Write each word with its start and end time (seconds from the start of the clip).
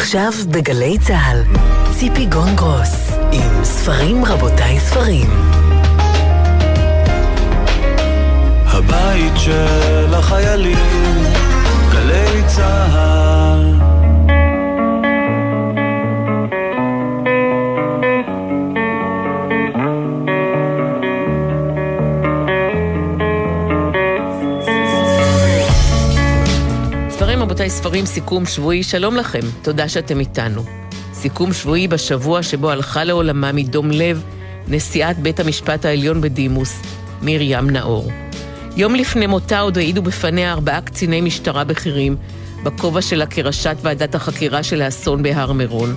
עכשיו 0.00 0.32
בגלי 0.50 0.98
צה"ל, 0.98 1.42
ציפי 1.98 2.26
גונגרוס, 2.26 3.10
עם 3.32 3.64
ספרים 3.64 4.24
רבותיי 4.24 4.80
ספרים. 4.80 5.30
הבית 8.66 9.32
של 9.36 10.14
החיילים, 10.14 11.24
גלי 11.92 12.42
צה"ל 12.46 13.19
ספרים 27.70 28.06
סיכום 28.06 28.46
שבועי, 28.46 28.82
שלום 28.82 29.16
לכם, 29.16 29.40
תודה 29.62 29.88
שאתם 29.88 30.20
איתנו. 30.20 30.62
סיכום 31.12 31.52
שבועי 31.52 31.88
בשבוע 31.88 32.42
שבו 32.42 32.70
הלכה 32.70 33.04
לעולמה 33.04 33.52
מדום 33.52 33.90
לב 33.90 34.22
נשיאת 34.68 35.18
בית 35.18 35.40
המשפט 35.40 35.84
העליון 35.84 36.20
בדימוס, 36.20 36.82
מרים 37.22 37.70
נאור. 37.70 38.10
יום 38.76 38.94
לפני 38.94 39.26
מותה 39.26 39.60
עוד 39.60 39.78
העידו 39.78 40.02
בפניה 40.02 40.52
ארבעה 40.52 40.80
קציני 40.80 41.20
משטרה 41.20 41.64
בכירים, 41.64 42.16
בכובע 42.62 43.02
שלה 43.02 43.26
כראשת 43.26 43.76
ועדת 43.82 44.14
החקירה 44.14 44.62
של 44.62 44.82
האסון 44.82 45.22
בהר 45.22 45.52
מירון. 45.52 45.94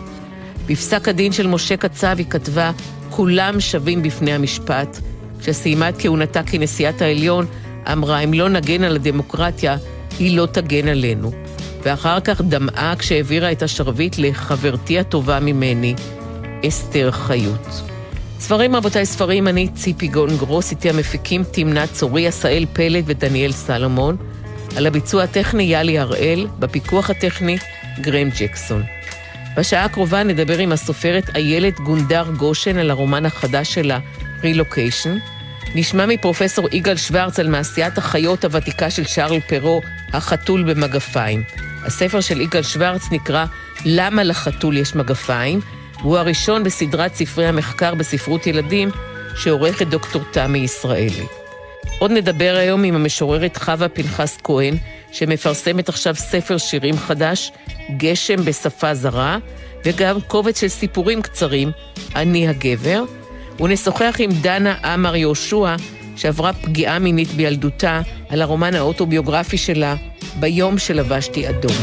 בפסק 0.66 1.08
הדין 1.08 1.32
של 1.32 1.48
משה 1.48 1.78
קצב 1.78 2.16
היא 2.18 2.30
כתבה, 2.30 2.72
כולם 3.10 3.60
שווים 3.60 4.04
בפני 4.04 4.34
המשפט. 4.34 5.00
כשסיימה 5.40 5.90
את 5.90 5.96
כהונתה 6.00 6.44
כנשיאת 6.44 7.02
העליון, 7.02 7.46
אמרה, 7.92 8.20
אם 8.20 8.34
לא 8.34 8.50
נגן 8.50 8.84
על 8.84 8.96
הדמוקרטיה, 8.96 9.78
היא 10.20 10.38
לא 10.38 10.46
תגן 10.46 10.88
עלינו. 10.88 11.43
ואחר 11.86 12.20
כך 12.20 12.42
דמעה 12.42 12.94
כשהעבירה 13.00 13.52
את 13.52 13.64
השרביט 13.64 14.16
לחברתי 14.18 15.00
הטובה 15.00 15.40
ממני, 15.40 15.96
אסתר 16.68 17.12
חיות. 17.12 17.82
ספרים 18.40 18.76
רבותיי, 18.76 19.06
ספרים, 19.06 19.48
אני 19.48 19.68
ציפי 19.76 20.08
גון 20.08 20.38
גרוס, 20.38 20.72
איתי 20.72 20.90
המפיקים 20.90 21.44
תמנה 21.52 21.88
צורי, 21.88 22.28
עשאל 22.28 22.66
פלד 22.74 23.04
ודניאל 23.08 23.52
סלומון. 23.52 24.18
על 24.78 24.88
הביצוע 24.88 25.24
הטכני 25.24 25.64
יאלי 25.64 26.00
הראל, 26.00 26.48
בפיקוח 26.60 27.10
הטכני 27.10 27.58
גרם 28.02 28.30
ג'קסון. 28.40 28.84
בשעה 29.58 29.86
הקרובה 29.86 30.24
נדבר 30.24 30.58
עם 30.58 30.72
הסופרת 30.72 31.36
איילת 31.36 31.80
גונדר 31.80 32.26
גושן 32.38 32.78
על 32.78 32.92
הרומן 32.92 33.26
החדש 33.26 33.74
שלה, 33.74 34.00
רילוקיישן. 34.44 35.18
נשמע 35.76 36.06
מפרופסור 36.06 36.68
יגאל 36.72 36.98
שוורץ 36.98 37.40
על 37.40 37.48
מעשיית 37.48 37.98
החיות 37.98 38.46
הוותיקה 38.46 38.90
של 38.90 39.04
שרל 39.04 39.40
פרו, 39.40 39.82
החתול 40.14 40.74
במגפיים. 40.74 41.44
הספר 41.86 42.22
של 42.22 42.42
יגאל 42.42 42.64
שוורץ 42.64 43.02
נקרא 43.12 43.46
"למה 43.86 44.24
לחתול 44.24 44.78
יש 44.78 44.96
מגפיים", 44.96 45.60
והוא 46.02 46.18
הראשון 46.18 46.64
בסדרת 46.64 47.16
ספרי 47.16 47.46
המחקר 47.46 47.96
בספרות 47.96 48.48
ילדים 48.48 48.90
שעורכת 49.36 49.88
דוקטור 49.88 50.22
תמי 50.32 50.60
ישראלי. 50.60 51.26
עוד 52.00 52.12
נדבר 52.12 52.56
היום 52.58 52.84
עם 52.84 52.96
המשוררת 52.96 53.58
חווה 53.58 53.90
פנחס 53.90 54.38
כהן, 54.44 54.76
שמפרסמת 55.12 55.90
עכשיו 55.90 56.16
ספר 56.16 56.58
שירים 56.58 56.98
חדש, 56.98 57.52
גשם 57.98 58.46
בשפה 58.46 58.94
זרה, 58.94 59.38
וגם 59.86 60.22
קובץ 60.22 60.60
של 60.62 60.68
סיפורים 60.68 61.22
קצרים, 61.22 61.72
אני 62.16 62.48
הגבר, 62.48 63.04
ונשוחח 63.60 64.16
עם 64.20 64.32
דנה 64.42 64.76
עמר 64.84 65.16
יהושע, 65.16 65.76
שעברה 66.16 66.54
פגיעה 66.54 67.00
מינית 67.00 67.30
בילדותה, 67.30 68.02
על 68.30 68.42
הרומן 68.42 68.76
האוטוביוגרפי 68.76 69.58
שלה, 69.58 69.96
ביום 70.40 70.78
שלבשתי 70.78 71.50
אדום. 71.50 71.76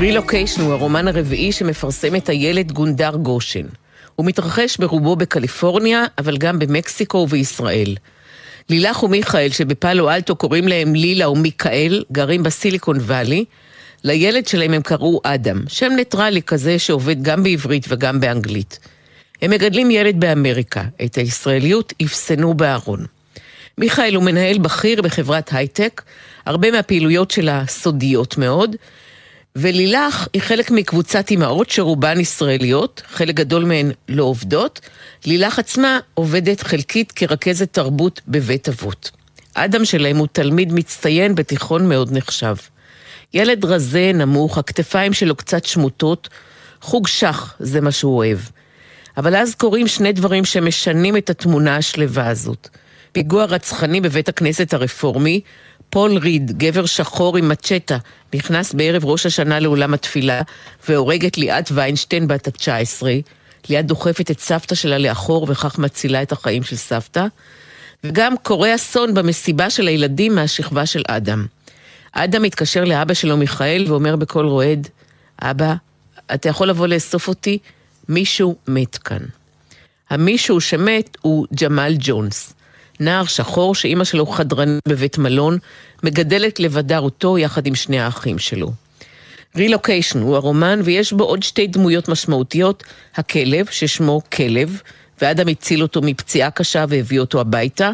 רילוקיישן 0.00 0.60
הוא 0.60 0.72
הרומן 0.72 1.08
הרביעי 1.08 1.52
שמפרסמת 1.52 2.30
איילת 2.30 2.72
גונדר 2.72 3.16
גושן. 3.16 3.66
הוא 4.16 4.26
מתרחש 4.26 4.76
ברובו 4.76 5.16
בקליפורניה, 5.16 6.04
אבל 6.18 6.36
גם 6.36 6.58
במקסיקו 6.58 7.18
ובישראל. 7.18 7.96
לילך 8.70 9.02
ומיכאל, 9.02 9.48
שבפאלו 9.50 10.10
אלטו 10.10 10.36
קוראים 10.36 10.68
להם 10.68 10.94
לילה 10.94 11.30
ומיכאל, 11.30 12.04
גרים 12.12 12.42
בסיליקון 12.42 12.96
וואלי. 12.96 13.44
לילד 14.04 14.46
שלהם 14.46 14.72
הם 14.72 14.82
קראו 14.82 15.20
אדם, 15.24 15.62
שם 15.68 15.92
ניטרלי 15.96 16.42
כזה 16.42 16.78
שעובד 16.78 17.22
גם 17.22 17.42
בעברית 17.42 17.86
וגם 17.88 18.20
באנגלית. 18.20 18.78
הם 19.42 19.50
מגדלים 19.50 19.90
ילד 19.90 20.20
באמריקה, 20.20 20.84
את 21.04 21.14
הישראליות 21.14 21.92
אפסנו 22.02 22.54
בארון. 22.54 23.13
מיכאל 23.78 24.14
הוא 24.14 24.24
מנהל 24.24 24.58
בכיר 24.58 25.02
בחברת 25.02 25.52
הייטק, 25.52 26.02
הרבה 26.46 26.70
מהפעילויות 26.70 27.30
שלה 27.30 27.64
סודיות 27.68 28.38
מאוד, 28.38 28.76
ולילך 29.56 30.28
היא 30.32 30.42
חלק 30.42 30.70
מקבוצת 30.70 31.30
אימהות 31.30 31.70
שרובן 31.70 32.20
ישראליות, 32.20 33.02
חלק 33.06 33.34
גדול 33.34 33.64
מהן 33.64 33.92
לא 34.08 34.24
עובדות. 34.24 34.80
לילך 35.26 35.58
עצמה 35.58 35.98
עובדת 36.14 36.62
חלקית 36.62 37.12
כרכזת 37.12 37.72
תרבות 37.72 38.20
בבית 38.28 38.68
אבות. 38.68 39.10
אדם 39.54 39.84
שלהם 39.84 40.16
הוא 40.16 40.26
תלמיד 40.32 40.72
מצטיין 40.72 41.34
בתיכון 41.34 41.88
מאוד 41.88 42.12
נחשב. 42.12 42.54
ילד 43.34 43.64
רזה, 43.64 44.10
נמוך, 44.14 44.58
הכתפיים 44.58 45.12
שלו 45.12 45.36
קצת 45.36 45.64
שמוטות, 45.64 46.28
חוג 46.80 47.06
שח 47.06 47.54
זה 47.58 47.80
מה 47.80 47.92
שהוא 47.92 48.16
אוהב. 48.16 48.38
אבל 49.16 49.36
אז 49.36 49.54
קורים 49.54 49.88
שני 49.88 50.12
דברים 50.12 50.44
שמשנים 50.44 51.16
את 51.16 51.30
התמונה 51.30 51.76
השלווה 51.76 52.28
הזאת. 52.28 52.68
פיגוע 53.14 53.44
רצחני 53.44 54.00
בבית 54.00 54.28
הכנסת 54.28 54.74
הרפורמי, 54.74 55.40
פול 55.90 56.18
ריד, 56.18 56.58
גבר 56.58 56.86
שחור 56.86 57.36
עם 57.36 57.48
מצ'טה, 57.48 57.98
נכנס 58.34 58.72
בערב 58.74 59.04
ראש 59.04 59.26
השנה 59.26 59.60
לאולם 59.60 59.94
התפילה 59.94 60.40
והורג 60.88 61.26
את 61.26 61.38
ליאת 61.38 61.70
ויינשטיין 61.72 62.28
בת 62.28 62.48
ה-19. 62.48 63.06
ליאת 63.68 63.86
דוחפת 63.86 64.30
את 64.30 64.40
סבתא 64.40 64.74
שלה 64.74 64.98
לאחור 64.98 65.46
וכך 65.50 65.78
מצילה 65.78 66.22
את 66.22 66.32
החיים 66.32 66.62
של 66.62 66.76
סבתא. 66.76 67.26
וגם 68.04 68.34
קורה 68.42 68.74
אסון 68.74 69.14
במסיבה 69.14 69.70
של 69.70 69.88
הילדים 69.88 70.34
מהשכבה 70.34 70.86
של 70.86 71.02
אדם. 71.08 71.46
אדם 72.12 72.42
מתקשר 72.42 72.84
לאבא 72.84 73.14
שלו 73.14 73.36
מיכאל 73.36 73.84
ואומר 73.88 74.16
בקול 74.16 74.46
רועד, 74.46 74.88
אבא, 75.42 75.74
אתה 76.34 76.48
יכול 76.48 76.68
לבוא 76.68 76.86
לאסוף 76.86 77.28
אותי? 77.28 77.58
מישהו 78.08 78.56
מת 78.68 78.98
כאן. 78.98 79.22
המישהו 80.10 80.60
שמת 80.60 81.16
הוא 81.20 81.46
ג'מאל 81.60 81.96
ג'ונס. 81.98 82.53
נער 83.00 83.24
שחור 83.24 83.74
שאימא 83.74 84.04
שלו 84.04 84.26
חדרנית 84.26 84.88
בבית 84.88 85.18
מלון, 85.18 85.58
מגדלת 86.02 86.60
לבדה 86.60 86.98
אותו 86.98 87.38
יחד 87.38 87.66
עם 87.66 87.74
שני 87.74 88.00
האחים 88.00 88.38
שלו. 88.38 88.70
רילוקיישן 89.56 90.20
הוא 90.20 90.36
הרומן 90.36 90.80
ויש 90.84 91.12
בו 91.12 91.24
עוד 91.24 91.42
שתי 91.42 91.66
דמויות 91.66 92.08
משמעותיות, 92.08 92.84
הכלב, 93.14 93.66
ששמו 93.70 94.20
כלב, 94.36 94.80
ואדם 95.22 95.48
הציל 95.48 95.82
אותו 95.82 96.00
מפציעה 96.02 96.50
קשה 96.50 96.84
והביא 96.88 97.20
אותו 97.20 97.40
הביתה, 97.40 97.90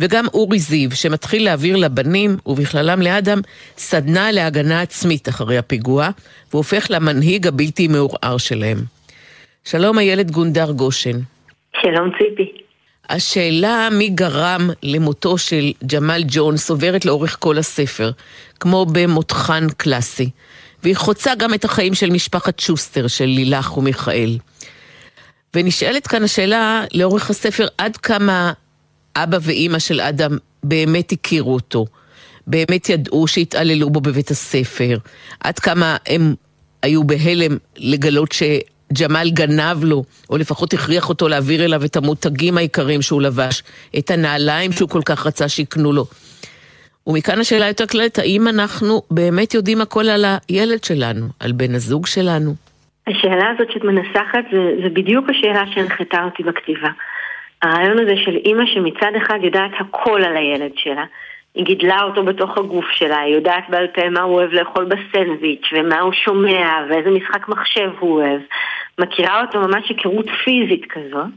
וגם 0.00 0.26
אורי 0.34 0.58
זיו, 0.58 0.90
שמתחיל 0.90 1.44
להעביר 1.44 1.76
לבנים, 1.76 2.36
ובכללם 2.46 3.02
לאדם, 3.02 3.40
סדנה 3.76 4.32
להגנה 4.32 4.82
עצמית 4.82 5.28
אחרי 5.28 5.58
הפיגוע, 5.58 6.08
והופך 6.52 6.86
למנהיג 6.90 7.46
הבלתי 7.46 7.88
מעורער 7.88 8.36
שלהם. 8.38 8.78
שלום 9.64 9.98
איילת 9.98 10.30
גונדר 10.30 10.72
גושן. 10.72 11.18
שלום 11.82 12.10
ציפי. 12.18 12.65
השאלה 13.08 13.88
מי 13.92 14.08
גרם 14.08 14.70
למותו 14.82 15.38
של 15.38 15.72
ג'מאל 15.92 16.24
ג'ונס 16.28 16.70
עוברת 16.70 17.04
לאורך 17.04 17.36
כל 17.40 17.58
הספר, 17.58 18.10
כמו 18.60 18.86
במותחן 18.86 19.66
קלאסי, 19.76 20.30
והיא 20.82 20.96
חוצה 20.96 21.34
גם 21.34 21.54
את 21.54 21.64
החיים 21.64 21.94
של 21.94 22.10
משפחת 22.10 22.60
שוסטר, 22.60 23.06
של 23.06 23.24
לילך 23.24 23.76
ומיכאל. 23.76 24.38
ונשאלת 25.54 26.06
כאן 26.06 26.22
השאלה 26.22 26.84
לאורך 26.94 27.30
הספר 27.30 27.66
עד 27.78 27.96
כמה 27.96 28.52
אבא 29.16 29.38
ואימא 29.42 29.78
של 29.78 30.00
אדם 30.00 30.38
באמת 30.62 31.12
הכירו 31.12 31.54
אותו, 31.54 31.86
באמת 32.46 32.88
ידעו 32.88 33.26
שהתעללו 33.26 33.90
בו 33.90 34.00
בבית 34.00 34.30
הספר, 34.30 34.98
עד 35.40 35.58
כמה 35.58 35.96
הם 36.06 36.34
היו 36.82 37.04
בהלם 37.04 37.56
לגלות 37.76 38.32
ש... 38.32 38.42
ג'מאל 38.92 39.30
גנב 39.30 39.84
לו, 39.84 40.04
או 40.30 40.36
לפחות 40.36 40.72
הכריח 40.72 41.08
אותו 41.08 41.28
להעביר 41.28 41.64
אליו 41.64 41.84
את 41.84 41.96
המותגים 41.96 42.58
העיקריים 42.58 43.02
שהוא 43.02 43.22
לבש, 43.22 43.62
את 43.98 44.10
הנעליים 44.10 44.72
שהוא 44.72 44.88
כל 44.88 45.02
כך 45.06 45.26
רצה 45.26 45.48
שיקנו 45.48 45.92
לו. 45.92 46.04
ומכאן 47.06 47.40
השאלה 47.40 47.66
יותר 47.68 47.86
כללית, 47.86 48.18
האם 48.18 48.48
אנחנו 48.48 49.02
באמת 49.10 49.54
יודעים 49.54 49.80
הכל 49.80 50.08
על 50.08 50.24
הילד 50.48 50.84
שלנו, 50.84 51.26
על 51.40 51.52
בן 51.52 51.74
הזוג 51.74 52.06
שלנו? 52.06 52.54
השאלה 53.06 53.50
הזאת 53.54 53.72
שאת 53.72 53.84
מנסחת 53.84 54.44
זה, 54.52 54.58
זה 54.82 54.88
בדיוק 54.88 55.26
השאלה 55.30 55.62
שהנחתה 55.74 56.24
אותי 56.24 56.42
בכתיבה. 56.42 56.88
הרעיון 57.62 57.98
הזה 57.98 58.14
של 58.24 58.36
אימא 58.44 58.64
שמצד 58.66 59.12
אחד 59.24 59.38
יודעת 59.42 59.70
הכל 59.80 60.22
על 60.24 60.36
הילד 60.36 60.72
שלה, 60.76 61.04
היא 61.56 61.64
גידלה 61.64 62.02
אותו 62.02 62.24
בתוך 62.24 62.58
הגוף 62.58 62.90
שלה, 62.90 63.18
היא 63.18 63.34
יודעת 63.34 63.64
בעל 63.68 63.86
פה 63.86 64.08
מה 64.08 64.20
הוא 64.20 64.34
אוהב 64.34 64.52
לאכול 64.52 64.84
בסנדוויץ' 64.84 65.68
ומה 65.72 66.00
הוא 66.00 66.12
שומע 66.12 66.84
ואיזה 66.88 67.10
משחק 67.10 67.48
מחשב 67.48 67.90
הוא 67.98 68.22
אוהב. 68.22 68.40
מכירה 68.98 69.40
אותו 69.40 69.60
ממש 69.60 69.88
היכרות 69.88 70.26
פיזית 70.44 70.86
כזאת. 70.86 71.30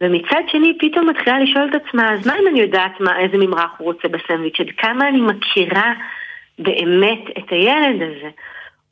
ומצד 0.00 0.42
שני 0.48 0.78
פתאום 0.78 1.08
מתחילה 1.08 1.38
לשאול 1.38 1.68
את 1.70 1.82
עצמה, 1.82 2.12
אז 2.12 2.26
מה 2.26 2.34
אם 2.38 2.46
אני 2.46 2.60
יודעת 2.60 3.00
מה, 3.00 3.18
איזה 3.18 3.36
ממרח 3.38 3.70
הוא 3.78 3.84
רוצה 3.84 4.08
בסנדוויץ', 4.08 4.60
עד 4.60 4.70
כמה 4.76 5.08
אני 5.08 5.20
מכירה 5.20 5.92
באמת 6.58 7.20
את 7.38 7.50
הילד 7.50 8.02
הזה. 8.02 8.30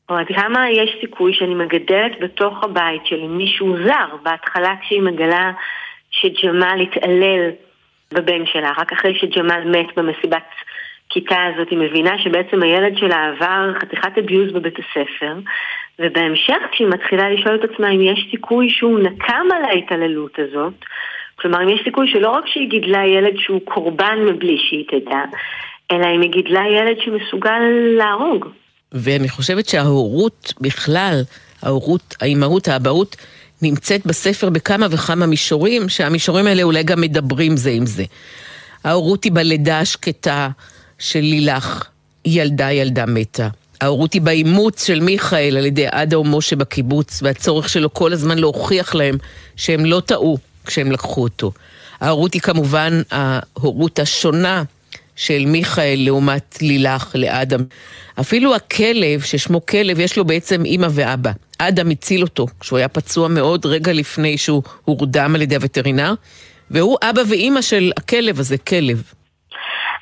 או 0.09 0.15
עד 0.15 0.27
כמה 0.37 0.71
יש 0.71 0.97
סיכוי 1.01 1.35
שאני 1.35 1.55
מגדלת 1.55 2.21
בתוך 2.21 2.65
הבית 2.65 3.07
שלי 3.07 3.27
מישהו 3.27 3.77
זר, 3.85 4.17
בהתחלה 4.23 4.75
כשהיא 4.81 5.03
מגלה 5.03 5.53
שג'מאל 6.11 6.81
התעלל 6.81 7.51
בבן 8.13 8.47
שלה, 8.53 8.73
רק 8.79 8.93
אחרי 8.93 9.15
שג'מאל 9.19 9.65
מת 9.65 9.87
במסיבת 9.97 10.49
כיתה 11.09 11.37
הזאת, 11.55 11.71
היא 11.71 11.79
מבינה 11.79 12.19
שבעצם 12.25 12.63
הילד 12.63 12.97
שלה 12.97 13.29
עבר 13.29 13.73
חתיכת 13.81 14.19
אביוז 14.19 14.53
בבית 14.53 14.75
הספר, 14.79 15.35
ובהמשך 15.99 16.63
כשהיא 16.73 16.89
מתחילה 16.89 17.31
לשאול 17.31 17.55
את 17.55 17.71
עצמה 17.71 17.91
אם 17.91 18.01
יש 18.01 18.27
סיכוי 18.31 18.71
שהוא 18.71 18.99
נקם 18.99 19.47
על 19.57 19.65
ההתעללות 19.65 20.39
הזאת, 20.39 20.75
כלומר 21.37 21.63
אם 21.63 21.69
יש 21.69 21.81
סיכוי 21.85 22.11
שלא 22.13 22.31
רק 22.31 22.47
שהיא 22.47 22.69
גידלה 22.71 23.07
ילד 23.07 23.35
שהוא 23.37 23.61
קורבן 23.65 24.19
מבלי 24.27 24.57
שהיא 24.59 24.85
תדע, 24.89 25.23
אלא 25.91 26.07
אם 26.15 26.21
היא 26.21 26.31
גידלה 26.31 26.63
ילד 26.69 26.97
שמסוגל 27.01 27.61
להרוג. 27.99 28.49
ואני 28.93 29.29
חושבת 29.29 29.67
שההורות 29.69 30.53
בכלל, 30.61 31.21
ההורות, 31.63 32.15
האימהות, 32.21 32.69
האבהות, 32.69 33.17
נמצאת 33.63 34.07
בספר 34.07 34.51
בכמה 34.51 34.87
וכמה 34.91 35.27
מישורים, 35.27 35.89
שהמישורים 35.89 36.47
האלה 36.47 36.63
אולי 36.63 36.83
גם 36.83 37.01
מדברים 37.01 37.57
זה 37.57 37.71
עם 37.71 37.87
זה. 37.87 38.05
ההורות 38.85 39.25
היא 39.25 39.33
בלידה 39.33 39.81
השקטה 39.81 40.49
של 40.99 41.21
לילך, 41.21 41.85
ילדה 42.25 42.73
ילדה 42.73 43.07
מתה. 43.07 43.49
ההורות 43.81 44.13
היא 44.13 44.23
באימוץ 44.23 44.87
של 44.87 45.01
מיכאל 45.01 45.57
על 45.57 45.67
ידי 45.67 45.87
עדה 45.87 46.19
ומשה 46.19 46.57
בקיבוץ, 46.57 47.23
והצורך 47.23 47.69
שלו 47.69 47.95
כל 47.95 48.13
הזמן 48.13 48.39
להוכיח 48.39 48.95
להם 48.95 49.19
שהם 49.57 49.85
לא 49.85 50.03
טעו 50.07 50.39
כשהם 50.67 50.93
לקחו 50.93 51.23
אותו. 51.23 51.53
ההורות 52.01 52.35
היא 52.35 52.43
כמובן 52.43 53.03
ההורות 53.11 53.99
השונה 53.99 54.63
של 55.17 55.45
מיכאל 55.47 56.01
לעומת 56.05 56.59
לילך 56.61 57.11
לאדם. 57.15 57.61
אפילו 58.21 58.55
הכלב, 58.55 59.23
ששמו 59.23 59.67
כלב, 59.67 60.01
יש 60.01 60.17
לו 60.17 60.25
בעצם 60.25 60.65
אימא 60.65 60.89
ואבא. 60.91 61.31
אדם 61.69 61.91
הציל 61.91 62.23
אותו 62.23 62.47
כשהוא 62.61 62.79
היה 62.79 62.89
פצוע 62.89 63.29
מאוד 63.29 63.67
רגע 63.67 63.93
לפני 63.93 64.39
שהוא 64.39 64.63
הורדם 64.85 65.35
על 65.35 65.43
ידי 65.43 65.55
הווטרינר, 65.55 66.15
והוא 66.71 66.97
אבא 67.11 67.21
ואימא 67.31 67.63
של 67.63 67.91
הכלב 67.97 68.39
הזה, 68.39 68.59
כלב. 68.59 69.03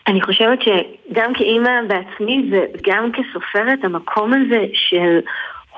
אני 0.09 0.23
חושבת 0.23 0.59
שגם 0.62 1.35
כאימא 1.35 1.71
בעצמי 1.89 2.51
וגם 2.51 3.11
כסופרת, 3.12 3.85
המקום 3.85 4.33
הזה 4.33 4.65
של 4.75 5.21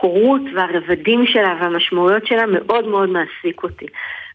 הורות 0.01 0.41
והרבדים 0.55 1.27
שלה 1.27 1.55
והמשמעויות 1.61 2.27
שלה 2.27 2.47
מאוד 2.47 2.89
מאוד 2.89 3.09
מעסיק 3.09 3.63
אותי. 3.63 3.87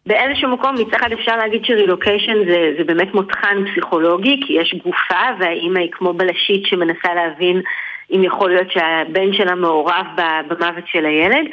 באיזשהו 0.06 0.50
מקום 0.50 0.76
מצד 0.76 0.98
אחד 0.98 1.12
אפשר 1.12 1.38
להגיד 1.38 1.66
שרילוקיישן 1.66 2.46
זה, 2.48 2.74
זה 2.78 2.84
באמת 2.84 3.14
מותחן 3.14 3.58
פסיכולוגי, 3.72 4.40
כי 4.48 4.54
יש 4.54 4.76
גופה 4.84 5.26
והאימא 5.40 5.80
היא 5.80 5.92
כמו 5.92 6.14
בלשית 6.14 6.66
שמנסה 6.66 7.14
להבין 7.16 7.62
אם 8.16 8.24
יכול 8.24 8.50
להיות 8.50 8.72
שהבן 8.72 9.34
שלה 9.34 9.56
מעורב 9.56 10.06
במוות 10.48 10.84
של 10.92 11.06
הילד, 11.06 11.46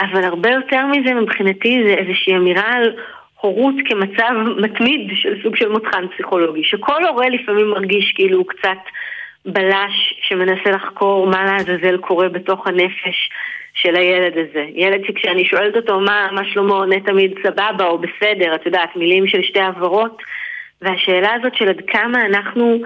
אבל 0.00 0.24
הרבה 0.24 0.50
יותר 0.50 0.86
מזה 0.86 1.14
מבחינתי 1.14 1.82
זה 1.86 1.94
איזושהי 1.94 2.36
אמירה 2.36 2.72
על 2.72 2.96
הורות 3.40 3.74
כמצב 3.84 4.32
מתמיד 4.56 5.10
של 5.14 5.42
סוג 5.42 5.56
של 5.56 5.68
מותחן 5.68 6.08
פסיכולוגי, 6.08 6.64
שכל 6.64 7.04
הורה 7.04 7.28
לפעמים 7.28 7.70
מרגיש 7.70 8.12
כאילו 8.14 8.38
הוא 8.38 8.46
קצת 8.46 8.78
בלש 9.46 10.14
שמנסה 10.28 10.70
לחקור 10.70 11.26
מה 11.26 11.44
לעזאזל 11.44 11.96
קורה 11.96 12.28
בתוך 12.28 12.66
הנפש 12.66 13.30
של 13.74 13.96
הילד 13.96 14.32
הזה. 14.32 14.66
ילד 14.74 15.00
שכשאני 15.06 15.44
שואלת 15.44 15.76
אותו 15.76 16.00
מה, 16.00 16.28
מה 16.32 16.42
שלמה 16.44 16.74
עונה 16.74 17.00
תמיד 17.00 17.34
סבבה 17.42 17.86
או 17.86 17.98
בסדר, 17.98 18.54
את 18.54 18.66
יודעת, 18.66 18.96
מילים 18.96 19.26
של 19.26 19.42
שתי 19.42 19.60
עברות, 19.60 20.22
והשאלה 20.82 21.34
הזאת 21.34 21.54
של 21.54 21.68
עד 21.68 21.80
כמה 21.86 22.26
אנחנו 22.26 22.80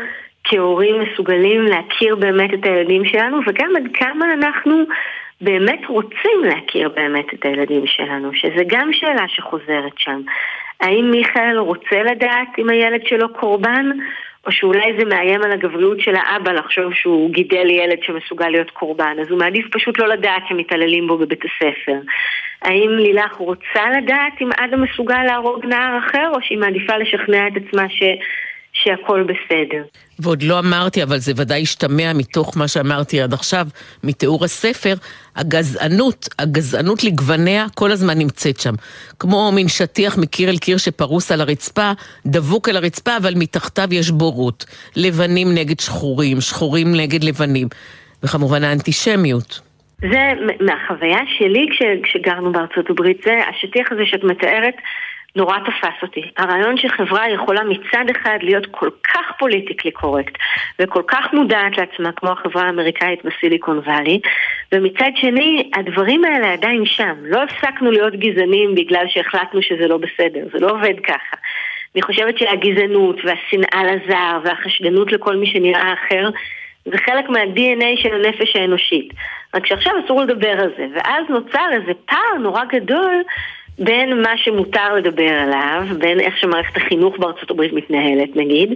כהורים 0.50 0.94
מסוגלים 1.00 1.62
להכיר 1.62 2.17
באמת 2.17 2.55
את 2.55 2.64
הילדים 2.67 3.05
שלנו, 3.05 3.38
וגם 3.47 3.70
עד 3.76 3.88
כמה 3.94 4.32
אנחנו 4.32 4.85
באמת 5.41 5.81
רוצים 5.87 6.44
להכיר 6.44 6.88
באמת 6.88 7.35
את 7.35 7.44
הילדים 7.44 7.87
שלנו, 7.87 8.31
שזה 8.35 8.62
גם 8.67 8.93
שאלה 8.93 9.29
שחוזרת 9.29 9.93
שם. 9.97 10.20
האם 10.81 11.11
מיכאל 11.11 11.58
רוצה 11.58 12.02
לדעת 12.02 12.49
אם 12.58 12.70
הילד 12.70 13.00
שלו 13.06 13.32
קורבן, 13.32 13.91
או 14.47 14.52
שאולי 14.52 14.99
זה 14.99 15.05
מאיים 15.05 15.43
על 15.43 15.52
הגבריות 15.52 16.00
של 16.00 16.14
האבא 16.17 16.53
לחשוב 16.53 16.94
שהוא 16.94 17.31
גידל 17.31 17.70
ילד 17.70 17.99
שמסוגל 18.03 18.49
להיות 18.49 18.70
קורבן, 18.70 19.17
אז 19.20 19.31
הוא 19.31 19.38
מעדיף 19.38 19.67
פשוט 19.73 19.99
לא 19.99 20.06
לדעת 20.06 20.43
שמתעללים 20.49 21.06
בו 21.06 21.19
בבית 21.19 21.41
הספר. 21.44 21.99
האם 22.62 22.91
לילך 22.91 23.32
רוצה 23.32 23.91
לדעת 23.99 24.32
אם 24.41 24.50
אדם 24.56 24.82
מסוגל 24.82 25.23
להרוג 25.23 25.67
נער 25.67 25.99
אחר, 25.99 26.31
או 26.35 26.43
שהיא 26.43 26.58
מעדיפה 26.58 26.96
לשכנע 26.96 27.46
את 27.46 27.53
עצמה 27.56 27.88
ש... 27.88 28.03
שהכל 28.72 29.22
בסדר. 29.22 29.82
ועוד 30.19 30.43
לא 30.43 30.58
אמרתי, 30.58 31.02
אבל 31.02 31.19
זה 31.19 31.32
ודאי 31.37 31.62
השתמע 31.62 32.12
מתוך 32.14 32.56
מה 32.56 32.69
שאמרתי 32.69 33.20
עד 33.20 33.32
עכשיו, 33.32 33.67
מתיאור 34.05 34.44
הספר, 34.44 34.94
הגזענות, 35.37 36.28
הגזענות 36.38 37.05
לגווניה 37.05 37.67
כל 37.75 37.90
הזמן 37.90 38.19
נמצאת 38.19 38.61
שם. 38.61 38.75
כמו 39.19 39.52
מין 39.55 39.69
שטיח 39.69 40.19
מקיר 40.19 40.50
אל 40.50 40.56
קיר 40.56 40.76
שפרוס 40.76 41.32
על 41.32 41.40
הרצפה, 41.40 41.93
דבוק 42.26 42.69
על 42.69 42.76
הרצפה, 42.76 43.17
אבל 43.17 43.34
מתחתיו 43.37 43.88
יש 43.93 44.11
בורות. 44.11 44.64
לבנים 44.96 45.55
נגד 45.55 45.81
שחורים, 45.81 46.40
שחורים 46.40 46.94
נגד 46.94 47.25
לבנים. 47.25 47.69
וכמובן 48.22 48.64
האנטישמיות. 48.64 49.61
זה 50.00 50.32
מהחוויה 50.61 51.19
שלי 51.38 51.67
כש, 51.70 51.82
כשגרנו 52.02 52.52
בארצות 52.52 52.90
הברית, 52.90 53.22
זה 53.25 53.32
השטיח 53.50 53.93
הזה 53.93 54.02
שאת 54.05 54.25
מתארת. 54.25 54.75
נורא 55.37 55.59
תפס 55.59 56.03
אותי. 56.03 56.23
הרעיון 56.37 56.77
שחברה 56.77 57.31
יכולה 57.31 57.61
מצד 57.65 58.05
אחד 58.11 58.38
להיות 58.43 58.67
כל 58.71 58.91
כך 59.15 59.32
פוליטיקלי 59.38 59.91
קורקט 59.91 60.35
וכל 60.79 61.03
כך 61.06 61.32
מודעת 61.32 61.79
לעצמה 61.79 62.12
כמו 62.12 62.31
החברה 62.31 62.62
האמריקאית 62.62 63.21
בסיליקון 63.25 63.79
וואלי 63.79 64.21
ומצד 64.73 65.11
שני 65.15 65.71
הדברים 65.75 66.25
האלה 66.25 66.53
עדיין 66.53 66.87
שם. 66.87 67.15
לא 67.23 67.43
הפסקנו 67.43 67.91
להיות 67.91 68.15
גזענים 68.15 68.75
בגלל 68.75 69.05
שהחלטנו 69.09 69.62
שזה 69.62 69.88
לא 69.88 69.97
בסדר, 69.97 70.47
זה 70.53 70.59
לא 70.59 70.71
עובד 70.71 70.94
ככה. 71.06 71.37
אני 71.94 72.03
חושבת 72.03 72.38
שהגזענות 72.38 73.17
והשנאה 73.25 73.85
לזר 73.85 74.38
והחשדנות 74.44 75.12
לכל 75.12 75.37
מי 75.37 75.47
שנראה 75.47 75.93
אחר 75.93 76.31
זה 76.85 76.99
חלק 76.99 77.29
מה-DNA 77.29 78.03
של 78.03 78.15
הנפש 78.15 78.56
האנושית. 78.56 79.12
רק 79.55 79.67
שעכשיו 79.67 79.93
אסור 80.05 80.21
לדבר 80.21 80.50
על 80.50 80.71
זה, 80.77 80.87
ואז 80.94 81.25
נוצר 81.29 81.67
איזה 81.73 81.93
פער 82.06 82.38
נורא 82.41 82.65
גדול 82.65 83.23
בין 83.81 84.23
מה 84.23 84.32
שמותר 84.37 84.94
לדבר 84.94 85.32
עליו, 85.32 85.99
בין 85.99 86.21
איך 86.21 86.38
שמערכת 86.38 86.77
החינוך 86.77 87.19
בארצות 87.19 87.50
הברית 87.50 87.73
מתנהלת 87.73 88.37
נגיד, 88.37 88.75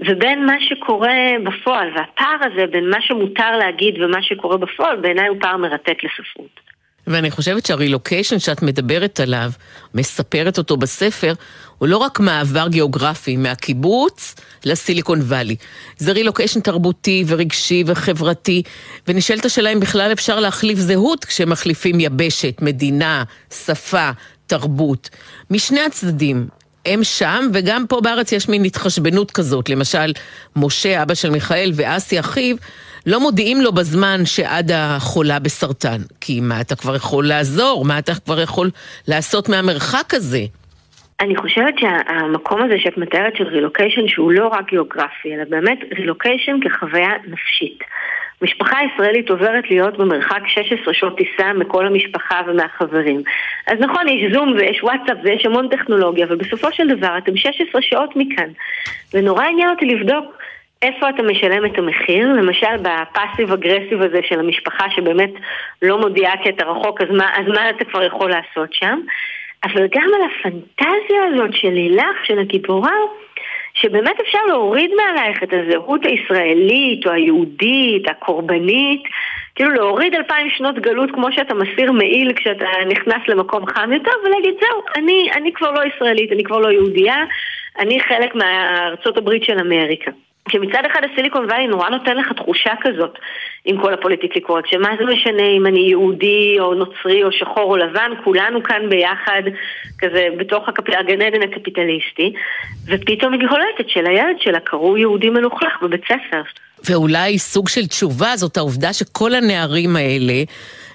ובין 0.00 0.46
מה 0.46 0.56
שקורה 0.60 1.16
בפועל, 1.44 1.88
והפער 1.96 2.36
הזה 2.40 2.66
בין 2.66 2.90
מה 2.90 2.98
שמותר 3.00 3.56
להגיד 3.56 4.02
ומה 4.02 4.22
שקורה 4.22 4.56
בפועל, 4.56 4.96
בעיניי 4.96 5.28
הוא 5.28 5.36
פער 5.40 5.56
מרתק 5.56 5.96
לספרות. 6.04 6.72
ואני 7.06 7.30
חושבת 7.30 7.66
שהרילוקיישן 7.66 8.38
שאת 8.38 8.62
מדברת 8.62 9.20
עליו, 9.20 9.50
מספרת 9.94 10.58
אותו 10.58 10.76
בספר, 10.76 11.32
הוא 11.78 11.88
לא 11.88 11.96
רק 11.96 12.20
מעבר 12.20 12.68
גיאוגרפי 12.68 13.36
מהקיבוץ 13.36 14.34
לסיליקון 14.64 15.20
וואלי. 15.20 15.56
זה 15.96 16.12
רילוקיישן 16.12 16.60
תרבותי 16.60 17.24
ורגשי 17.28 17.84
וחברתי, 17.86 18.62
ונשאלת 19.08 19.44
השאלה 19.44 19.72
אם 19.72 19.80
בכלל 19.80 20.12
אפשר 20.12 20.40
להחליף 20.40 20.78
זהות 20.78 21.24
כשמחליפים 21.24 22.00
יבשת, 22.00 22.62
מדינה, 22.62 23.24
שפה, 23.50 24.10
תרבות. 24.52 25.10
משני 25.50 25.80
הצדדים, 25.80 26.46
הם 26.86 27.04
שם, 27.04 27.40
וגם 27.54 27.84
פה 27.88 28.00
בארץ 28.00 28.32
יש 28.32 28.48
מין 28.48 28.64
התחשבנות 28.64 29.30
כזאת. 29.30 29.68
למשל, 29.68 30.12
משה, 30.56 31.02
אבא 31.02 31.14
של 31.14 31.30
מיכאל, 31.30 31.70
ואסי, 31.74 32.20
אחיו, 32.20 32.56
לא 33.06 33.20
מודיעים 33.20 33.60
לו 33.60 33.72
בזמן 33.72 34.20
שעדה 34.24 34.96
חולה 35.00 35.38
בסרטן. 35.38 36.00
כי 36.20 36.40
מה 36.40 36.60
אתה 36.60 36.76
כבר 36.76 36.96
יכול 36.96 37.28
לעזור? 37.28 37.84
מה 37.84 37.98
אתה 37.98 38.12
כבר 38.24 38.40
יכול 38.40 38.70
לעשות 39.08 39.48
מהמרחק 39.48 40.14
הזה? 40.14 40.40
אני 41.20 41.36
חושבת 41.36 41.74
שהמקום 41.78 42.62
הזה 42.62 42.74
שאת 42.78 42.98
מתארת 42.98 43.36
של 43.36 43.44
רילוקיישן 43.44 44.08
שהוא 44.08 44.32
לא 44.32 44.46
רק 44.48 44.68
גיאוגרפי, 44.70 45.34
אלא 45.34 45.44
באמת 45.48 45.78
רילוקיישן 45.98 46.56
כחוויה 46.64 47.10
נפשית. 47.26 47.78
משפחה 48.42 48.78
ישראלית 48.94 49.30
עוברת 49.30 49.70
להיות 49.70 49.98
במרחק 49.98 50.40
16 50.46 50.94
שעות 50.94 51.16
טיסה 51.16 51.52
מכל 51.52 51.86
המשפחה 51.86 52.40
ומהחברים. 52.46 53.22
אז 53.66 53.80
נכון, 53.80 54.08
יש 54.08 54.32
זום 54.32 54.52
ויש 54.58 54.82
וואטסאפ 54.82 55.16
ויש 55.22 55.46
המון 55.46 55.68
טכנולוגיה, 55.68 56.26
אבל 56.26 56.36
בסופו 56.36 56.72
של 56.72 56.88
דבר 56.88 57.18
אתם 57.18 57.36
16 57.36 57.82
שעות 57.82 58.16
מכאן. 58.16 58.48
ונורא 59.14 59.44
עניין 59.44 59.68
אותי 59.68 59.84
לבדוק 59.84 60.38
איפה 60.82 61.08
אתה 61.08 61.22
משלם 61.22 61.66
את 61.66 61.78
המחיר, 61.78 62.32
למשל 62.32 62.76
בפאסיב 62.82 63.52
אגרסיב 63.52 64.02
הזה 64.02 64.20
של 64.22 64.40
המשפחה 64.40 64.90
שבאמת 64.90 65.30
לא 65.82 65.98
מודיעה 66.00 66.32
כי 66.42 66.48
אתה 66.48 66.64
רחוק, 66.64 67.00
אז 67.00 67.08
מה, 67.10 67.30
אז 67.36 67.46
מה 67.48 67.70
אתה 67.70 67.84
כבר 67.84 68.02
יכול 68.02 68.30
לעשות 68.30 68.72
שם? 68.72 69.00
אבל 69.64 69.86
גם 69.94 70.10
על 70.14 70.22
הפנטזיה 70.30 71.24
הזאת 71.32 71.50
של 71.54 71.68
לילך, 71.68 72.24
של 72.24 72.38
הגיבורה, 72.38 72.96
שבאמת 73.74 74.20
אפשר 74.20 74.38
להוריד 74.48 74.90
מעלייך 74.96 75.42
את 75.42 75.48
הזהות 75.52 76.00
הישראלית 76.06 77.06
או 77.06 77.12
היהודית, 77.12 78.08
הקורבנית, 78.08 79.02
כאילו 79.54 79.70
להוריד 79.70 80.14
אלפיים 80.14 80.50
שנות 80.50 80.78
גלות 80.78 81.10
כמו 81.10 81.32
שאתה 81.32 81.54
מסיר 81.54 81.92
מעיל 81.92 82.32
כשאתה 82.36 82.66
נכנס 82.88 83.28
למקום 83.28 83.66
חם 83.66 83.92
יותר 83.92 84.10
ולהגיד 84.24 84.54
זהו, 84.60 84.82
אני, 84.96 85.30
אני 85.34 85.52
כבר 85.52 85.72
לא 85.72 85.80
ישראלית, 85.94 86.32
אני 86.32 86.44
כבר 86.44 86.58
לא 86.58 86.68
יהודייה, 86.68 87.24
אני 87.78 88.00
חלק 88.00 88.34
מארצות 88.34 89.16
הברית 89.16 89.44
של 89.44 89.58
אמריקה. 89.58 90.10
שמצד 90.50 90.82
אחד 90.92 91.00
הסיליקון 91.12 91.44
וואלי 91.44 91.66
נורא 91.66 91.88
נותן 91.88 92.16
לך 92.16 92.32
תחושה 92.32 92.72
כזאת 92.80 93.18
עם 93.64 93.82
כל 93.82 93.94
הפוליטיקלי 93.94 94.40
קורקט, 94.40 94.68
שמה 94.68 94.88
זה 94.98 95.04
משנה 95.04 95.48
אם 95.56 95.66
אני 95.66 95.80
יהודי 95.80 96.56
או 96.60 96.74
נוצרי 96.74 97.24
או 97.24 97.32
שחור 97.32 97.64
או 97.64 97.76
לבן, 97.76 98.10
כולנו 98.24 98.62
כאן 98.62 98.88
ביחד, 98.88 99.42
כזה 99.98 100.28
בתוך 100.38 100.68
הגן 100.68 101.22
עדן 101.22 101.42
הקפיטליסטי, 101.42 102.32
ופתאום 102.86 103.32
היא 103.32 103.48
קולטת 103.48 103.88
שלילד 103.88 104.36
שלה 104.38 104.60
קראו 104.60 104.98
יהודי 104.98 105.30
מלוכלך 105.30 105.72
בבית 105.82 106.04
ספר. 106.04 106.42
ואולי 106.88 107.38
סוג 107.38 107.68
של 107.68 107.86
תשובה 107.86 108.36
זאת 108.36 108.56
העובדה 108.56 108.92
שכל 108.92 109.34
הנערים 109.34 109.96
האלה 109.96 110.42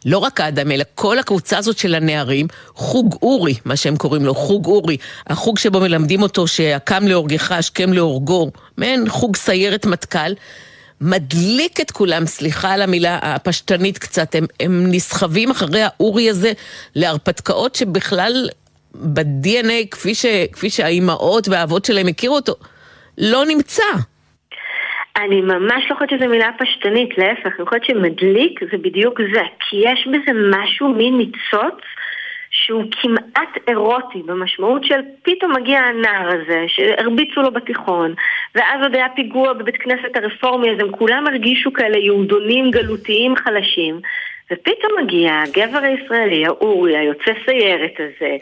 לא 0.08 0.18
רק 0.18 0.42
האדם, 0.42 0.72
אלא 0.72 0.84
כל 0.96 1.20
הקבוצה 1.20 1.58
הזאת 1.58 1.78
של 1.78 1.96
הנערים, 1.96 2.48
חוג 2.76 3.16
אורי, 3.22 3.56
מה 3.66 3.76
שהם 3.76 3.98
קוראים 3.98 4.26
לו, 4.26 4.36
חוג 4.36 4.66
אורי, 4.66 4.98
החוג 5.28 5.58
שבו 5.58 5.80
מלמדים 5.80 6.22
אותו 6.22 6.48
שהקם 6.48 7.08
להורגך, 7.08 7.52
השכם 7.52 7.94
להורגו, 7.94 8.52
מעין 8.78 9.10
חוג 9.10 9.36
סיירת 9.36 9.86
מטכ"ל, 9.86 10.34
מדליק 11.02 11.82
את 11.82 11.92
כולם, 11.92 12.26
סליחה 12.26 12.72
על 12.74 12.82
המילה 12.82 13.20
הפשטנית 13.22 13.98
קצת, 13.98 14.36
הם, 14.36 14.46
הם 14.60 14.86
נסחבים 14.92 15.52
אחרי 15.52 15.82
האורי 15.82 16.30
הזה 16.30 16.52
להרפתקאות 16.96 17.76
שבכלל 17.76 18.50
ב-DNA, 18.96 19.88
כפי, 19.92 20.16
ש, 20.16 20.26
כפי 20.52 20.70
שהאימהות 20.70 21.48
והאבות 21.48 21.86
שלהם 21.86 22.08
הכירו 22.08 22.36
אותו, 22.36 22.56
לא 23.18 23.46
נמצא. 23.46 23.84
אני 25.18 25.42
ממש 25.42 25.84
לא 25.90 25.96
חושבת 25.96 26.10
שזו 26.10 26.30
מילה 26.30 26.50
פשטנית, 26.60 27.18
להפך, 27.18 27.60
אני 27.60 27.66
חושבת 27.66 27.86
שמדליק 27.86 28.60
זה 28.72 28.78
בדיוק 28.78 29.22
זה, 29.34 29.42
כי 29.60 29.78
יש 29.84 30.08
בזה 30.08 30.40
משהו, 30.50 30.90
מין 30.90 31.18
ניצוץ, 31.18 31.82
שהוא 32.52 32.84
כמעט 32.92 33.50
אירוטי, 33.68 34.22
במשמעות 34.26 34.84
של 34.84 35.00
פתאום 35.24 35.56
מגיע 35.56 35.80
הנער 35.80 36.28
הזה, 36.28 36.66
שהרביצו 36.68 37.42
לו 37.42 37.52
בתיכון, 37.52 38.14
ואז 38.56 38.82
עוד 38.82 38.96
היה 38.96 39.10
פיגוע 39.16 39.54
בבית 39.54 39.78
כנסת 39.78 40.16
הרפורמי, 40.16 40.72
אז 40.72 40.80
הם 40.80 40.92
כולם 40.92 41.28
הרגישו 41.28 41.74
כאלה 41.74 41.98
יהודונים 41.98 42.72
גלותיים 42.72 43.36
חלשים, 43.36 44.00
ופתאום 44.52 44.92
מגיע 45.04 45.34
הגבר 45.34 45.80
הישראלי, 45.84 46.46
האורי, 46.46 46.98
היוצא 46.98 47.32
סיירת 47.46 47.94
הזה, 48.00 48.38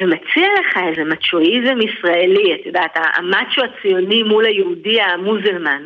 ומציע 0.00 0.48
לך 0.60 0.78
איזה 0.88 1.04
מצ'ואיזם 1.04 1.78
ישראלי, 1.80 2.54
את 2.54 2.66
יודעת, 2.66 2.96
המאצ'ו 3.14 3.62
הציוני 3.64 4.22
מול 4.22 4.44
היהודי 4.44 5.00
המוזלמן. 5.00 5.82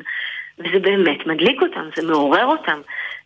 וזה 0.65 0.79
באמת 0.79 1.27
מדליק 1.27 1.63
אותם, 1.63 1.89
זה 1.97 2.07
מעורר 2.09 2.45
אותם. 2.45 2.81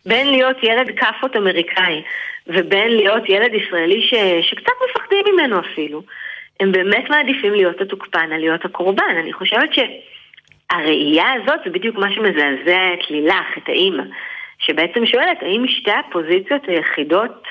בין 0.05 0.31
להיות 0.31 0.57
ילד 0.63 0.99
כאפות 0.99 1.35
אמריקאי 1.35 2.01
ובין 2.47 2.91
להיות 2.91 3.29
ילד 3.29 3.53
ישראלי 3.53 4.01
ש... 4.01 4.13
שקצת 4.49 4.73
מפחדים 4.89 5.25
ממנו 5.33 5.59
אפילו, 5.59 6.01
הם 6.59 6.71
באמת 6.71 7.09
מעדיפים 7.09 7.53
להיות 7.53 7.81
התוקפן 7.81 8.31
על 8.31 8.39
להיות 8.39 8.65
הקורבן. 8.65 9.15
אני 9.19 9.33
חושבת 9.33 9.69
שהראייה 9.73 11.33
הזאת 11.33 11.59
זה 11.65 11.69
בדיוק 11.69 11.95
מה 11.97 12.11
שמזעזע 12.11 12.93
את 12.93 13.09
לילך, 13.11 13.57
את 13.57 13.69
האימא, 13.69 14.03
שבעצם 14.59 15.05
שואלת 15.05 15.37
האם 15.41 15.65
שתי 15.67 15.91
הפוזיציות 15.91 16.61
היחידות 16.67 17.47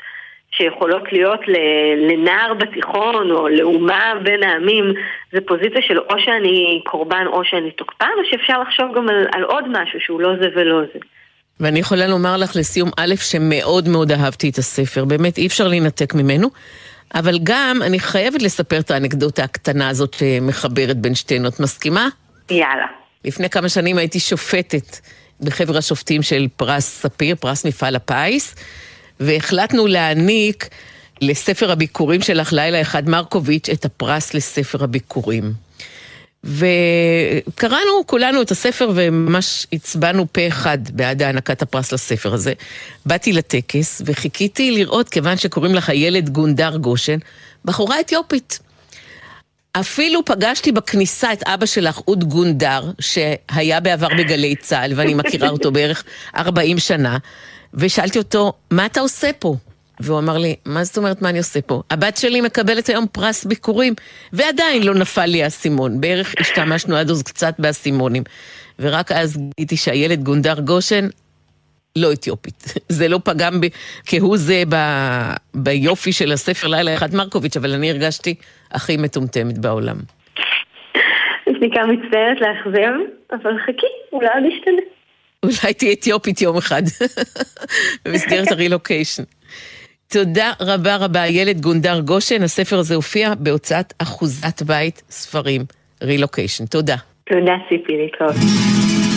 שיכולות 0.57 1.13
להיות 1.13 1.41
לנער 2.11 2.55
בתיכון 2.55 3.31
או 3.31 3.49
לאומה 3.49 4.13
בין 4.23 4.43
העמים 4.43 4.85
זה 5.33 5.39
פוזיציה 5.47 5.83
של 5.83 5.99
או 5.99 6.15
שאני 6.19 6.83
קורבן 6.87 7.25
או 7.27 7.45
שאני 7.45 7.71
תוקפן 7.71 8.09
או 8.19 8.23
שאפשר 8.31 8.63
לחשוב 8.63 8.87
גם 8.97 9.09
על, 9.09 9.27
על 9.33 9.43
עוד 9.43 9.65
משהו 9.69 10.01
שהוא 10.01 10.21
לא 10.21 10.31
זה 10.41 10.49
ולא 10.57 10.81
זה. 10.95 10.99
ואני 11.61 11.79
יכולה 11.79 12.07
לומר 12.07 12.37
לך 12.37 12.57
לסיום 12.57 12.91
א', 12.99 13.15
שמאוד 13.17 13.89
מאוד 13.89 14.13
אהבתי 14.13 14.49
את 14.49 14.59
הספר, 14.59 15.05
באמת 15.05 15.39
אי 15.39 15.47
אפשר 15.47 15.69
להינתק 15.69 16.15
ממנו, 16.15 16.49
אבל 17.15 17.39
גם 17.43 17.81
אני 17.87 17.99
חייבת 17.99 18.43
לספר 18.43 18.79
את 18.79 18.91
האנקדוטה 18.91 19.45
הקטנה 19.45 19.89
הזאת 19.89 20.15
שמחברת 20.15 20.97
בין 20.97 21.15
שתינו, 21.15 21.49
את 21.49 21.61
מסכימה? 21.61 22.09
יאללה. 22.51 22.87
לפני 23.25 23.51
כמה 23.51 23.69
שנים 23.69 23.99
הייתי 23.99 24.21
שופטת 24.21 24.97
בחבר 25.41 25.77
השופטים 25.77 26.23
של 26.23 26.47
פרס 26.57 26.85
ספיר, 26.85 27.37
פרס 27.37 27.67
מפעל 27.67 27.97
הפיס. 27.97 28.55
והחלטנו 29.21 29.87
להעניק 29.87 30.69
לספר 31.21 31.71
הביקורים 31.71 32.23
שלך, 32.23 32.53
לילה 32.53 32.81
אחד 32.81 33.09
מרקוביץ', 33.09 33.69
את 33.69 33.85
הפרס 33.85 34.35
לספר 34.35 34.85
הביקורים. 34.85 35.53
וקראנו 36.45 38.07
כולנו 38.07 38.43
את 38.43 38.51
הספר 38.51 38.91
וממש 38.95 39.67
הצבענו 39.73 40.27
פה 40.33 40.49
אחד 40.49 40.79
בעד 40.93 41.23
הענקת 41.23 41.63
הפרס 41.63 41.93
לספר 41.93 42.35
הזה. 42.35 42.53
באתי 43.07 43.33
לטקס 43.33 44.03
וחיכיתי 44.05 44.71
לראות, 44.71 45.09
כיוון 45.09 45.37
שקוראים 45.37 45.75
לך 45.75 45.91
ילד 45.95 46.29
גונדר 46.29 46.77
גושן, 46.77 47.19
בחורה 47.65 48.01
אתיופית. 48.01 48.59
אפילו 49.73 50.25
פגשתי 50.25 50.73
בכניסה 50.73 51.33
את 51.33 51.43
אבא 51.43 51.67
שלך, 51.67 52.01
אוד 52.09 52.25
גונדר, 52.25 52.91
שהיה 53.01 53.81
בעבר 53.81 54.09
בגלי 54.19 54.57
צה"ל, 54.57 54.93
ואני 54.97 55.15
מכירה 55.15 55.49
אותו 55.49 55.73
בערך 55.73 56.05
40 56.37 56.79
שנה, 56.79 57.19
ושאלתי 57.75 58.19
אותו, 58.19 58.53
מה 58.71 58.87
אתה 58.87 59.01
עושה 59.01 59.31
פה? 59.39 59.55
והוא 60.01 60.19
אמר 60.19 60.39
לי, 60.39 60.55
מה 60.65 60.85
זאת 60.85 60.97
אומרת 60.97 61.23
מה 61.23 61.29
אני 61.29 61.39
עושה 61.39 61.61
פה? 61.63 61.83
הבת 61.91 62.17
שלי 62.17 62.41
מקבלת 62.41 62.89
היום 62.89 63.07
פרס 63.13 63.45
ביקורים, 63.45 63.95
ועדיין 64.33 64.83
לא 64.83 64.95
נפל 64.95 65.27
לי 65.27 65.43
האסימון. 65.43 66.01
בערך 66.01 66.35
השתמשנו 66.41 66.97
עד 66.97 67.11
אז 67.11 67.23
קצת 67.23 67.55
באסימונים. 67.59 68.23
ורק 68.79 69.13
אז 69.13 69.37
גיליתי 69.37 69.77
שהילד 69.77 70.23
גונדר 70.23 70.61
גושן 70.61 71.09
לא 71.97 72.13
אתיופית. 72.13 72.65
זה 72.89 73.09
לא 73.09 73.19
פגם 73.25 73.61
ב, 73.61 73.67
כהוא 74.07 74.37
זה 74.37 74.63
ב, 74.69 74.77
ביופי 75.55 76.13
של 76.13 76.33
הספר 76.33 76.69
לילה 76.69 76.95
אחד 76.95 77.15
מרקוביץ', 77.15 77.57
אבל 77.57 77.73
אני 77.73 77.91
הרגשתי 77.91 78.35
הכי 78.71 78.97
מטומטמת 78.97 79.59
בעולם. 79.59 79.97
שתיקה 81.57 81.87
מצטערת 81.87 82.41
לאכזב, 82.41 82.93
אבל 83.33 83.59
חכי, 83.63 83.87
אולי 84.13 84.29
עוד 84.35 84.53
ישתנה. 84.53 84.96
אולי 85.47 85.75
תהיה 85.75 85.93
אתיופית 85.93 86.43
יום 86.43 86.57
אחד, 86.57 86.83
במסגרת 88.05 88.53
הרילוקיישן. 88.53 89.23
תודה 90.09 90.53
רבה 90.61 90.97
רבה, 90.97 91.27
ילד 91.27 91.61
גונדר 91.61 92.01
גושן. 92.01 92.43
הספר 92.43 92.79
הזה 92.79 92.95
הופיע 92.95 93.33
בהוצאת 93.39 93.95
אחוזת 93.99 94.63
בית 94.63 95.03
ספרים, 95.11 95.63
רילוקיישן. 96.03 96.67
תודה. 96.67 96.97
תודה, 97.29 97.53
ציפי, 97.69 97.93
להתראות. 97.93 99.16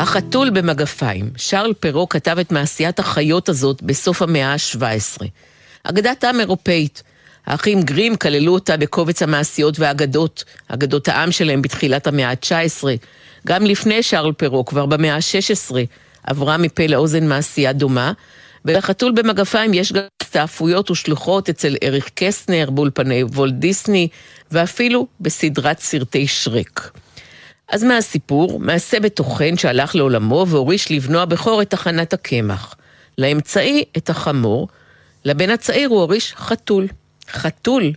החתול 0.00 0.50
במגפיים. 0.50 1.30
שרל 1.36 1.72
פרו 1.72 2.08
כתב 2.08 2.38
את 2.38 2.52
מעשיית 2.52 2.98
החיות 2.98 3.48
הזאת 3.48 3.82
בסוף 3.82 4.22
המאה 4.22 4.52
ה-17. 4.52 5.24
אגדת 5.84 6.24
עם 6.24 6.40
אירופאית. 6.40 7.02
האחים 7.46 7.82
גרים 7.82 8.16
כללו 8.16 8.54
אותה 8.54 8.76
בקובץ 8.76 9.22
המעשיות 9.22 9.78
והאגדות, 9.78 10.44
אגדות 10.68 11.08
העם 11.08 11.32
שלהם 11.32 11.62
בתחילת 11.62 12.06
המאה 12.06 12.30
ה-19. 12.30 12.84
גם 13.46 13.64
לפני 13.64 14.02
שרל 14.02 14.32
פרו, 14.32 14.64
כבר 14.64 14.86
במאה 14.86 15.14
ה-16, 15.16 15.74
עברה 16.24 16.56
מפה 16.56 16.86
לאוזן 16.86 17.28
מעשייה 17.28 17.72
דומה. 17.72 18.12
ולחתול 18.64 19.12
במגפיים 19.12 19.74
יש 19.74 19.92
גם 19.92 20.02
הסתעפויות 20.22 20.90
ושלוחות 20.90 21.48
אצל 21.48 21.76
אריך 21.82 22.10
קסנר, 22.14 22.70
באולפני 22.70 23.24
וולט 23.24 23.54
דיסני, 23.54 24.08
ואפילו 24.50 25.06
בסדרת 25.20 25.78
סרטי 25.78 26.26
שרק. 26.26 26.90
אז 27.70 27.84
מה 27.84 27.96
הסיפור? 27.96 28.60
מעשה 28.60 29.00
בתוכן 29.00 29.56
שהלך 29.56 29.96
לעולמו 29.96 30.46
והוריש 30.48 30.92
לבנו 30.92 31.20
הבכור 31.20 31.62
את 31.62 31.70
תחנת 31.70 32.12
הקמח. 32.12 32.74
לאמצעי 33.18 33.84
את 33.96 34.10
החמור, 34.10 34.68
לבן 35.24 35.50
הצעיר 35.50 35.88
הוא 35.88 36.00
הוריש 36.00 36.34
חתול. 36.36 36.86
חתול. 37.30 37.92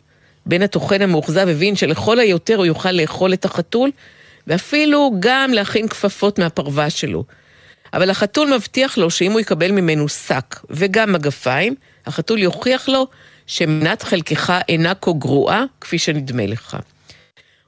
בן 0.46 0.62
הטוחן 0.62 1.02
המאוכזב 1.02 1.48
הבין 1.48 1.76
שלכל 1.76 2.20
היותר 2.20 2.56
הוא 2.56 2.66
יוכל 2.66 2.92
לאכול 2.92 3.34
את 3.34 3.46
החתול, 3.46 3.92
ואפילו 4.48 5.12
גם 5.20 5.54
להכין 5.54 5.88
כפפות 5.88 6.40
מהפרווה 6.40 6.90
שלו. 6.90 7.24
אבל 7.94 8.10
החתול 8.10 8.54
מבטיח 8.56 8.98
לו 8.98 9.10
שאם 9.10 9.32
הוא 9.32 9.40
יקבל 9.40 9.72
ממנו 9.72 10.10
שק 10.10 10.60
וגם 10.70 11.14
מגפיים, 11.14 11.76
החתול 12.06 12.40
יוכיח 12.40 12.90
לו 12.90 13.08
שמנת 13.48 14.04
חלקך 14.04 14.54
אינה 14.70 14.96
כה 14.96 15.12
גרועה 15.12 15.64
כפי 15.82 15.98
שנדמה 15.98 16.46
לך. 16.46 16.78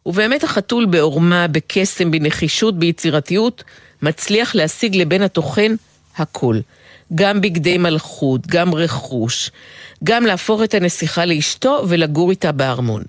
ובאמת 0.05 0.43
החתול 0.43 0.85
בעורמה, 0.85 1.47
בקסם, 1.47 2.12
בנחישות, 2.12 2.79
ביצירתיות, 2.79 3.63
מצליח 4.01 4.55
להשיג 4.55 4.95
לבן 4.95 5.21
הטוחן 5.21 5.75
הכל. 6.17 6.59
גם 7.15 7.41
בגדי 7.41 7.77
מלכות, 7.77 8.47
גם 8.47 8.75
רכוש, 8.75 9.51
גם 10.03 10.25
להפוך 10.25 10.63
את 10.63 10.74
הנסיכה 10.74 11.25
לאשתו 11.25 11.83
ולגור 11.88 12.29
איתה 12.29 12.51
בארמון. 12.51 13.03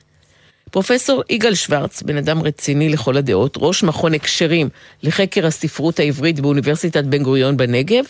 פרופסור 0.71 1.23
יגאל 1.31 1.55
שוורץ, 1.55 2.03
בן 2.03 2.17
אדם 2.17 2.43
רציני 2.43 2.89
לכל 2.89 3.17
הדעות, 3.17 3.57
ראש 3.61 3.83
מכון 3.83 4.15
הקשרים 4.15 4.69
לחקר 5.03 5.47
הספרות 5.47 5.99
העברית 5.99 6.41
באוניברסיטת 6.41 7.05
בן 7.05 7.23
גוריון 7.23 7.57
בנגב, 7.57 8.05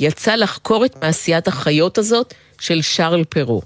יצא 0.00 0.34
לחקור 0.34 0.84
את 0.84 1.04
מעשיית 1.04 1.48
החיות 1.48 1.98
הזאת 1.98 2.34
של 2.60 2.82
שרל 2.82 3.24
פרו. 3.24 3.62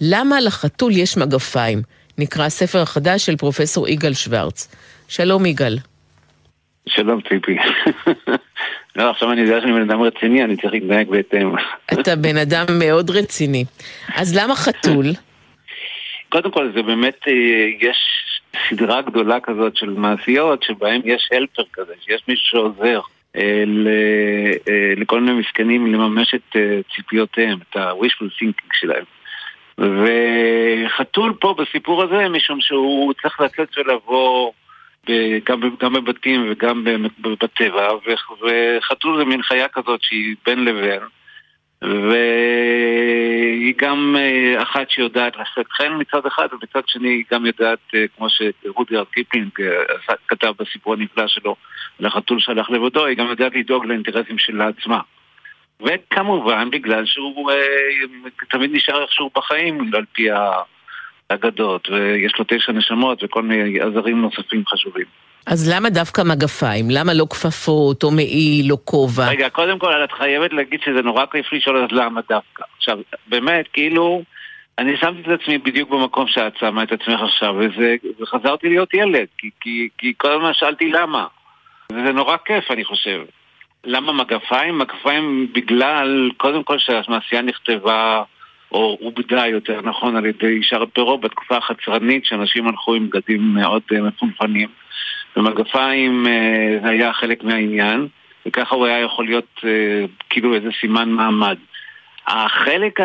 למה 0.00 0.40
לחתול 0.40 0.92
יש 0.96 1.16
מגפיים? 1.16 1.82
נקרא 2.18 2.44
הספר 2.44 2.78
החדש 2.78 3.26
של 3.26 3.36
פרופסור 3.36 3.88
יגאל 3.88 4.14
שוורץ. 4.14 4.68
שלום 5.08 5.46
יגאל. 5.46 5.78
שלום 6.88 7.20
ציפי. 7.20 7.56
לא, 8.96 9.10
עכשיו 9.10 9.32
אני 9.32 9.40
יודע 9.40 9.60
שאני 9.60 9.72
בן 9.72 9.90
אדם 9.90 10.02
רציני, 10.02 10.44
אני 10.44 10.56
צריך 10.56 10.72
להתנהג 10.72 11.08
בהתאם. 11.08 11.52
אתה 11.92 12.16
בן 12.16 12.36
אדם 12.36 12.66
מאוד 12.78 13.10
רציני. 13.10 13.64
אז 14.16 14.36
למה 14.36 14.54
חתול? 14.56 15.06
קודם 16.28 16.50
כל, 16.50 16.72
זה 16.74 16.82
באמת, 16.82 17.18
אה, 17.28 17.32
יש 17.80 17.98
סדרה 18.68 19.02
גדולה 19.02 19.40
כזאת 19.40 19.76
של 19.76 19.90
מעשיות, 19.90 20.62
שבהם 20.62 21.00
יש 21.04 21.28
הלפר 21.32 21.62
כזה, 21.72 21.92
שיש 22.04 22.22
מישהו 22.28 22.46
שעוזר 22.46 23.00
אה, 23.36 23.64
אה, 24.68 24.92
לכל 24.96 25.20
מיני 25.20 25.40
מסכנים 25.40 25.94
לממש 25.94 26.34
את 26.34 26.56
ציפיותיהם, 26.96 27.58
את 27.70 27.76
ה-wishful 27.76 28.42
thinking 28.42 28.70
שלהם. 28.72 29.04
וחתול 29.78 31.34
פה 31.40 31.54
בסיפור 31.58 32.02
הזה, 32.02 32.28
משום 32.28 32.60
שהוא 32.60 33.12
צריך 33.22 33.40
לצאת 33.40 33.78
ולבוא 33.78 34.52
גם, 35.44 35.60
גם 35.80 35.92
בבתים 35.92 36.46
וגם 36.50 36.84
בטבע, 37.20 37.88
וחתול 38.06 39.18
זה 39.18 39.24
מין 39.24 39.42
חיה 39.42 39.68
כזאת 39.68 40.02
שהיא 40.02 40.36
בין 40.46 40.64
לבין. 40.64 41.00
והיא 41.82 43.74
גם 43.76 44.16
אה, 44.18 44.62
אחת 44.62 44.90
שיודעת 44.90 45.36
לשאת 45.36 45.72
חן 45.72 45.92
מצד 45.98 46.26
אחד, 46.26 46.48
ומצד 46.52 46.80
שני 46.86 47.08
היא 47.08 47.24
גם 47.32 47.46
יודעת, 47.46 47.78
אה, 47.94 48.04
כמו 48.16 48.26
שרודיארד 48.30 49.06
קיפלינג 49.06 49.50
אה, 49.60 50.14
כתב 50.28 50.52
בסיפור 50.58 50.94
הנפלא 50.94 51.26
שלו, 51.26 51.56
לחתול 52.00 52.40
שהלך 52.40 52.70
לבדו, 52.70 53.06
היא 53.06 53.16
גם 53.16 53.26
יודעת 53.26 53.52
לדאוג 53.54 53.86
לאינטרסים 53.86 54.38
של 54.38 54.60
עצמה. 54.60 55.00
וכמובן 55.80 56.70
בגלל 56.70 57.06
שהוא 57.06 57.50
תמיד 58.50 58.70
נשאר 58.72 59.02
איכשהו 59.02 59.30
בחיים 59.36 59.90
על 59.94 60.04
פי 60.12 60.28
האגדות, 61.30 61.88
ויש 61.88 62.32
לו 62.38 62.44
תשע 62.48 62.72
נשמות 62.72 63.24
וכל 63.24 63.42
מיני 63.42 63.80
עזרים 63.80 64.20
נוספים 64.20 64.62
חשובים. 64.66 65.06
אז 65.46 65.72
למה 65.74 65.90
דווקא 65.90 66.22
מגפיים? 66.22 66.86
למה 66.90 67.14
לא 67.14 67.26
כפפות, 67.30 68.02
או 68.02 68.10
מעיל, 68.10 68.72
או 68.72 68.84
כובע? 68.84 69.28
רגע, 69.28 69.48
קודם 69.48 69.78
כל, 69.78 70.04
את 70.04 70.12
חייבת 70.12 70.52
להגיד 70.52 70.80
שזה 70.84 71.02
נורא 71.02 71.26
כיף 71.26 71.52
לשאול 71.52 71.84
אז 71.84 71.88
למה 71.92 72.20
דווקא. 72.28 72.64
עכשיו, 72.76 72.98
באמת, 73.26 73.68
כאילו, 73.72 74.22
אני 74.78 74.96
שמתי 74.96 75.20
את 75.20 75.40
עצמי 75.40 75.58
בדיוק 75.58 75.90
במקום 75.90 76.28
שאת 76.28 76.56
שמה 76.56 76.82
את 76.82 76.92
עצמך 76.92 77.20
עכשיו, 77.22 77.54
וזה, 77.58 77.96
וחזרתי 78.20 78.68
להיות 78.68 78.94
ילד, 78.94 79.26
כי, 79.38 79.50
כי, 79.60 79.88
כי 79.98 80.12
כל 80.16 80.32
הזמן 80.32 80.50
שאלתי 80.54 80.90
למה. 80.90 81.26
וזה 81.92 82.12
נורא 82.12 82.36
כיף, 82.44 82.70
אני 82.70 82.84
חושב. 82.84 83.24
למה 83.84 84.12
מגפיים? 84.12 84.78
מגפיים 84.78 85.48
בגלל, 85.52 86.30
קודם 86.36 86.62
כל 86.62 86.78
שהמעשייה 86.78 87.42
נכתבה, 87.42 88.22
או 88.72 88.98
עובדה 89.00 89.46
יותר 89.46 89.80
נכון, 89.82 90.16
על 90.16 90.26
ידי 90.26 90.62
שרפרו 90.62 91.18
בתקופה 91.18 91.56
החצרנית, 91.56 92.24
שאנשים 92.24 92.68
הלכו 92.68 92.94
עם 92.94 93.08
בגדים 93.10 93.54
מאוד 93.54 93.82
אה, 93.92 94.00
מפונפנים. 94.00 94.68
ומגפיים 95.36 96.26
אה, 96.26 96.90
היה 96.90 97.12
חלק 97.12 97.44
מהעניין, 97.44 98.08
וככה 98.46 98.74
הוא 98.74 98.86
היה 98.86 99.00
יכול 99.00 99.24
להיות 99.24 99.60
אה, 99.64 100.04
כאילו 100.30 100.54
איזה 100.54 100.68
סימן 100.80 101.10
מעמד. 101.10 101.56
החלק 102.26 103.00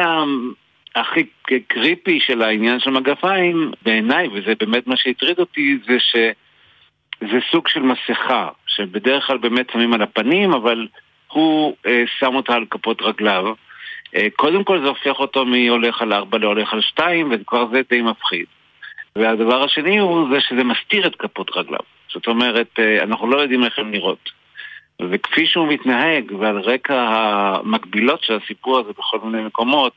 הכי 0.96 1.24
קריפי 1.68 2.20
של 2.20 2.42
העניין 2.42 2.80
של 2.80 2.90
מגפיים, 2.90 3.72
בעיניי, 3.82 4.28
וזה 4.28 4.54
באמת 4.60 4.88
מה 4.88 4.98
שהטריד 4.98 5.40
אותי, 5.40 5.78
זה 5.88 5.98
שזה 7.24 7.40
סוג 7.52 7.68
של 7.68 7.80
מסכה, 7.80 8.50
שבדרך 8.68 9.28
כלל 9.28 9.38
באמת 9.38 9.70
שמים 9.74 9.94
על 9.94 10.02
הפנים, 10.02 10.54
אבל 10.54 10.88
הוא 11.28 11.76
אה, 11.86 12.04
שם 12.20 12.36
אותה 12.36 12.54
על 12.54 12.66
כפות 12.70 13.02
רגליו. 13.02 13.46
אה, 14.16 14.28
קודם 14.36 14.64
כל 14.64 14.82
זה 14.82 14.88
הופך 14.88 15.20
אותו 15.20 15.46
מהולך 15.46 16.02
על 16.02 16.14
ארבע 16.14 16.38
להולך 16.38 16.74
על 16.74 16.82
שתיים, 16.82 17.30
וכבר 17.32 17.68
זה 17.72 17.82
די 17.90 18.02
מפחיד. 18.02 18.46
והדבר 19.16 19.64
השני 19.64 19.98
הוא 19.98 20.28
זה 20.34 20.42
שזה 20.42 20.64
מסתיר 20.64 21.08
את 21.08 21.16
כפות 21.16 21.58
רגליו. 21.58 21.80
זאת 22.14 22.28
אומרת, 22.28 22.70
אה, 22.80 23.04
אנחנו 23.04 23.28
לא 23.28 23.42
יודעים 23.42 23.64
איך 23.64 23.80
הן 23.80 23.92
נראות. 23.92 24.30
וכפי 25.02 25.46
שהוא 25.48 25.68
מתנהג, 25.68 26.32
ועל 26.40 26.60
רקע 26.60 27.06
המקבילות 27.10 28.24
של 28.24 28.38
הסיפור 28.44 28.80
הזה 28.80 28.90
בכל 28.98 29.20
מיני 29.24 29.44
מקומות, 29.44 29.94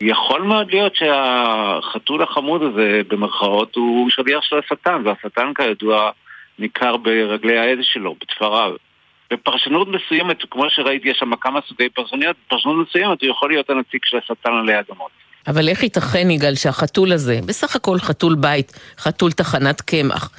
יכול 0.00 0.42
מאוד 0.42 0.70
להיות 0.70 0.96
שהחתול 0.96 2.22
החמוד 2.22 2.62
הזה, 2.62 3.00
במרכאות, 3.08 3.74
הוא 3.74 4.10
שליח 4.10 4.42
של 4.42 4.58
השטן, 4.58 5.02
והשטן 5.04 5.52
כידוע 5.54 6.10
ניכר 6.58 6.96
ברגלי 6.96 7.58
העז 7.58 7.78
שלו, 7.82 8.14
בתפריו. 8.20 8.72
בפרשנות 9.32 9.88
מסוימת, 9.88 10.36
כמו 10.50 10.70
שראיתי, 10.70 11.08
יש 11.08 11.18
שם 11.18 11.36
כמה 11.36 11.60
סוגי 11.68 11.88
פרשנויות, 11.88 12.36
בפרשנות 12.46 12.88
מסוימת 12.88 13.22
הוא 13.22 13.30
יכול 13.30 13.50
להיות 13.50 13.70
הנציג 13.70 14.00
של 14.04 14.16
השטן 14.16 14.52
עלי 14.52 14.80
אדמות. 14.80 15.10
אבל 15.46 15.68
איך 15.68 15.82
ייתכן, 15.82 16.30
יגאל, 16.30 16.54
שהחתול 16.54 17.12
הזה, 17.12 17.40
בסך 17.46 17.76
הכל 17.76 17.98
חתול 17.98 18.34
בית, 18.34 18.72
חתול 18.98 19.32
תחנת 19.32 19.80
קמח, 19.80 20.30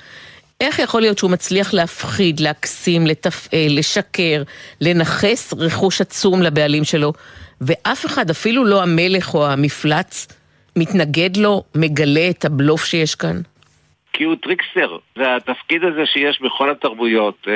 איך 0.62 0.80
יכול 0.80 1.01
להיות 1.01 1.17
שהוא 1.17 1.32
מצליח 1.32 1.73
להפחיד, 1.73 2.39
להקסים, 2.39 3.08
לתפעל, 3.08 3.77
לשקר, 3.77 4.43
לנכס 4.82 5.53
רכוש 5.58 6.01
עצום 6.01 6.41
לבעלים 6.41 6.84
שלו, 6.84 7.13
ואף 7.62 8.06
אחד, 8.06 8.30
אפילו 8.30 8.65
לא 8.65 8.84
המלך 8.84 9.34
או 9.34 9.47
המפלץ, 9.47 10.27
מתנגד 10.75 11.38
לו, 11.38 11.63
מגלה 11.75 12.30
את 12.30 12.45
הבלוף 12.45 12.86
שיש 12.86 13.15
כאן? 13.15 13.41
כי 14.13 14.24
הוא 14.24 14.36
trickster, 14.36 14.97
זה 15.15 15.36
התפקיד 15.36 15.84
הזה 15.84 16.06
שיש 16.06 16.41
בכל 16.41 16.70
התרבויות, 16.70 17.48
אה, 17.48 17.54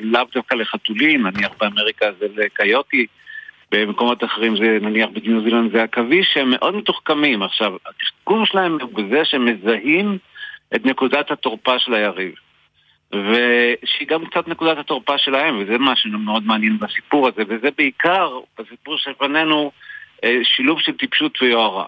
לאו 0.00 0.22
דווקא 0.34 0.54
לחתולים, 0.54 1.26
נניח 1.26 1.50
באמריקה 1.60 2.06
זה 2.18 2.26
לקיוטי, 2.36 3.06
במקומות 3.72 4.24
אחרים 4.24 4.56
זה 4.56 4.78
נניח 4.80 5.08
בניו 5.12 5.42
זילנד 5.42 5.72
זה 5.72 5.82
עכביש, 5.82 6.26
שהם 6.34 6.50
מאוד 6.50 6.76
מתוחכמים. 6.76 7.42
עכשיו, 7.42 7.76
התחכום 7.86 8.46
שלהם 8.46 8.78
הוא 8.80 8.90
בזה 8.94 9.24
שהם 9.24 9.44
מזהים 9.44 10.18
את 10.74 10.86
נקודת 10.86 11.30
התורפה 11.30 11.78
של 11.78 11.94
היריב. 11.94 12.34
ושהיא 13.12 14.08
גם 14.08 14.26
קצת 14.26 14.48
נקודת 14.48 14.78
התורפה 14.78 15.18
שלהם, 15.18 15.58
וזה 15.58 15.78
מה 15.78 15.96
שמאוד 15.96 16.42
מעניין 16.46 16.78
בסיפור 16.78 17.28
הזה, 17.28 17.42
וזה 17.48 17.68
בעיקר, 17.78 18.38
בסיפור 18.58 18.98
שלפנינו, 18.98 19.72
אה, 20.24 20.38
שילוב 20.42 20.80
של 20.80 20.92
טיפשות 20.92 21.42
ויוהרה. 21.42 21.86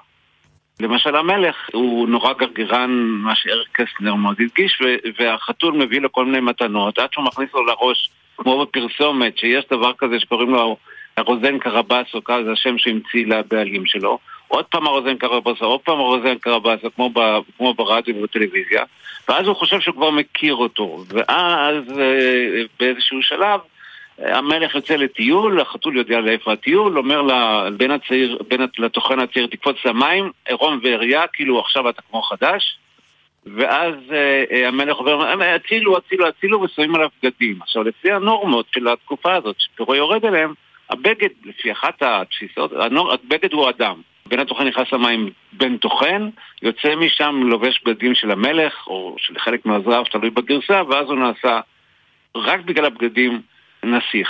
למשל 0.80 1.16
המלך 1.16 1.56
הוא 1.72 2.08
נורא 2.08 2.32
גרגרן, 2.32 2.90
מה 3.00 3.36
שאריק 3.36 3.68
קסטנר 3.72 4.14
מאוד 4.14 4.36
הדגיש, 4.40 4.82
והחתול 5.18 5.74
מביא 5.74 6.00
לו 6.00 6.12
כל 6.12 6.24
מיני 6.24 6.40
מתנות, 6.40 6.98
עד 6.98 7.12
שהוא 7.12 7.24
מכניס 7.24 7.48
לו 7.54 7.66
לראש, 7.66 8.10
כמו 8.36 8.66
בפרסומת, 8.66 9.38
שיש 9.38 9.64
דבר 9.70 9.92
כזה 9.98 10.20
שקוראים 10.20 10.50
לו 10.50 10.76
הרוזן 11.16 11.58
קרבאסו, 11.58 12.20
זה 12.44 12.52
השם 12.52 12.78
שהמציא 12.78 13.26
לבעלים 13.26 13.86
שלו. 13.86 14.18
עוד 14.48 14.64
פעם 14.64 14.86
הרוזן 14.86 15.16
קרבאסו, 15.16 15.64
עוד 15.64 15.80
פעם 15.80 15.98
הרוזן 15.98 16.34
קרבאסו, 16.38 16.88
כמו, 16.96 17.10
ב, 17.10 17.38
כמו 17.56 17.74
ברדיו 17.74 18.16
ובטלוויזיה, 18.16 18.84
ואז 19.28 19.46
הוא 19.46 19.56
חושב 19.56 19.80
שהוא 19.80 19.94
כבר 19.94 20.10
מכיר 20.10 20.54
אותו. 20.54 21.04
ואז 21.08 21.98
אה, 22.00 22.62
באיזשהו 22.80 23.22
שלב 23.22 23.60
המלך 24.18 24.74
יוצא 24.74 24.94
לטיול, 24.94 25.60
החתול 25.60 25.96
יודע 25.96 26.20
לאיפה 26.20 26.52
הטיול, 26.52 26.98
אומר 26.98 27.22
לבן 27.22 27.90
הצעיר, 27.90 28.38
בין, 28.48 28.60
לטוחן 28.78 29.18
הצעיר, 29.18 29.46
תקפוץ 29.46 29.76
למים, 29.84 30.30
עירום 30.48 30.80
ועריה, 30.82 31.26
כאילו 31.26 31.60
עכשיו 31.60 31.88
אתה 31.88 32.02
כמו 32.02 32.22
חדש. 32.22 32.78
ואז 33.46 33.94
אה, 34.12 34.44
אה 34.50 34.68
המלך 34.68 34.96
אומר, 34.98 35.54
הצילו, 35.54 35.96
הצילו, 35.96 36.28
הצילו, 36.28 36.60
ושמים 36.60 36.94
עליו 36.94 37.08
בגדים. 37.22 37.62
עכשיו, 37.62 37.82
לפי 37.82 38.12
הנורמות 38.12 38.66
של 38.74 38.88
התקופה 38.88 39.34
הזאת, 39.34 39.56
שפירו 39.58 39.94
יורד 39.94 40.24
אליהם, 40.24 40.54
הבגד, 40.90 41.28
לפי 41.44 41.72
אחת 41.72 42.02
התפיסות, 42.02 42.72
הבגד 43.12 43.52
הוא 43.52 43.68
אדם. 43.68 44.00
בן 44.26 44.38
הטוחן 44.38 44.66
נכנס 44.66 44.92
למים 44.92 45.30
בן 45.52 45.76
טוחן, 45.76 46.28
יוצא 46.62 46.94
משם, 46.96 47.40
לובש 47.44 47.82
בגדים 47.84 48.14
של 48.14 48.30
המלך, 48.30 48.86
או 48.86 49.16
של 49.18 49.38
חלק 49.38 49.66
מעוזריו, 49.66 50.04
תלוי 50.10 50.30
בגרסה, 50.30 50.82
ואז 50.88 51.06
הוא 51.06 51.18
נעשה 51.18 51.60
רק 52.36 52.60
בגלל 52.60 52.84
הבגדים 52.84 53.40
נסיך. 53.84 54.28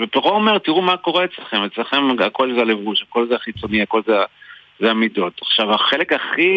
ופרעה 0.00 0.34
אומר, 0.34 0.58
תראו 0.58 0.82
מה 0.82 0.96
קורה 0.96 1.24
אצלכם, 1.24 1.62
אצלכם 1.62 2.20
הכל 2.20 2.54
זה 2.54 2.60
הלבוש, 2.60 3.02
הכל 3.02 3.26
זה 3.28 3.34
החיצוני, 3.34 3.82
הכל 3.82 4.02
זה, 4.06 4.16
זה 4.80 4.90
המידות. 4.90 5.40
עכשיו, 5.42 5.74
החלק 5.74 6.12
הכי 6.12 6.52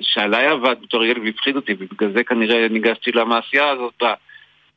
שעליי 0.00 0.46
עבד 0.46 0.76
בתור 0.82 1.04
ילד 1.04 1.22
והפחיד 1.24 1.56
אותי, 1.56 1.74
ובגלל 1.78 2.12
זה 2.12 2.24
כנראה 2.24 2.68
ניגשתי 2.68 3.12
למעשייה 3.12 3.68
הזאת, 3.70 4.02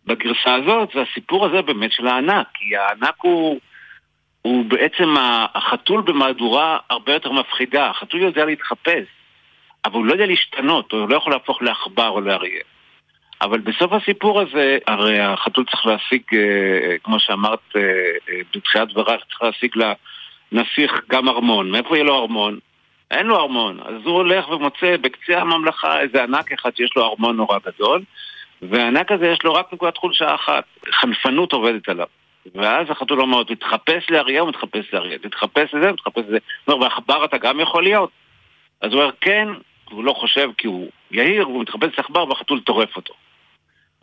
בגרסה 0.05 0.55
הזאת, 0.55 0.89
זה 0.93 1.01
הסיפור 1.01 1.45
הזה 1.45 1.61
באמת 1.61 1.91
של 1.91 2.07
הענק, 2.07 2.47
כי 2.53 2.75
הענק 2.75 3.15
הוא... 3.21 3.59
הוא 4.41 4.65
בעצם 4.65 5.15
החתול 5.53 6.01
במהדורה 6.01 6.77
הרבה 6.89 7.13
יותר 7.13 7.31
מפחידה. 7.31 7.89
החתול 7.89 8.21
יודע 8.21 8.45
להתחפש, 8.45 9.05
אבל 9.85 9.93
הוא 9.93 10.05
לא 10.05 10.13
יודע 10.13 10.25
להשתנות, 10.25 10.91
הוא 10.91 11.09
לא 11.09 11.15
יכול 11.15 11.33
להפוך 11.33 11.61
לעכבר 11.61 12.09
או 12.09 12.21
לאריה. 12.21 12.61
אבל 13.41 13.59
בסוף 13.59 13.93
הסיפור 13.93 14.41
הזה, 14.41 14.77
הרי 14.87 15.19
החתול 15.19 15.65
צריך 15.71 15.85
להשיג, 15.85 16.21
אה, 16.33 16.97
כמו 17.03 17.19
שאמרת 17.19 17.59
אה, 17.75 17.81
אה, 17.81 18.41
בתחילת 18.55 18.87
דברייך, 18.87 19.21
צריך 19.29 19.41
להשיג 19.41 19.71
לנסיך 20.51 21.01
גם 21.09 21.29
ארמון. 21.29 21.71
מאיפה 21.71 21.95
יהיה 21.95 22.03
לו 22.03 22.21
ארמון? 22.21 22.59
אין 23.11 23.27
לו 23.27 23.39
ארמון. 23.39 23.79
אז 23.79 23.95
הוא 24.03 24.13
הולך 24.15 24.49
ומוצא 24.49 24.97
בקצה 25.01 25.41
הממלכה 25.41 25.99
איזה 25.99 26.23
ענק 26.23 26.51
אחד 26.51 26.75
שיש 26.75 26.91
לו 26.95 27.05
ארמון 27.05 27.37
נורא 27.37 27.57
גדול, 27.65 28.01
והענק 28.61 29.11
הזה 29.11 29.27
יש 29.27 29.43
לו 29.43 29.53
רק 29.53 29.73
נקודת 29.73 29.97
חולשה 29.97 30.35
אחת, 30.35 30.63
חנפנות 30.91 31.53
עובדת 31.53 31.89
עליו. 31.89 32.07
ואז 32.55 32.87
החתול 32.89 33.21
אומר, 33.21 33.43
תתחפש 33.43 34.09
לאריה, 34.09 34.41
הוא 34.41 34.49
מתחפש 34.49 34.93
לאריה, 34.93 35.17
תתחפש 35.17 35.73
לזה, 35.73 35.91
מתחפש 35.91 36.21
לזה. 36.27 36.37
הוא 36.65 36.73
אומר, 36.73 36.85
ועכבר 36.85 37.25
אתה 37.25 37.37
גם 37.37 37.59
יכול 37.59 37.83
להיות? 37.83 38.09
אז 38.81 38.93
הוא 38.93 39.01
אומר, 39.01 39.11
כן, 39.21 39.47
הוא 39.89 40.03
לא 40.03 40.13
חושב 40.13 40.49
כי 40.57 40.67
הוא 40.67 40.89
יהיר, 41.11 41.43
הוא 41.43 41.61
מתחפש 41.61 41.97
לעכבר 41.97 42.29
והחתול 42.29 42.59
טורף 42.59 42.95
אותו. 42.95 43.13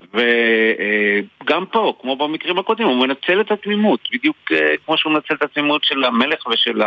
וגם 0.01 1.67
פה, 1.67 1.95
כמו 2.01 2.17
במקרים 2.17 2.59
הקודמים, 2.59 2.89
הוא 2.89 3.07
מנצל 3.07 3.41
את 3.41 3.51
התמימות, 3.51 4.01
בדיוק 4.13 4.37
אה, 4.53 4.75
כמו 4.87 4.99
שהוא 4.99 5.13
מנצל 5.13 5.35
את 5.35 5.43
התמימות 5.43 5.85
של 5.85 6.05
המלך 6.05 6.47
ושל 6.47 6.83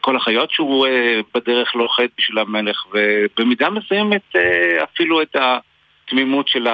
כל 0.00 0.16
החיות 0.16 0.50
שהוא 0.50 0.86
אה, 0.86 1.20
בדרך 1.34 1.76
לא 1.76 1.88
חטא 1.88 2.12
בשביל 2.18 2.38
המלך, 2.38 2.86
ובמידה 2.92 3.70
מסוימת 3.70 4.22
אה, 4.36 4.84
אפילו 4.84 5.22
את 5.22 5.36
התמימות 5.36 6.48
של 6.48 6.68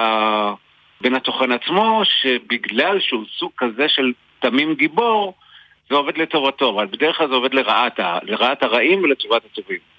בן 1.01 1.15
התוכן 1.15 1.51
עצמו, 1.51 2.01
שבגלל 2.05 2.99
שהוא 2.99 3.23
סוג 3.37 3.51
כזה 3.57 3.89
של 3.89 4.11
תמים 4.39 4.75
גיבור, 4.75 5.33
זה 5.89 5.95
עובד 5.95 6.17
לטובתו, 6.17 6.69
אבל 6.69 6.85
בדרך 6.85 7.17
כלל 7.17 7.27
זה 7.27 7.33
עובד 7.33 7.53
לרעת, 7.53 7.99
לרעת 8.23 8.63
הרעים 8.63 9.03
ולטובת 9.03 9.41
הטובים. 9.51 9.92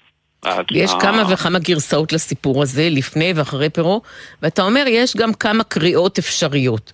יש 0.71 0.91
כמה 1.01 1.33
וכמה 1.33 1.59
גרסאות 1.59 2.13
לסיפור 2.13 2.61
הזה, 2.61 2.87
לפני 2.91 3.33
ואחרי 3.35 3.69
פרו, 3.69 4.01
ואתה 4.41 4.61
אומר, 4.61 4.83
יש 4.87 5.17
גם 5.17 5.33
כמה 5.33 5.63
קריאות 5.63 6.17
אפשריות. 6.17 6.91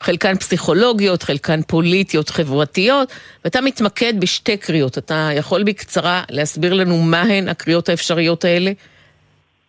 חלקן 0.00 0.34
פסיכולוגיות, 0.34 1.22
חלקן 1.22 1.62
פוליטיות, 1.62 2.28
חברתיות, 2.28 3.12
ואתה 3.44 3.60
מתמקד 3.60 4.20
בשתי 4.20 4.56
קריאות. 4.56 4.98
אתה 4.98 5.28
יכול 5.36 5.62
בקצרה 5.62 6.22
להסביר 6.30 6.74
לנו 6.74 7.02
מהן 7.02 7.48
הקריאות 7.48 7.88
האפשריות 7.88 8.44
האלה? 8.44 8.70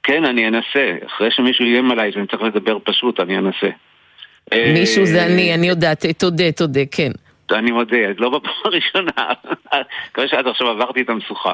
כן, 0.04 0.26
אני 0.26 0.48
אנסה. 0.48 0.96
אחרי 1.08 1.32
שמישהו 1.32 1.66
איים 1.66 1.92
עליי 1.92 2.12
שאני 2.12 2.28
צריך 2.28 2.42
לדבר 2.42 2.78
פשוט, 2.84 3.20
אני 3.20 3.38
אנסה. 3.38 3.68
מישהו 4.54 5.06
זה 5.06 5.26
אני, 5.26 5.54
אני 5.54 5.68
יודעת, 5.68 6.06
תודה, 6.18 6.52
תודה, 6.52 6.82
כן. 6.92 7.12
אני 7.52 7.72
מודה, 7.72 7.98
לא 8.18 8.30
בפעם 8.30 8.54
הראשונה, 8.66 9.34
כמו 10.14 10.24
שעד 10.28 10.48
עכשיו 10.48 10.68
עברתי 10.68 11.02
את 11.02 11.10
המשוכה. 11.10 11.54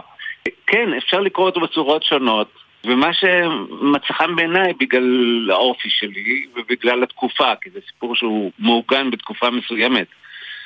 כן, 0.68 0.94
אפשר 0.98 1.20
לקרוא 1.20 1.46
אותו 1.46 1.60
בצורות 1.60 2.04
שונות, 2.04 2.48
ומה 2.86 3.14
שמצא 3.14 4.14
חן 4.14 4.36
בעיניי 4.36 4.74
בגלל 4.80 5.50
האופי 5.52 5.90
שלי 5.90 6.46
ובגלל 6.56 7.04
התקופה, 7.04 7.56
כי 7.62 7.70
זה 7.70 7.80
סיפור 7.88 8.16
שהוא 8.16 8.52
מעוגן 8.60 9.12
בתקופה 9.12 9.50
מסוימת. 9.50 10.08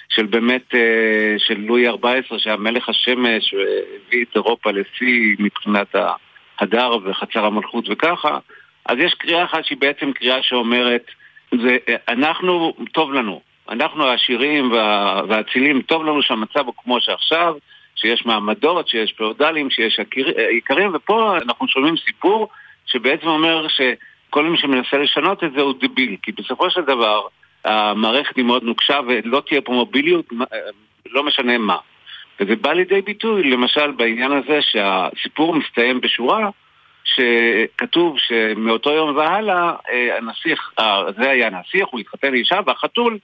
של 0.09 0.25
באמת, 0.25 0.75
אה, 0.75 1.35
של 1.38 1.59
לואי 1.59 1.88
14, 1.88 2.39
שהיה 2.39 2.57
מלך 2.57 2.89
השמש 2.89 3.53
והביא 3.53 4.25
את 4.25 4.35
אירופה 4.35 4.71
לשיא 4.71 5.35
מבחינת 5.39 5.95
ההדר 6.59 6.97
וחצר 7.03 7.45
המלכות 7.45 7.85
וככה, 7.89 8.38
אז 8.85 8.97
יש 8.99 9.13
קריאה 9.13 9.43
אחת 9.43 9.65
שהיא 9.65 9.77
בעצם 9.77 10.11
קריאה 10.11 10.43
שאומרת, 10.43 11.05
זה, 11.51 11.77
אנחנו, 12.07 12.73
טוב 12.91 13.13
לנו, 13.13 13.41
אנחנו 13.69 14.05
העשירים 14.05 14.71
והאצילים, 15.29 15.81
טוב 15.81 16.05
לנו 16.05 16.21
שהמצב 16.21 16.65
הוא 16.65 16.73
כמו 16.83 17.01
שעכשיו, 17.01 17.53
שיש 17.95 18.25
מעמדות, 18.25 18.88
שיש 18.88 19.13
פאודלים, 19.13 19.69
שיש 19.69 19.99
עיקרים, 20.49 20.91
ופה 20.95 21.38
אנחנו 21.38 21.67
שומעים 21.67 21.95
סיפור 21.97 22.49
שבעצם 22.86 23.27
אומר 23.27 23.67
שכל 23.67 24.45
מי 24.45 24.58
שמנסה 24.58 24.97
לשנות 24.97 25.43
את 25.43 25.51
זה 25.55 25.62
הוא 25.62 25.73
דביל, 25.81 26.15
כי 26.23 26.31
בסופו 26.31 26.69
של 26.69 26.81
דבר 26.81 27.21
המערכת 27.65 28.36
היא 28.36 28.45
מאוד 28.45 28.63
נוקשה 28.63 28.99
ולא 29.08 29.41
תהיה 29.47 29.62
פה 29.62 29.73
מוביליות, 29.73 30.25
לא 31.05 31.23
משנה 31.23 31.58
מה. 31.58 31.77
וזה 32.39 32.55
בא 32.55 32.73
לידי 32.73 33.01
ביטוי, 33.01 33.43
למשל, 33.43 33.91
בעניין 33.91 34.31
הזה 34.31 34.60
שהסיפור 34.62 35.55
מסתיים 35.55 36.01
בשורה 36.01 36.49
שכתוב 37.03 38.15
שמאותו 38.19 38.91
יום 38.91 39.15
והלאה 39.15 39.73
אה, 39.89 40.17
הנסיך, 40.17 40.71
אה, 40.79 41.03
זה 41.17 41.29
היה 41.29 41.47
הנסיך, 41.47 41.88
הוא 41.88 41.99
התחתן 41.99 42.31
לאישה 42.31 42.60
והחתול 42.65 43.17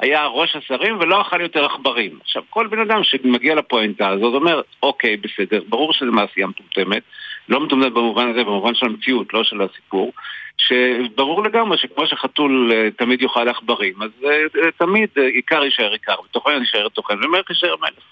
היה 0.00 0.26
ראש 0.26 0.56
השרים 0.56 0.98
ולא 1.00 1.20
אכל 1.20 1.40
יותר 1.40 1.64
עכברים. 1.64 2.18
עכשיו, 2.22 2.42
כל 2.50 2.66
בן 2.66 2.80
אדם 2.80 3.04
שמגיע 3.04 3.54
לפואנטה 3.54 4.08
הזאת 4.08 4.34
אומר, 4.34 4.60
אוקיי, 4.82 5.16
בסדר, 5.16 5.62
ברור 5.68 5.92
שזה 5.92 6.10
מעשייה 6.10 6.46
מטומטמת, 6.46 7.02
לא 7.48 7.60
מטומטמת 7.60 7.92
במובן 7.92 8.30
הזה, 8.30 8.44
במובן 8.44 8.74
של 8.74 8.86
המציאות, 8.86 9.34
לא 9.34 9.44
של 9.44 9.60
הסיפור, 9.62 10.12
שברור 10.58 11.44
לגמרי 11.44 11.78
שכמו 11.78 12.06
שחתול 12.06 12.72
uh, 12.72 12.98
תמיד 12.98 13.22
יאכל 13.22 13.48
עכברים, 13.48 14.02
אז 14.02 14.10
uh, 14.22 14.58
תמיד 14.78 15.08
uh, 15.18 15.20
עיקר 15.20 15.64
יישאר 15.64 15.92
עיקר, 15.92 16.20
ותוכן 16.24 16.50
יישאר 16.60 16.88
תוכן, 16.88 17.24
ומלך 17.24 17.50
יישאר 17.50 17.74
מלך. 17.80 18.04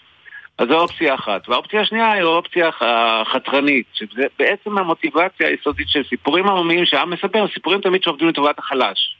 אז 0.58 0.68
זו 0.68 0.80
אופציה 0.80 1.14
אחת. 1.14 1.48
והאופציה 1.48 1.80
השנייה 1.80 2.12
היא 2.12 2.22
האופציה 2.22 2.70
החתרנית, 2.80 3.86
שזה 3.92 4.22
בעצם 4.38 4.78
המוטיבציה 4.78 5.48
היסודית 5.48 5.88
של 5.88 6.02
סיפורים 6.08 6.48
עממיים 6.48 6.84
שהעם 6.84 7.10
מספר, 7.10 7.46
סיפורים 7.54 7.80
תמיד 7.80 8.02
שעובדים 8.02 8.28
לטובת 8.28 8.58
החלש. 8.58 9.16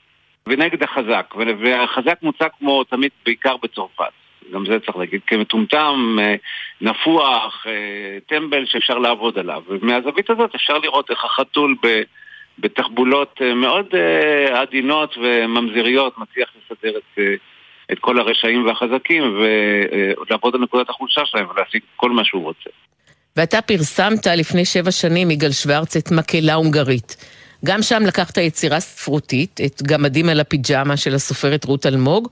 ונגד 0.49 0.83
החזק, 0.83 1.33
והחזק 1.63 2.17
מוצג 2.21 2.47
כמו 2.59 2.83
תמיד 2.83 3.11
בעיקר 3.25 3.57
בצרפת. 3.63 4.11
גם 4.53 4.65
זה 4.65 4.79
צריך 4.85 4.97
להגיד, 4.97 5.21
כמטומטם, 5.27 6.17
אה, 6.19 6.35
נפוח, 6.81 7.65
אה, 7.67 8.17
טמבל 8.27 8.65
שאפשר 8.65 8.97
לעבוד 8.97 9.39
עליו. 9.39 9.61
ומהזווית 9.67 10.29
הזאת 10.29 10.55
אפשר 10.55 10.77
לראות 10.77 11.09
איך 11.11 11.25
החתול 11.25 11.75
בתחבולות 12.59 13.39
אה, 13.41 13.53
מאוד 13.53 13.85
עדינות 14.53 15.17
וממזיריות 15.17 16.17
מצליח 16.17 16.49
לסדר 16.55 16.97
את, 16.97 17.19
את 17.91 17.99
כל 17.99 18.19
הרשעים 18.19 18.65
והחזקים 18.65 19.39
ולעבוד 19.39 20.55
על 20.55 20.61
נקודת 20.61 20.89
החולשה 20.89 21.21
שלהם 21.25 21.45
ולהשיג 21.49 21.81
כל 21.95 22.09
מה 22.11 22.23
שהוא 22.23 22.43
רוצה. 22.43 22.69
ואתה 23.35 23.61
פרסמת 23.61 24.27
לפני 24.27 24.65
שבע 24.65 24.91
שנים, 24.91 25.31
יגאל 25.31 25.51
שוורץ, 25.51 25.95
את 25.95 26.11
מקהלה 26.11 26.53
הונגרית. 26.53 27.15
גם 27.65 27.81
שם 27.81 28.03
לקחת 28.07 28.37
יצירה 28.37 28.79
ספרותית, 28.79 29.59
את 29.65 29.81
גמדים 29.83 30.29
על 30.29 30.39
הפיג'מה 30.39 30.97
של 30.97 31.15
הסופרת 31.15 31.65
רות 31.65 31.85
אלמוג, 31.85 32.27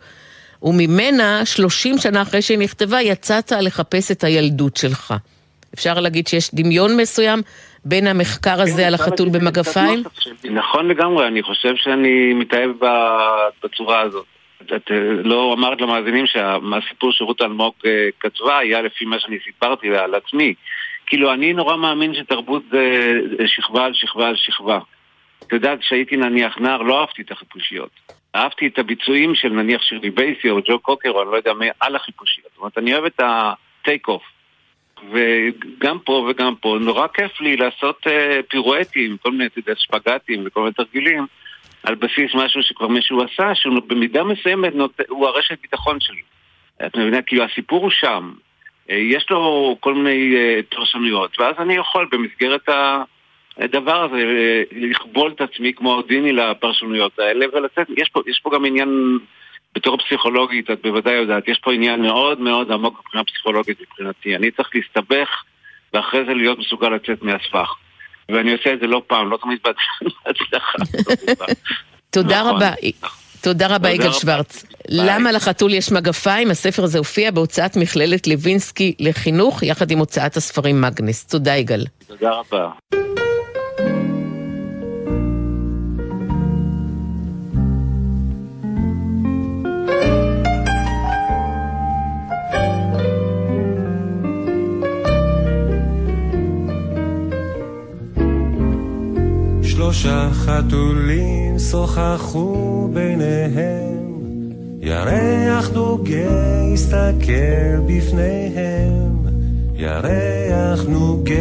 וממנה, 0.63 1.45
30 1.45 1.97
שנה 1.97 2.21
אחרי 2.21 2.41
שהיא 2.41 2.57
נכתבה, 2.57 3.01
יצאת 3.01 3.51
לחפש 3.51 4.11
את 4.11 4.23
הילדות 4.23 4.77
שלך. 4.77 5.13
אפשר 5.73 5.99
להגיד 5.99 6.27
שיש 6.27 6.55
דמיון 6.55 6.97
מסוים 6.97 7.41
בין 7.85 8.07
המחקר 8.07 8.61
הזה 8.61 8.81
כן, 8.81 8.87
על 8.87 8.93
החתול 8.93 9.29
במגפיים? 9.29 10.03
נכון 10.43 10.87
לגמרי, 10.87 11.27
אני 11.27 11.43
חושב 11.43 11.75
שאני 11.75 12.33
מתאהב 12.33 12.71
בצורה 13.63 14.01
הזאת. 14.01 14.25
את 14.75 14.91
לא 15.23 15.53
אמרת 15.57 15.81
למאזינים 15.81 16.25
שהסיפור 16.27 17.11
שרות 17.11 17.41
אלמוג 17.41 17.73
אה, 17.85 18.07
כתבה 18.19 18.57
היה 18.57 18.81
לפי 18.81 19.05
מה 19.05 19.19
שאני 19.19 19.37
סיפרתי 19.45 19.95
על 19.95 20.15
עצמי. 20.15 20.53
כאילו, 21.07 21.33
אני 21.33 21.53
נורא 21.53 21.75
מאמין 21.75 22.13
שתרבות 22.15 22.63
זה 22.71 23.47
שכבה 23.47 23.85
על 23.85 23.93
שכבה 23.93 24.27
על 24.27 24.35
שכבה. 24.35 24.79
את 25.47 25.53
יודעת, 25.53 25.79
כשהייתי 25.79 26.17
נניח 26.17 26.57
נער 26.57 26.81
לא 26.81 27.01
אהבתי 27.01 27.21
את 27.21 27.31
החיפושיות. 27.31 27.89
אהבתי 28.35 28.67
את 28.67 28.79
הביצועים 28.79 29.35
של 29.35 29.49
נניח 29.49 29.81
שירלי 29.81 30.09
בייסי 30.09 30.49
או 30.49 30.59
ג'ו 30.61 30.79
קוקר 30.79 31.09
או 31.09 31.21
אני 31.21 31.31
לא 31.31 31.37
יודע 31.37 31.53
מה, 31.53 31.65
על 31.79 31.95
החיפושיות. 31.95 32.47
זאת 32.51 32.57
אומרת, 32.57 32.77
אני 32.77 32.93
אוהב 32.93 33.05
את 33.05 33.19
הטייק 33.23 34.07
אוף. 34.07 34.23
וגם 35.11 35.99
פה 35.99 36.27
וגם 36.29 36.55
פה, 36.55 36.77
נורא 36.81 37.07
כיף 37.07 37.41
לי 37.41 37.57
לעשות 37.57 38.07
uh, 38.07 38.09
פירואטים, 38.49 39.17
כל 39.17 39.31
מיני, 39.31 39.45
אתה 39.45 39.59
יודע, 39.59 39.73
שפגטים 39.77 40.43
וכל 40.45 40.61
מיני 40.61 40.73
תרגילים, 40.73 41.25
על 41.83 41.95
בסיס 41.95 42.31
משהו 42.33 42.63
שכבר 42.63 42.87
מישהו 42.87 43.23
עשה, 43.23 43.55
שהוא 43.55 43.81
במידה 43.87 44.23
מסוימת 44.23 44.75
נות... 44.75 44.99
הוא 45.09 45.27
הרשת 45.27 45.61
ביטחון 45.61 45.99
שלי. 45.99 46.21
את 46.85 46.95
מבינה? 46.95 47.21
כאילו 47.21 47.43
הסיפור 47.43 47.81
הוא 47.81 47.91
שם, 47.91 48.33
אה, 48.89 48.95
יש 48.95 49.25
לו 49.29 49.77
כל 49.79 49.93
מיני 49.93 50.33
uh, 50.35 50.75
פרשנויות, 50.75 51.39
ואז 51.39 51.55
אני 51.59 51.75
יכול 51.75 52.07
במסגרת 52.11 52.69
ה... 52.69 53.03
הדבר 53.57 54.03
הזה, 54.03 54.17
לכבול 54.71 55.31
את 55.35 55.41
עצמי 55.41 55.73
כמו 55.73 55.93
אודיני 55.93 56.31
לפרשנויות 56.31 57.19
האלה 57.19 57.45
ולצאת, 57.53 57.87
יש 57.97 58.09
פה, 58.09 58.21
יש 58.27 58.39
פה 58.43 58.49
גם 58.55 58.65
עניין, 58.65 59.19
בתור 59.75 59.97
פסיכולוגית, 59.97 60.71
את 60.71 60.81
בוודאי 60.83 61.13
יודעת, 61.13 61.47
יש 61.47 61.59
פה 61.63 61.73
עניין 61.73 62.01
מאוד 62.01 62.39
מאוד 62.39 62.71
עמוק 62.71 62.99
מבחינה 62.99 63.23
פסיכולוגית 63.23 63.81
מבחינתי. 63.81 64.35
אני 64.35 64.51
צריך 64.51 64.69
להסתבך 64.75 65.29
ואחרי 65.93 66.25
זה 66.25 66.33
להיות 66.33 66.59
מסוגל 66.59 66.89
לצאת 66.89 67.23
מהספח. 67.23 67.75
ואני 68.29 68.51
עושה 68.53 68.73
את 68.73 68.79
זה 68.79 68.87
לא 68.87 69.01
פעם, 69.07 69.29
לא 69.29 69.37
תמיד 69.41 69.59
בהצלחה. 70.25 70.77
תודה 72.09 72.41
נכון. 72.41 72.55
רבה. 72.55 72.71
תודה 73.41 73.75
רבה, 73.75 73.89
יגאל 73.89 74.11
שוורץ. 74.11 74.65
למה 74.89 75.31
לחתול 75.31 75.73
יש 75.73 75.91
מגפיים? 75.91 76.51
הספר 76.51 76.83
הזה 76.83 76.97
הופיע 76.97 77.31
בהוצאת 77.31 77.77
מכללת 77.77 78.27
לוינסקי 78.27 78.95
לחינוך, 78.99 79.63
יחד 79.63 79.91
עם 79.91 79.97
הוצאת 79.97 80.37
הספרים 80.37 80.81
מגנס. 80.81 81.25
תודה, 81.25 81.55
יגאל. 81.55 81.83
תודה 82.07 82.31
רבה. 82.31 82.69
שלושה 99.95 100.29
חתולים 100.33 101.59
שוחחו 101.59 102.89
ביניהם, 102.93 104.21
ירח 104.81 105.69
נוגה 105.73 106.63
הסתכל 106.73 107.79
בפניהם, 107.85 109.25
ירח 109.75 110.85
נוגה. 110.87 111.33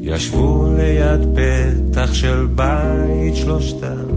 ישבו 0.00 0.68
ליד 0.76 1.20
פתח 1.34 2.14
של 2.14 2.46
בית 2.54 3.36
שלושתם, 3.36 4.08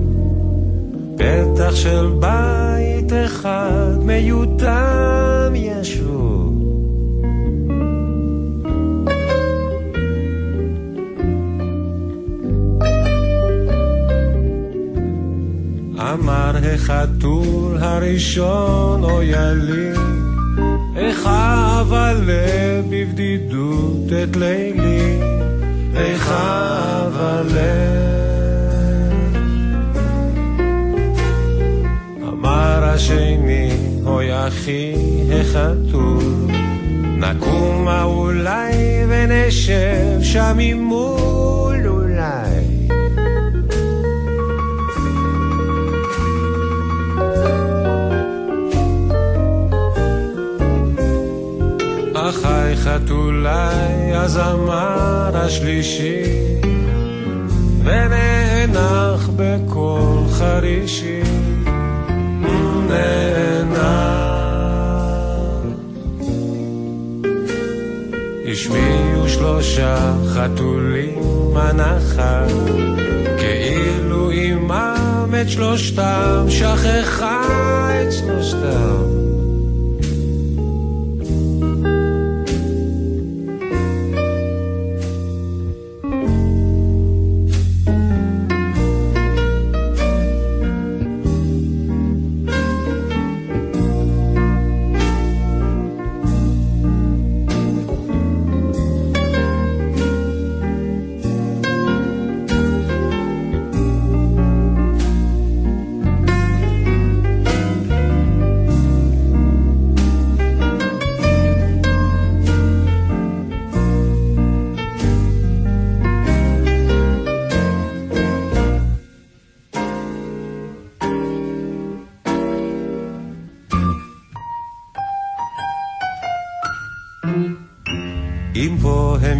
פתח 1.16 1.76
של 1.76 2.14
בית 2.20 3.14
אחד 3.26 3.98
מיותם 4.06 5.54
ישבו. 5.56 6.43
אמר 16.84 17.04
החתול 17.04 17.78
הראשון, 17.78 19.04
אוי 19.04 19.34
לי, 19.54 19.92
איך 20.96 21.28
אבלה 21.28 22.82
בבדידות 22.90 24.08
את 24.24 24.36
לילי, 24.36 25.20
איך 25.96 26.32
אבלה. 26.32 28.04
אמר 32.22 32.84
השני, 32.84 33.70
אוי 34.06 34.48
אחי 34.48 34.96
החתול, 35.40 36.24
נקומה 37.18 38.04
אולי 38.04 38.74
ונשב 39.08 40.22
שם 40.22 40.54
ממול 40.58 41.88
אולי. 41.88 42.53
חתולי, 52.84 54.16
אז 54.16 54.38
אמר 54.38 55.32
השלישי, 55.34 56.24
ונאנח 57.84 59.30
בקול 59.36 60.24
חרישי, 60.32 61.22
נאנח. 62.90 64.34
השמיעו 68.52 69.30
שלושה 69.30 70.14
חתולים 70.34 71.20
הנחה, 71.56 72.46
כאילו 73.38 74.30
עימם 74.30 75.34
את 75.42 75.50
שלושתם, 75.50 76.46
שכחה 76.50 77.42
את 78.02 78.12
שלושתם. 78.12 79.13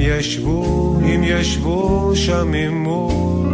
ישבו, 0.04 0.96
אם 1.06 1.22
ישבו 1.24 2.12
שם 2.16 2.48
ממול, 2.52 3.54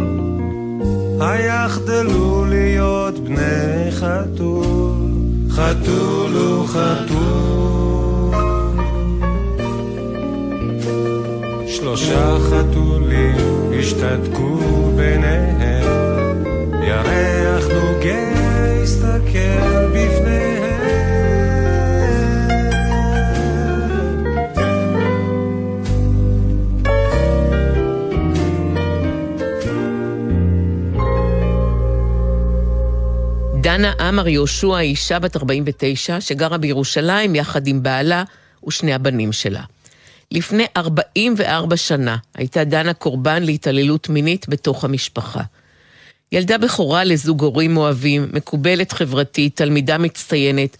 היחדלו 1.20 2.44
להיות 2.44 3.18
בני 3.18 3.90
חתול, 3.90 4.96
חתול 5.50 6.32
הוא 6.32 6.66
חתול. 6.66 7.60
שלושה 11.66 12.36
חתולים 12.40 13.36
השתתקו 13.78 14.58
ביניהם, 14.96 16.44
ירח 16.82 17.64
נוגה 17.68 18.30
הסתכל 18.82 19.89
דנה 33.80 33.92
עמר 34.00 34.28
יהושע, 34.28 34.78
אישה 34.78 35.18
בת 35.18 35.36
49, 35.36 36.20
שגרה 36.20 36.58
בירושלים 36.58 37.34
יחד 37.34 37.66
עם 37.66 37.82
בעלה 37.82 38.24
ושני 38.66 38.94
הבנים 38.94 39.32
שלה. 39.32 39.62
לפני 40.30 40.64
44 40.76 41.76
שנה 41.76 42.16
הייתה 42.34 42.64
דנה 42.64 42.94
קורבן 42.94 43.42
להתעללות 43.42 44.08
מינית 44.08 44.48
בתוך 44.48 44.84
המשפחה. 44.84 45.42
ילדה 46.32 46.58
בכורה 46.58 47.04
לזוג 47.04 47.42
הורים 47.42 47.76
אוהבים, 47.76 48.28
מקובלת 48.32 48.92
חברתית, 48.92 49.56
תלמידה 49.56 49.98
מצטיינת, 49.98 50.76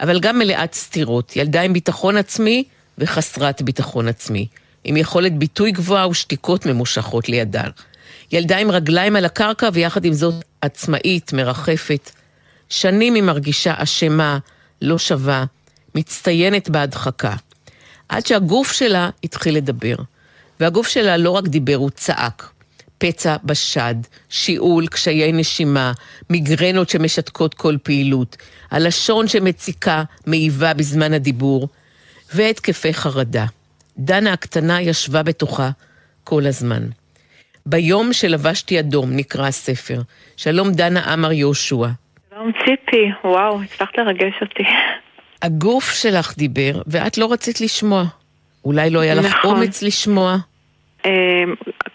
אבל 0.00 0.20
גם 0.20 0.38
מלאת 0.38 0.74
סתירות, 0.74 1.36
ילדה 1.36 1.62
עם 1.62 1.72
ביטחון 1.72 2.16
עצמי 2.16 2.64
וחסרת 2.98 3.62
ביטחון 3.62 4.08
עצמי, 4.08 4.46
עם 4.84 4.96
יכולת 4.96 5.38
ביטוי 5.38 5.72
גבוהה 5.72 6.08
ושתיקות 6.08 6.66
ממושכות 6.66 7.28
לידה. 7.28 7.64
ילדה 8.32 8.56
עם 8.56 8.70
רגליים 8.70 9.16
על 9.16 9.24
הקרקע 9.24 9.68
ויחד 9.72 10.04
עם 10.04 10.12
זאת 10.12 10.34
עצמאית, 10.60 11.32
מרחפת. 11.32 12.10
שנים 12.68 13.14
היא 13.14 13.22
מרגישה 13.22 13.74
אשמה, 13.76 14.38
לא 14.82 14.98
שווה, 14.98 15.44
מצטיינת 15.94 16.68
בהדחקה. 16.68 17.36
עד 18.08 18.26
שהגוף 18.26 18.72
שלה 18.72 19.10
התחיל 19.24 19.56
לדבר. 19.56 19.96
והגוף 20.60 20.88
שלה 20.88 21.16
לא 21.16 21.30
רק 21.30 21.44
דיבר, 21.44 21.74
הוא 21.74 21.90
צעק. 21.90 22.50
פצע 22.98 23.36
בשד, 23.44 23.94
שיעול, 24.28 24.86
קשיי 24.86 25.32
נשימה, 25.32 25.92
מיגרנות 26.30 26.88
שמשתקות 26.88 27.54
כל 27.54 27.76
פעילות, 27.82 28.36
הלשון 28.70 29.28
שמציקה, 29.28 30.02
מעיבה 30.26 30.74
בזמן 30.74 31.12
הדיבור, 31.12 31.68
והתקפי 32.34 32.94
חרדה. 32.94 33.46
דנה 33.98 34.32
הקטנה 34.32 34.80
ישבה 34.80 35.22
בתוכה 35.22 35.70
כל 36.24 36.46
הזמן. 36.46 36.86
ביום 37.66 38.12
שלבשתי 38.12 38.80
אדום 38.80 39.16
נקרא 39.16 39.46
הספר. 39.46 40.02
שלום 40.36 40.72
דנה 40.72 41.12
עמר 41.12 41.32
יהושע. 41.32 41.86
שלום 42.44 42.52
ציפי, 42.64 43.10
וואו, 43.24 43.62
הצלחת 43.62 43.98
לרגש 43.98 44.34
אותי. 44.40 44.62
הגוף 45.42 45.84
שלך 45.84 46.34
דיבר, 46.36 46.82
ואת 46.86 47.18
לא 47.18 47.32
רצית 47.32 47.60
לשמוע. 47.60 48.02
אולי 48.64 48.90
לא 48.90 49.00
היה 49.00 49.14
לך 49.14 49.24
נכון. 49.24 49.56
אומץ 49.56 49.82
לשמוע. 49.82 50.36
אמ, 51.04 51.10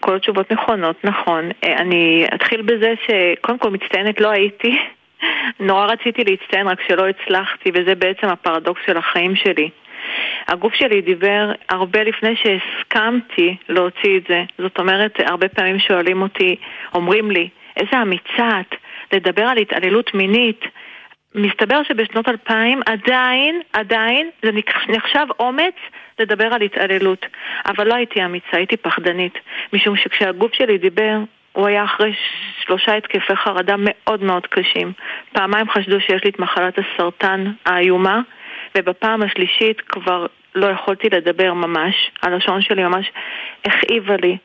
כל 0.00 0.16
התשובות 0.16 0.52
נכונות, 0.52 0.96
נכון. 1.04 1.50
אה, 1.64 1.78
אני 1.78 2.26
אתחיל 2.34 2.62
בזה 2.62 2.94
שקודם 3.06 3.58
כל 3.58 3.70
מצטיינת 3.70 4.20
לא 4.20 4.30
הייתי. 4.30 4.78
נורא 5.60 5.86
רציתי 5.86 6.24
להצטיין, 6.24 6.68
רק 6.68 6.78
שלא 6.88 7.08
הצלחתי, 7.08 7.70
וזה 7.74 7.94
בעצם 7.94 8.28
הפרדוקס 8.28 8.80
של 8.86 8.96
החיים 8.96 9.36
שלי. 9.36 9.70
הגוף 10.48 10.74
שלי 10.74 11.00
דיבר 11.00 11.52
הרבה 11.68 12.02
לפני 12.02 12.34
שהסכמתי 12.36 13.56
להוציא 13.68 14.16
את 14.16 14.22
זה. 14.28 14.42
זאת 14.58 14.78
אומרת, 14.78 15.20
הרבה 15.26 15.48
פעמים 15.48 15.78
שואלים 15.78 16.22
אותי, 16.22 16.56
אומרים 16.94 17.30
לי, 17.30 17.48
איזה 17.76 18.02
אמיצה 18.02 18.60
את 18.60 18.74
לדבר 19.12 19.42
על 19.42 19.58
התעללות 19.58 20.14
מינית. 20.14 20.64
מסתבר 21.34 21.82
שבשנות 21.82 22.28
2000 22.28 22.80
עדיין, 22.86 23.60
עדיין, 23.72 24.30
זה 24.42 24.50
נחשב 24.88 25.26
אומץ 25.38 25.74
לדבר 26.18 26.54
על 26.54 26.62
התעללות. 26.62 27.26
אבל 27.66 27.86
לא 27.86 27.94
הייתי 27.94 28.24
אמיצה, 28.24 28.56
הייתי 28.56 28.76
פחדנית. 28.76 29.38
משום 29.72 29.96
שכשהגוף 29.96 30.54
שלי 30.54 30.78
דיבר, 30.78 31.18
הוא 31.52 31.66
היה 31.66 31.84
אחרי 31.84 32.12
שלושה 32.64 32.94
התקפי 32.94 33.36
חרדה 33.36 33.74
מאוד 33.78 34.22
מאוד 34.22 34.46
קשים. 34.46 34.92
פעמיים 35.32 35.70
חשדו 35.70 36.00
שיש 36.00 36.24
לי 36.24 36.30
את 36.30 36.38
מחלת 36.38 36.78
הסרטן 36.78 37.44
האיומה, 37.66 38.20
ובפעם 38.76 39.22
השלישית 39.22 39.80
כבר 39.80 40.26
לא 40.54 40.66
יכולתי 40.66 41.08
לדבר 41.10 41.54
ממש, 41.54 42.10
הלשון 42.22 42.62
שלי 42.62 42.84
ממש 42.84 43.10
הכאיבה 43.64 44.16
לי, 44.16 44.36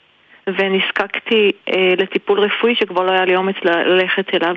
ונזקקתי 0.47 1.51
אה, 1.69 1.93
לטיפול 1.97 2.39
רפואי 2.39 2.75
שכבר 2.75 3.03
לא 3.03 3.11
היה 3.11 3.25
לי 3.25 3.35
אומץ 3.35 3.55
ללכת 3.63 4.33
אליו. 4.33 4.55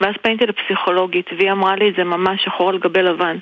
ואז 0.00 0.14
פניתי 0.22 0.46
לפסיכולוגית, 0.46 1.26
והיא 1.38 1.52
אמרה 1.52 1.76
לי 1.76 1.88
את 1.88 1.94
זה 1.96 2.04
ממש 2.04 2.44
שחור 2.44 2.70
על 2.70 2.78
גבי 2.78 3.02
לבן. 3.02 3.38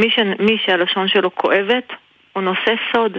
מי, 0.00 0.10
ש... 0.10 0.18
מי 0.38 0.58
שהלשון 0.64 1.08
שלו 1.08 1.34
כואבת, 1.34 1.92
הוא 2.32 2.42
נושא 2.42 2.74
סוד. 2.92 3.18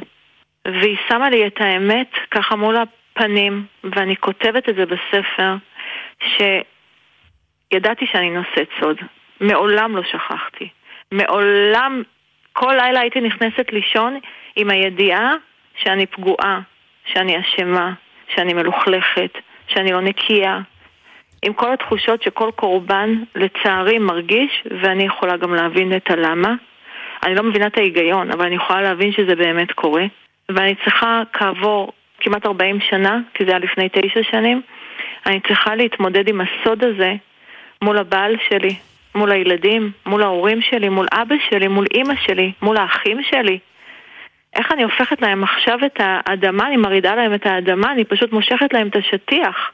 והיא 0.67 0.97
שמה 1.09 1.29
לי 1.29 1.47
את 1.47 1.61
האמת 1.61 2.11
ככה 2.31 2.55
מול 2.55 2.75
הפנים, 2.75 3.65
ואני 3.83 4.17
כותבת 4.17 4.69
את 4.69 4.75
זה 4.75 4.85
בספר, 4.85 5.55
שידעתי 6.23 8.05
שאני 8.11 8.29
נושאת 8.29 8.69
סוד. 8.79 8.97
מעולם 9.41 9.95
לא 9.95 10.03
שכחתי. 10.03 10.69
מעולם, 11.11 12.03
כל 12.53 12.73
לילה 12.77 12.99
הייתי 12.99 13.21
נכנסת 13.21 13.71
לישון 13.71 14.19
עם 14.55 14.69
הידיעה 14.69 15.33
שאני 15.75 16.05
פגועה, 16.05 16.59
שאני 17.05 17.39
אשמה, 17.39 17.93
שאני 18.35 18.53
מלוכלכת, 18.53 19.37
שאני 19.67 19.91
לא 19.91 20.01
נקייה. 20.01 20.59
עם 21.45 21.53
כל 21.53 21.73
התחושות 21.73 22.23
שכל 22.23 22.51
קורבן 22.55 23.23
לצערי 23.35 23.99
מרגיש, 23.99 24.63
ואני 24.81 25.03
יכולה 25.03 25.37
גם 25.37 25.53
להבין 25.53 25.95
את 25.95 26.11
הלמה. 26.11 26.53
אני 27.23 27.35
לא 27.35 27.43
מבינה 27.43 27.67
את 27.67 27.77
ההיגיון, 27.77 28.31
אבל 28.31 28.45
אני 28.45 28.55
יכולה 28.55 28.81
להבין 28.81 29.11
שזה 29.11 29.35
באמת 29.35 29.71
קורה. 29.71 30.03
ואני 30.49 30.75
צריכה 30.75 31.21
כעבור 31.33 31.91
כמעט 32.19 32.45
40 32.45 32.79
שנה, 32.89 33.19
כי 33.33 33.45
זה 33.45 33.51
היה 33.51 33.59
לפני 33.59 33.89
תשע 33.89 34.23
שנים, 34.31 34.61
אני 35.25 35.39
צריכה 35.39 35.75
להתמודד 35.75 36.27
עם 36.27 36.41
הסוד 36.41 36.83
הזה 36.83 37.13
מול 37.81 37.97
הבעל 37.97 38.35
שלי, 38.49 38.75
מול 39.15 39.31
הילדים, 39.31 39.91
מול 40.05 40.23
ההורים 40.23 40.61
שלי, 40.61 40.89
מול 40.89 41.07
אבא 41.13 41.35
שלי, 41.49 41.67
מול 41.67 41.85
אימא 41.93 42.13
שלי, 42.25 42.51
מול 42.61 42.77
האחים 42.77 43.23
שלי. 43.23 43.59
איך 44.55 44.71
אני 44.71 44.83
הופכת 44.83 45.21
להם 45.21 45.43
עכשיו 45.43 45.79
את 45.85 45.99
האדמה, 45.99 46.67
אני 46.67 46.77
מרעידה 46.77 47.15
להם 47.15 47.33
את 47.33 47.45
האדמה, 47.45 47.91
אני 47.91 48.05
פשוט 48.05 48.31
מושכת 48.31 48.73
להם 48.73 48.87
את 48.87 48.95
השטיח. 48.95 49.71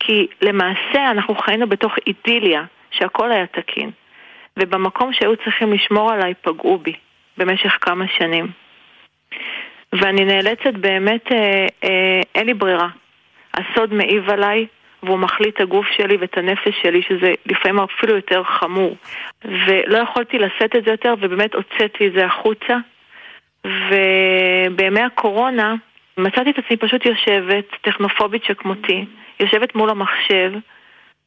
כי 0.00 0.26
למעשה 0.42 1.10
אנחנו 1.10 1.34
חיינו 1.34 1.66
בתוך 1.66 1.94
אידיליה, 2.06 2.64
שהכל 2.90 3.32
היה 3.32 3.46
תקין. 3.46 3.90
ובמקום 4.58 5.12
שהיו 5.12 5.36
צריכים 5.36 5.72
לשמור 5.72 6.12
עליי 6.12 6.34
פגעו 6.42 6.78
בי 6.78 6.92
במשך 7.38 7.78
כמה 7.80 8.04
שנים. 8.18 8.48
ואני 9.92 10.24
נאלצת 10.24 10.74
באמת, 10.74 11.32
אה, 11.32 11.66
אה, 11.84 12.20
אין 12.34 12.46
לי 12.46 12.54
ברירה. 12.54 12.88
הסוד 13.54 13.94
מעיב 13.94 14.30
עליי, 14.30 14.66
והוא 15.02 15.18
מחליט 15.18 15.54
את 15.54 15.60
הגוף 15.60 15.86
שלי 15.86 16.16
ואת 16.16 16.38
הנפש 16.38 16.74
שלי, 16.82 17.02
שזה 17.02 17.32
לפעמים 17.46 17.80
אפילו 17.80 18.16
יותר 18.16 18.44
חמור. 18.44 18.96
ולא 19.44 19.98
יכולתי 19.98 20.38
לשאת 20.38 20.76
את 20.76 20.84
זה 20.84 20.90
יותר, 20.90 21.14
ובאמת 21.20 21.54
הוצאתי 21.54 22.06
את 22.06 22.12
זה 22.12 22.26
החוצה. 22.26 22.76
ובימי 23.64 25.00
הקורונה 25.00 25.74
מצאתי 26.18 26.50
את 26.50 26.58
עצמי 26.58 26.76
פשוט 26.76 27.06
יושבת, 27.06 27.64
טכנופובית 27.80 28.44
שכמותי, 28.44 29.04
יושבת 29.40 29.74
מול 29.74 29.90
המחשב, 29.90 30.52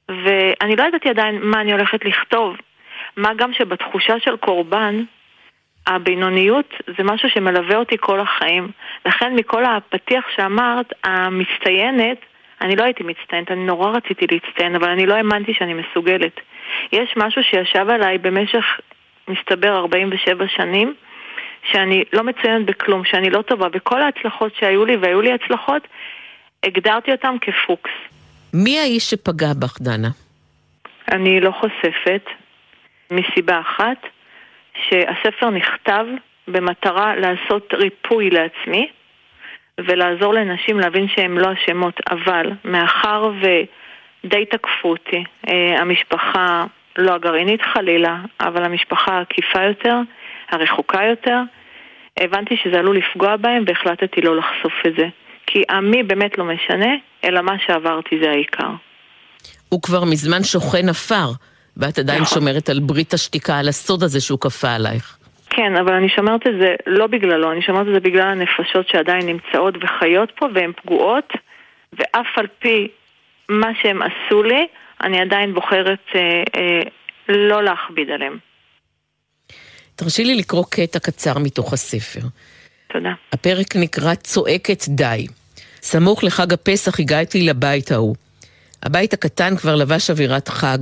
ואני 0.10 0.76
לא 0.76 0.84
ידעתי 0.84 1.10
עדיין 1.10 1.40
מה 1.42 1.62
אני 1.62 1.72
הולכת 1.72 2.06
לכתוב. 2.06 2.58
מה 3.18 3.34
גם 3.34 3.54
שבתחושה 3.54 4.20
של 4.20 4.38
קורבן, 4.38 5.04
הבינוניות 5.88 6.74
זה 6.98 7.04
משהו 7.04 7.30
שמלווה 7.30 7.78
אותי 7.78 7.96
כל 8.00 8.20
החיים. 8.20 8.72
לכן 9.06 9.36
מכל 9.36 9.66
הפתיח 9.66 10.26
שאמרת, 10.36 10.94
המצטיינת, 11.04 12.18
אני 12.62 12.76
לא 12.76 12.84
הייתי 12.84 13.04
מצטיינת, 13.04 13.52
אני 13.52 13.66
נורא 13.66 13.92
רציתי 13.92 14.26
להצטיין, 14.32 14.76
אבל 14.76 14.90
אני 14.90 15.06
לא 15.06 15.14
האמנתי 15.14 15.54
שאני 15.54 15.74
מסוגלת. 15.74 16.40
יש 16.92 17.14
משהו 17.18 17.44
שישב 17.44 17.90
עליי 17.90 18.18
במשך, 18.18 18.66
מסתבר, 19.28 19.78
47 19.78 20.48
שנים, 20.48 20.94
שאני 21.72 22.04
לא 22.14 22.24
מצוינת 22.24 22.66
בכלום, 22.66 23.06
שאני 23.06 23.30
לא 23.30 23.42
טובה, 23.42 23.68
וכל 23.74 24.02
ההצלחות 24.02 24.56
שהיו 24.60 24.86
לי, 24.86 24.96
והיו 24.96 25.22
לי 25.22 25.34
הצלחות, 25.34 25.88
הגדרתי 26.64 27.12
אותם 27.12 27.36
כפוקס. 27.42 27.92
מי 28.54 28.80
האיש 28.80 29.10
שפגע 29.10 29.54
בך, 29.60 29.78
דנה? 29.82 30.08
אני 31.12 31.40
לא 31.42 31.52
חושפת, 31.52 32.26
מסיבה 33.12 33.60
אחת, 33.60 33.98
שהספר 34.74 35.50
נכתב 35.50 36.06
במטרה 36.48 37.16
לעשות 37.16 37.74
ריפוי 37.74 38.30
לעצמי 38.30 38.88
ולעזור 39.80 40.34
לנשים 40.34 40.80
להבין 40.80 41.08
שהן 41.08 41.38
לא 41.38 41.48
אשמות, 41.54 42.00
אבל 42.12 42.52
מאחר 42.66 43.32
ודי 43.42 44.46
תקפו 44.46 44.90
אותי, 44.90 45.24
אה, 45.50 45.82
המשפחה, 45.82 46.66
לא 46.98 47.14
הגרעינית 47.14 47.62
חלילה, 47.62 48.18
אבל 48.40 48.64
המשפחה 48.64 49.14
העקיפה 49.14 49.64
יותר, 49.64 49.96
הרחוקה 50.50 51.04
יותר, 51.04 51.42
הבנתי 52.20 52.56
שזה 52.64 52.80
עלול 52.80 52.98
לפגוע 52.98 53.36
בהם 53.38 53.64
והחלטתי 53.68 54.22
לא 54.22 54.36
לחשוף 54.36 54.74
את 54.88 54.94
זה. 54.98 55.08
כי 55.48 55.64
עמי 55.70 56.04
באמת 56.04 56.38
לא 56.38 56.46
משנה, 56.46 56.96
אלא 57.24 57.42
מה 57.42 57.56
שעברתי 57.66 58.20
זה 58.24 58.30
העיקר. 58.30 58.70
הוא 59.70 59.82
כבר 59.82 60.04
מזמן 60.04 60.44
שוכן 60.44 60.90
עפר. 60.90 61.32
ואת 61.78 62.00
עדיין 62.00 62.22
נכון. 62.22 62.40
שומרת 62.40 62.70
על 62.70 62.80
ברית 62.80 63.14
השתיקה, 63.14 63.60
על 63.60 63.68
הסוד 63.68 64.04
הזה 64.04 64.22
שהוא 64.22 64.40
כפה 64.40 64.72
עלייך. 64.72 65.18
כן, 65.50 65.76
אבל 65.76 65.94
אני 65.94 66.10
שומרת 66.10 66.48
את 66.48 66.54
זה 66.60 66.76
לא 66.88 67.08
בגללו, 67.08 67.52
אני 67.52 67.62
שומרת 67.62 67.88
את 67.88 67.94
זה 67.94 68.00
בגלל 68.00 68.28
הנפשות 68.28 68.88
שעדיין 68.88 69.26
נמצאות 69.26 69.76
וחיות 69.82 70.32
פה 70.36 70.46
והן 70.54 70.72
פגועות, 70.84 71.34
ואף 71.94 72.28
על 72.38 72.48
פי 72.60 72.88
מה 73.50 73.70
שהם 73.82 74.02
עשו 74.02 74.44
לי, 74.44 74.68
אני 75.02 75.22
עדיין 75.22 75.54
בוחרת 75.54 76.06
אה, 76.16 76.44
אה, 76.56 76.82
לא 77.30 77.64
להכביד 77.64 78.12
עליהם. 78.12 78.38
תרשי 79.98 80.24
לי 80.24 80.36
לקרוא 80.36 80.66
קטע 80.70 81.00
קצר 81.00 81.38
מתוך 81.38 81.74
הספר. 81.74 82.22
תודה. 82.94 83.10
הפרק 83.34 83.76
נקרא 83.76 84.16
צועקת 84.16 84.86
די. 84.88 85.28
סמוך 85.82 86.24
לחג 86.24 86.54
הפסח 86.54 87.00
הגעתי 87.00 87.42
לבית 87.42 87.92
ההוא. 87.92 88.16
הבית 88.84 89.14
הקטן 89.14 89.58
כבר 89.58 89.76
לבש 89.76 90.10
אווירת 90.10 90.50
חג, 90.50 90.78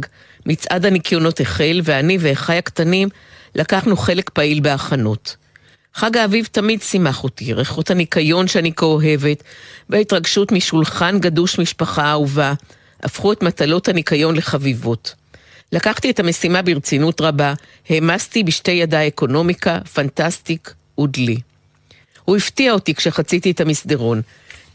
מצעד 0.46 0.86
הניקיונות 0.86 1.40
החל, 1.40 1.82
ואני 1.84 2.18
ואחיי 2.20 2.58
הקטנים 2.58 3.10
לקחנו 3.56 3.98
חלק 3.98 4.30
פעיל 4.30 4.60
בהכנות. 4.60 5.36
חג 5.94 6.18
האביב 6.18 6.48
תמיד 6.52 6.82
שימח 6.82 7.24
אותי, 7.24 7.54
ריחות 7.54 7.92
הניקיון 7.92 8.48
שאני 8.48 8.72
כה 8.76 8.86
אוהבת, 8.86 9.44
וההתרגשות 9.90 10.52
משולחן 10.52 11.20
גדוש 11.20 11.60
משפחה 11.60 12.12
אהובה, 12.12 12.54
הפכו 13.04 13.34
את 13.34 13.44
מטלות 13.44 13.88
הניקיון 13.88 14.36
לחביבות. 14.36 15.16
לקחתי 15.76 16.10
את 16.10 16.20
המשימה 16.20 16.62
ברצינות 16.62 17.22
רבה, 17.22 17.54
העמסתי 17.90 18.44
בשתי 18.44 18.72
ידיי 18.72 19.08
אקונומיקה, 19.08 19.80
פנטסטיק 19.94 20.74
ודלי. 21.00 21.38
הוא 22.26 22.38
הפתיע 22.38 22.74
אותי 22.74 22.96
כשחציתי 22.96 23.52
את 23.52 23.62
המסדרון, 23.62 24.22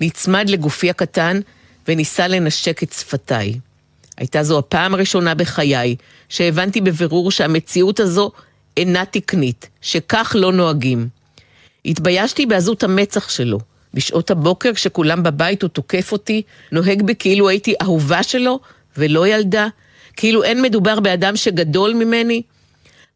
נצמד 0.00 0.50
לגופי 0.50 0.90
הקטן 0.90 1.40
וניסה 1.88 2.28
לנשק 2.28 2.82
את 2.82 2.92
שפתיי. 2.92 3.54
הייתה 4.16 4.42
זו 4.42 4.58
הפעם 4.58 4.94
הראשונה 4.94 5.34
בחיי 5.34 5.96
שהבנתי 6.28 6.80
בבירור 6.80 7.30
שהמציאות 7.30 8.00
הזו 8.00 8.30
אינה 8.76 9.04
תקנית, 9.04 9.68
שכך 9.80 10.36
לא 10.38 10.52
נוהגים. 10.52 11.08
התביישתי 11.84 12.46
בעזות 12.46 12.82
המצח 12.82 13.28
שלו. 13.28 13.58
בשעות 13.94 14.30
הבוקר, 14.30 14.74
כשכולם 14.74 15.22
בבית 15.22 15.62
הוא 15.62 15.68
תוקף 15.68 16.12
אותי, 16.12 16.42
נוהג 16.72 17.02
בי 17.02 17.14
כאילו 17.18 17.48
הייתי 17.48 17.74
אהובה 17.82 18.22
שלו 18.22 18.60
ולא 18.96 19.28
ילדה, 19.28 19.68
כאילו 20.16 20.42
אין 20.42 20.62
מדובר 20.62 21.00
באדם 21.00 21.36
שגדול 21.36 21.94
ממני. 21.94 22.42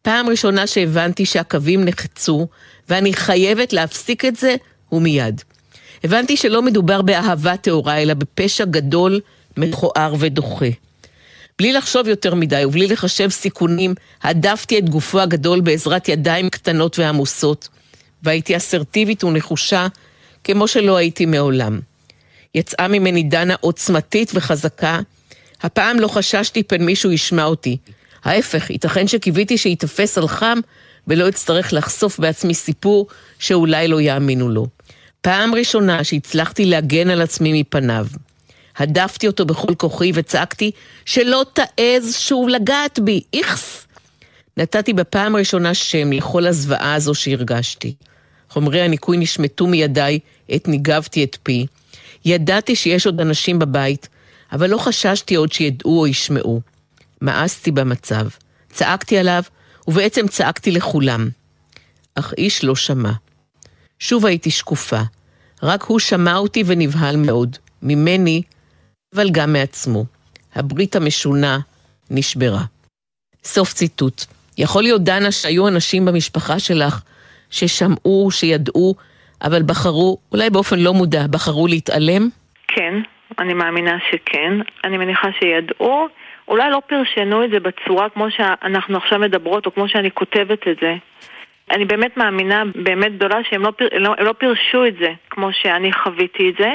פעם 0.02 0.28
ראשונה 0.28 0.66
שהבנתי 0.66 1.26
שהקווים 1.26 1.84
נחצו, 1.84 2.46
ואני 2.88 3.12
חייבת 3.12 3.72
להפסיק 3.72 4.24
את 4.24 4.36
זה, 4.36 4.56
ומיד. 4.92 5.40
הבנתי 6.04 6.36
שלא 6.36 6.62
מדובר 6.62 7.02
באהבה 7.02 7.56
טהורה, 7.56 8.02
אלא 8.02 8.14
בפשע 8.14 8.64
גדול, 8.64 9.20
מכוער 9.56 10.14
ודוחה. 10.18 10.68
בלי 11.58 11.72
לחשוב 11.72 12.08
יותר 12.08 12.34
מדי 12.34 12.64
ובלי 12.64 12.86
לחשב 12.86 13.28
סיכונים, 13.30 13.94
הדפתי 14.22 14.78
את 14.78 14.88
גופו 14.88 15.20
הגדול 15.20 15.60
בעזרת 15.60 16.08
ידיים 16.08 16.50
קטנות 16.50 16.98
ועמוסות, 16.98 17.68
והייתי 18.22 18.56
אסרטיבית 18.56 19.24
ונחושה 19.24 19.86
כמו 20.44 20.68
שלא 20.68 20.96
הייתי 20.96 21.26
מעולם. 21.26 21.80
יצאה 22.54 22.88
ממני 22.88 23.22
דנה 23.22 23.54
עוצמתית 23.60 24.30
וחזקה, 24.34 25.00
הפעם 25.62 26.00
לא 26.00 26.08
חששתי 26.08 26.62
פן 26.62 26.82
מישהו 26.84 27.12
ישמע 27.12 27.44
אותי. 27.44 27.76
ההפך, 28.24 28.70
ייתכן 28.70 29.06
שקיוויתי 29.06 29.58
שייתפס 29.58 30.18
על 30.18 30.28
חם 30.28 30.58
ולא 31.08 31.28
אצטרך 31.28 31.72
לחשוף 31.72 32.18
בעצמי 32.18 32.54
סיפור 32.54 33.06
שאולי 33.38 33.88
לא 33.88 34.00
יאמינו 34.00 34.48
לו. 34.48 34.66
פעם 35.20 35.54
ראשונה 35.54 36.04
שהצלחתי 36.04 36.64
להגן 36.66 37.10
על 37.10 37.22
עצמי 37.22 37.60
מפניו. 37.60 38.06
הדפתי 38.76 39.26
אותו 39.26 39.44
בכל 39.44 39.74
כוחי 39.74 40.12
וצעקתי 40.14 40.70
שלא 41.04 41.44
תעז 41.52 42.16
שוב 42.16 42.48
לגעת 42.48 42.98
בי, 42.98 43.22
איכס! 43.32 43.86
נתתי 44.56 44.92
בפעם 44.92 45.34
הראשונה 45.34 45.74
שם 45.74 46.12
לכל 46.12 46.46
הזוועה 46.46 46.94
הזו 46.94 47.14
שהרגשתי. 47.14 47.94
חומרי 48.50 48.80
הניקוי 48.80 49.16
נשמטו 49.16 49.66
מידיי, 49.66 50.18
עת 50.48 50.68
ניגבתי 50.68 51.24
את 51.24 51.36
פי. 51.42 51.66
ידעתי 52.24 52.76
שיש 52.76 53.06
עוד 53.06 53.20
אנשים 53.20 53.58
בבית, 53.58 54.08
אבל 54.54 54.70
לא 54.70 54.78
חששתי 54.78 55.34
עוד 55.34 55.52
שידעו 55.52 56.00
או 56.00 56.06
ישמעו. 56.06 56.60
מאסתי 57.22 57.70
במצב. 57.70 58.26
צעקתי 58.68 59.18
עליו, 59.18 59.42
ובעצם 59.88 60.28
צעקתי 60.28 60.70
לכולם. 60.70 61.28
אך 62.14 62.32
איש 62.38 62.64
לא 62.64 62.76
שמע. 62.76 63.12
שוב 63.98 64.26
הייתי 64.26 64.50
שקופה. 64.50 65.00
רק 65.62 65.82
הוא 65.82 65.98
שמע 65.98 66.36
אותי 66.36 66.62
ונבהל 66.66 67.16
מאוד. 67.16 67.56
ממני 67.82 68.42
אבל 69.14 69.30
גם 69.30 69.52
מעצמו. 69.52 70.04
הברית 70.54 70.96
המשונה 70.96 71.58
נשברה. 72.10 72.64
סוף 73.44 73.72
ציטוט. 73.72 74.24
יכול 74.58 74.82
להיות, 74.82 75.04
דנה, 75.04 75.32
שהיו 75.32 75.68
אנשים 75.68 76.04
במשפחה 76.04 76.58
שלך 76.58 77.02
ששמעו, 77.50 78.30
שידעו, 78.30 78.94
אבל 79.42 79.62
בחרו, 79.62 80.18
אולי 80.32 80.50
באופן 80.50 80.78
לא 80.78 80.94
מודע, 80.94 81.26
בחרו 81.26 81.66
להתעלם? 81.66 82.28
כן, 82.68 82.94
אני 83.38 83.54
מאמינה 83.54 83.98
שכן. 84.10 84.52
אני 84.84 84.98
מניחה 84.98 85.28
שידעו, 85.40 86.08
אולי 86.48 86.70
לא 86.70 86.82
פרשנו 86.86 87.44
את 87.44 87.50
זה 87.50 87.60
בצורה 87.60 88.08
כמו 88.08 88.30
שאנחנו 88.30 88.96
עכשיו 88.96 89.18
מדברות, 89.18 89.66
או 89.66 89.74
כמו 89.74 89.88
שאני 89.88 90.10
כותבת 90.10 90.68
את 90.68 90.76
זה. 90.80 90.94
אני 91.70 91.84
באמת 91.84 92.16
מאמינה 92.16 92.62
באמת 92.74 93.14
גדולה 93.16 93.38
שהם 93.50 93.62
לא, 93.62 93.70
פר, 93.70 93.88
לא, 93.98 94.14
לא 94.18 94.32
פירשו 94.32 94.86
את 94.86 94.94
זה 94.96 95.12
כמו 95.30 95.52
שאני 95.52 95.92
חוויתי 95.92 96.50
את 96.50 96.54
זה. 96.58 96.74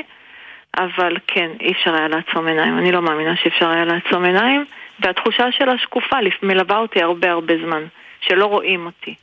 אבל 0.78 1.18
כן, 1.28 1.50
אי 1.62 1.72
אפשר 1.72 1.94
היה 1.94 2.08
לעצום 2.08 2.48
עיניים. 2.48 2.78
אני 2.78 2.92
לא 2.92 3.02
מאמינה 3.02 3.36
שאפשר 3.36 3.70
היה 3.70 3.86
לעצום 3.86 4.26
עיניים, 4.26 4.66
והתחושה 5.00 5.52
שלה 5.52 5.78
שקופה 5.78 6.18
מלווה 6.44 6.78
אותי 6.78 7.02
הרבה 7.02 7.32
הרבה 7.32 7.54
זמן, 7.66 7.84
שלא 8.22 8.46
רואים 8.46 8.86
אותי, 8.86 9.16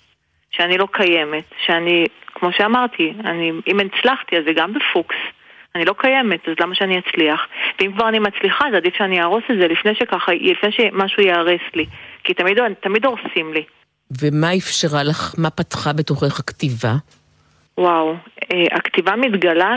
שאני 0.50 0.78
לא 0.78 0.88
קיימת, 0.90 1.44
שאני, 1.66 2.06
כמו 2.34 2.52
שאמרתי, 2.52 3.12
אני, 3.24 3.52
אם 3.66 3.80
הצלחתי 3.80 4.36
אז 4.36 4.44
זה 4.44 4.52
גם 4.52 4.72
בפוקס. 4.72 5.16
אני 5.76 5.84
לא 5.84 5.94
קיימת, 5.98 6.48
אז 6.48 6.54
למה 6.60 6.74
שאני 6.74 6.98
אצליח? 6.98 7.40
ואם 7.80 7.92
כבר 7.92 8.08
אני 8.08 8.18
מצליחה, 8.18 8.68
אז 8.68 8.74
עדיף 8.74 8.94
שאני 8.98 9.20
אהרוס 9.20 9.42
את 9.50 9.56
זה 9.60 9.68
לפני 9.68 9.94
שככה, 9.94 10.32
לפני 10.32 10.72
שמשהו 10.72 11.22
ייהרס 11.22 11.60
לי. 11.74 11.86
כי 12.24 12.34
תמיד, 12.34 12.58
תמיד 12.80 13.04
הורסים 13.04 13.52
לי. 13.52 13.64
ומה 14.20 14.54
אפשרה 14.54 15.02
לך, 15.02 15.34
מה 15.38 15.50
פתחה 15.50 15.92
בתוכך 15.92 16.40
הכתיבה? 16.40 16.94
וואו, 17.78 18.14
אה, 18.52 18.64
הכתיבה 18.72 19.16
מתגלה 19.16 19.76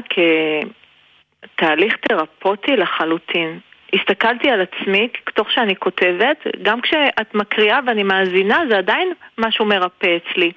כתהליך 1.56 1.95
תרפוטי 2.08 2.72
לחלוטין. 2.78 3.60
הסתכלתי 3.94 4.50
על 4.50 4.62
עצמי 4.62 5.08
תוך 5.34 5.52
שאני 5.52 5.76
כותבת, 5.76 6.48
גם 6.62 6.82
כשאת 6.82 7.36
מקריאה 7.36 7.80
ואני 7.88 8.04
מאזינה, 8.04 8.62
זה 8.70 8.78
עדיין 8.78 9.14
משהו 9.38 9.66
מרפא 9.66 10.18
אצלי. 10.18 10.52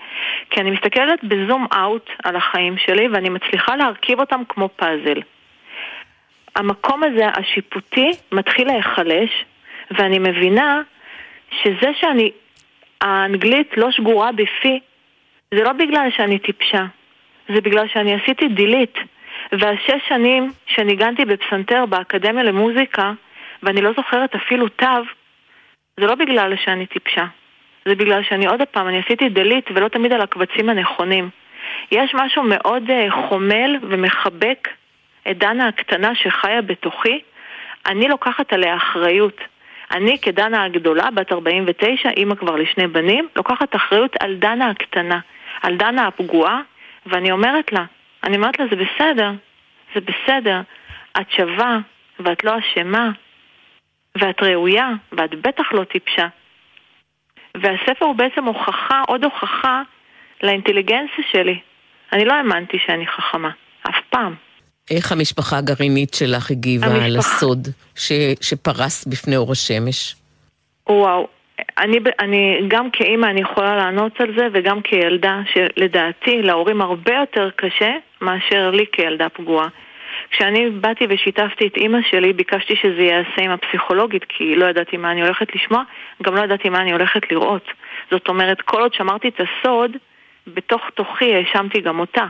כי 0.51 0.61
אני 0.61 0.71
מסתכלת 0.71 1.25
בזום 1.25 1.67
אאוט 1.75 2.11
על 2.25 2.37
החיים 2.37 2.79
שלי 2.79 3.09
ואני 3.09 3.29
מצליחה 3.29 3.77
להרכיב 3.77 4.21
אותם 4.21 4.43
כמו 4.49 4.69
פאזל. 4.77 5.21
המקום 6.57 7.03
הזה, 7.03 7.29
השיפוטי, 7.29 8.11
מתחיל 8.33 8.67
להיחלש, 8.67 9.45
ואני 9.91 10.19
מבינה 10.19 10.83
שזה 11.63 11.91
שאני, 12.01 12.31
האנגלית 13.01 13.77
לא 13.77 13.91
שגורה 13.91 14.33
בפי, 14.33 14.81
זה 15.55 15.63
לא 15.63 15.73
בגלל 15.73 16.09
שאני 16.17 16.39
טיפשה, 16.39 16.85
זה 17.49 17.61
בגלל 17.61 17.89
שאני 17.89 18.15
עשיתי 18.15 18.49
דילית. 18.49 18.99
והשש 19.53 20.09
שנים 20.09 20.53
שניגנתי 20.67 21.25
בפסנתר 21.25 21.87
באקדמיה 21.87 22.43
למוזיקה, 22.43 23.13
ואני 23.63 23.81
לא 23.81 23.91
זוכרת 23.97 24.35
אפילו 24.35 24.69
תו, 24.69 24.87
זה 26.01 26.07
לא 26.07 26.15
בגלל 26.15 26.57
שאני 26.57 26.87
טיפשה. 26.87 27.25
זה 27.85 27.95
בגלל 27.95 28.23
שאני 28.23 28.47
עוד 28.47 28.61
פעם, 28.71 28.89
אני 28.89 28.99
עשיתי 28.99 29.29
דלית 29.29 29.71
ולא 29.75 29.89
תמיד 29.89 30.13
על 30.13 30.21
הקבצים 30.21 30.69
הנכונים. 30.69 31.31
יש 31.91 32.15
משהו 32.15 32.43
מאוד 32.43 32.83
uh, 32.91 33.29
חומל 33.29 33.77
ומחבק 33.83 34.69
את 35.31 35.39
דנה 35.39 35.69
הקטנה 35.69 36.15
שחיה 36.15 36.63
בתוכי, 36.63 37.21
אני 37.87 38.09
לוקחת 38.09 38.53
עליה 38.53 38.77
אחריות. 38.77 39.41
אני 39.91 40.19
כדנה 40.19 40.65
הגדולה, 40.65 41.11
בת 41.15 41.33
49, 41.33 42.11
אימא 42.17 42.35
כבר 42.35 42.57
לשני 42.57 42.87
בנים, 42.87 43.29
לוקחת 43.37 43.77
אחריות 43.77 44.17
על 44.21 44.35
דנה 44.35 44.71
הקטנה, 44.71 45.19
על 45.63 45.77
דנה 45.77 46.07
הפגועה, 46.07 46.61
ואני 47.07 47.33
אומרת 47.33 47.73
לה, 47.73 47.85
אני 48.25 48.37
אומרת 48.37 48.59
לה, 48.59 48.65
זה 48.71 48.77
בסדר, 48.77 49.31
זה 49.95 50.01
בסדר, 50.01 50.61
את 51.21 51.31
שווה, 51.37 51.79
ואת 52.21 52.45
לא 52.45 52.53
אשמה, 52.59 53.11
ואת 54.21 54.43
ראויה, 54.43 54.89
ואת 55.13 55.35
בטח 55.35 55.73
לא 55.73 55.85
טיפשה. 55.85 56.27
והספר 57.57 58.05
הוא 58.05 58.15
בעצם 58.15 58.45
הוכחה, 58.45 59.03
עוד 59.09 59.25
הוכחה, 59.25 59.83
לאינטליגנציה 60.43 61.25
שלי. 61.33 61.61
אני 62.13 62.25
לא 62.25 62.33
האמנתי 62.33 62.79
שאני 62.87 63.07
חכמה, 63.07 63.51
אף 63.83 63.95
פעם. 64.11 64.35
איך 64.91 65.13
המשפחה 65.13 65.59
הגרעינית 65.59 66.15
שלך 66.15 66.51
הגיבה 66.51 66.87
המשפחה... 66.87 67.09
לסוד 67.09 67.69
ש, 67.97 68.13
שפרס 68.41 69.07
בפני 69.07 69.37
אור 69.37 69.53
השמש? 69.53 70.17
וואו, 70.89 71.29
אני, 71.79 71.99
אני 72.21 72.61
גם 72.69 72.91
כאימא 72.91 73.27
אני 73.27 73.41
יכולה 73.41 73.77
לענות 73.77 74.21
על 74.21 74.33
זה 74.37 74.49
וגם 74.53 74.83
כילדה 74.83 75.41
שלדעתי 75.53 76.43
להורים 76.43 76.81
הרבה 76.81 77.15
יותר 77.15 77.51
קשה 77.57 77.93
מאשר 78.21 78.71
לי 78.71 78.85
כילדה 78.93 79.29
פגועה. 79.29 79.69
כשאני 80.31 80.71
באתי 80.71 81.07
ושיתפתי 81.09 81.67
את 81.67 81.77
אימא 81.77 81.99
שלי, 82.11 82.33
ביקשתי 82.33 82.77
שזה 82.77 83.03
ייעשה 83.03 83.43
עם 83.43 83.51
הפסיכולוגית, 83.51 84.25
כי 84.29 84.57
לא 84.57 84.67
ידעתי 84.67 84.97
מה 84.97 85.11
אני 85.11 85.23
הולכת 85.23 85.55
לשמוע, 85.55 85.83
גם 86.23 86.35
לא 86.35 86.41
ידעתי 86.41 86.69
מה 86.69 86.81
אני 86.81 86.93
הולכת 86.93 87.33
לראות. 87.33 87.65
זאת 88.11 88.29
אומרת, 88.29 88.61
כל 88.63 88.81
עוד 88.81 88.95
שמרתי 88.95 89.29
את 89.29 89.41
הסוד, 89.41 89.97
בתוך 90.47 90.91
תוכי 90.95 91.35
האשמתי 91.35 91.81
גם 91.81 92.01
אותה. 92.01 92.27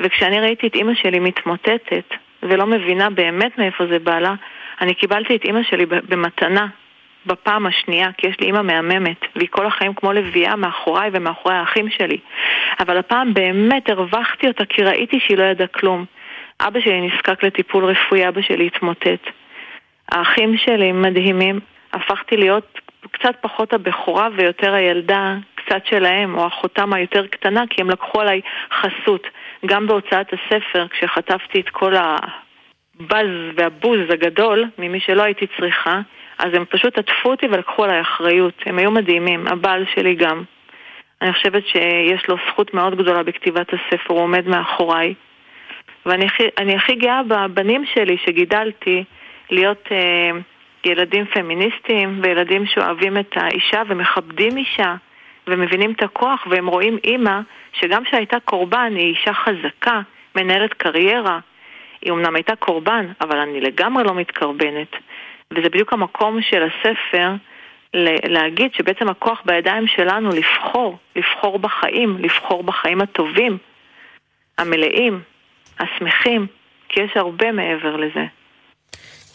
וכשאני 0.00 0.40
ראיתי 0.40 0.66
את 0.66 0.74
אימא 0.74 0.94
שלי 0.94 1.18
מתמוטטת, 1.18 2.14
ולא 2.42 2.66
מבינה 2.66 3.10
באמת 3.10 3.58
מאיפה 3.58 3.86
זה 3.86 3.98
בא 3.98 4.18
לה, 4.18 4.34
אני 4.80 4.94
קיבלתי 4.94 5.36
את 5.36 5.44
אימא 5.44 5.62
שלי 5.62 5.86
במתנה, 5.86 6.66
בפעם 7.26 7.66
השנייה, 7.66 8.08
כי 8.18 8.26
יש 8.26 8.40
לי 8.40 8.46
אימא 8.46 8.62
מהממת, 8.62 9.20
והיא 9.36 9.48
כל 9.50 9.66
החיים 9.66 9.94
כמו 9.94 10.12
לביאה 10.12 10.56
מאחוריי 10.56 11.10
ומאחורי 11.12 11.54
האחים 11.54 11.90
שלי. 11.90 12.18
אבל 12.80 12.98
הפעם 12.98 13.34
באמת 13.34 13.90
הרווחתי 13.90 14.48
אותה 14.48 14.64
כי 14.64 14.82
ראיתי 14.82 15.20
שהיא 15.20 15.38
לא 15.38 15.44
ידעה 15.44 15.66
כלום. 15.66 16.04
אבא 16.60 16.80
שלי 16.80 17.00
נזקק 17.00 17.42
לטיפול 17.42 17.84
רפואי, 17.84 18.28
אבא 18.28 18.40
שלי 18.42 18.66
התמוטט. 18.66 19.26
האחים 20.12 20.56
שלי 20.56 20.92
מדהימים, 20.92 21.60
הפכתי 21.92 22.36
להיות 22.36 22.78
קצת 23.10 23.36
פחות 23.40 23.72
הבכורה 23.72 24.28
ויותר 24.36 24.74
הילדה 24.74 25.36
קצת 25.54 25.86
שלהם, 25.86 26.38
או 26.38 26.46
אחותם 26.46 26.92
היותר 26.92 27.26
קטנה, 27.26 27.64
כי 27.70 27.82
הם 27.82 27.90
לקחו 27.90 28.20
עליי 28.20 28.40
חסות. 28.72 29.26
גם 29.66 29.86
בהוצאת 29.86 30.26
הספר, 30.32 30.86
כשחטפתי 30.88 31.60
את 31.60 31.68
כל 31.68 31.94
הבאז 31.96 33.26
והבוז 33.56 34.00
הגדול 34.10 34.64
ממי 34.78 35.00
שלא 35.00 35.22
הייתי 35.22 35.46
צריכה, 35.58 36.00
אז 36.40 36.54
הם 36.54 36.64
פשוט 36.64 36.98
עטפו 36.98 37.30
אותי 37.30 37.46
ולקחו 37.46 37.84
עליי 37.84 38.00
אחריות. 38.00 38.54
הם 38.66 38.78
היו 38.78 38.90
מדהימים, 38.90 39.46
הבעל 39.46 39.84
שלי 39.94 40.14
גם. 40.14 40.42
אני 41.22 41.32
חושבת 41.32 41.66
שיש 41.66 42.28
לו 42.28 42.36
זכות 42.48 42.74
מאוד 42.74 42.98
גדולה 42.98 43.22
בכתיבת 43.22 43.66
הספר, 43.68 44.14
הוא 44.14 44.20
עומד 44.20 44.48
מאחוריי. 44.48 45.14
ואני 46.06 46.26
הכי, 46.26 46.42
הכי 46.76 46.94
גאה 46.94 47.22
בבנים 47.22 47.84
שלי 47.94 48.16
שגידלתי 48.24 49.04
להיות 49.50 49.88
אה, 49.92 50.30
ילדים 50.84 51.26
פמיניסטיים 51.26 52.20
וילדים 52.22 52.66
שאוהבים 52.66 53.18
את 53.18 53.36
האישה 53.36 53.82
ומכבדים 53.88 54.56
אישה 54.56 54.94
ומבינים 55.46 55.92
את 55.92 56.02
הכוח 56.02 56.46
והם 56.50 56.66
רואים 56.66 56.98
אימא 57.04 57.40
שגם 57.72 58.04
שהייתה 58.04 58.40
קורבן 58.40 58.92
היא 58.96 59.14
אישה 59.16 59.32
חזקה, 59.34 60.00
מנהלת 60.36 60.74
קריירה. 60.74 61.38
היא 62.02 62.12
אמנם 62.12 62.34
הייתה 62.34 62.56
קורבן, 62.56 63.06
אבל 63.20 63.38
אני 63.38 63.60
לגמרי 63.60 64.04
לא 64.04 64.14
מתקרבנת. 64.14 64.96
וזה 65.52 65.68
בדיוק 65.68 65.92
המקום 65.92 66.42
של 66.42 66.62
הספר 66.62 67.30
להגיד 68.24 68.70
שבעצם 68.74 69.08
הכוח 69.08 69.38
בידיים 69.44 69.86
שלנו 69.86 70.30
לבחור, 70.30 70.98
לבחור 71.16 71.58
בחיים, 71.58 72.18
לבחור 72.18 72.62
בחיים 72.62 73.00
הטובים, 73.00 73.58
המלאים, 74.58 75.20
השמחים, 75.78 76.46
כי 76.88 77.00
יש 77.00 77.10
הרבה 77.16 77.52
מעבר 77.52 77.96
לזה. 77.96 78.24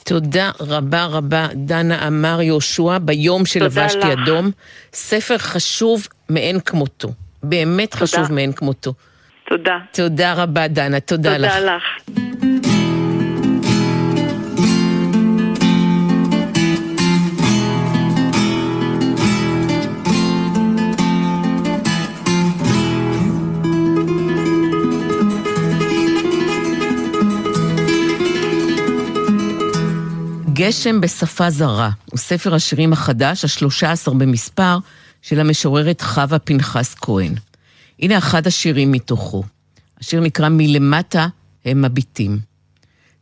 תודה 0.06 0.52
רבה 0.60 1.06
רבה, 1.06 1.48
דנה 1.54 2.08
אמר 2.08 2.42
יהושע, 2.42 2.98
ביום 3.02 3.46
שלבשתי. 3.46 4.14
אדום. 4.14 4.52
ספר 4.94 5.38
חשוב 5.38 6.08
מאין 6.30 6.60
כמותו. 6.60 7.08
באמת 7.44 7.92
תודה. 7.92 8.04
חשוב 8.06 8.32
מאין 8.32 8.52
כמותו. 8.54 8.94
תודה. 9.50 9.78
תודה 9.94 10.34
רבה, 10.44 10.68
דנה. 10.68 11.00
תודה, 11.00 11.34
תודה 11.34 11.38
לך. 11.38 11.54
תודה 11.58 11.76
לך. 11.76 12.65
גשם 30.66 31.02
בשפה 31.02 31.50
זרה 31.50 31.90
הוא 32.06 32.18
ספר 32.18 32.56
השירים 32.56 32.94
החדש, 32.94 33.46
השלושה 33.46 33.92
עשר 33.92 34.14
במספר, 34.14 34.78
של 35.22 35.40
המשוררת 35.40 36.02
חווה 36.02 36.40
פנחס 36.40 36.96
כהן. 37.02 37.34
הנה 38.00 38.18
אחד 38.18 38.48
השירים 38.48 38.92
מתוכו. 38.92 39.44
השיר 40.00 40.20
נקרא 40.20 40.50
מלמטה 40.50 41.28
הם 41.66 41.82
מביטים. 41.82 42.40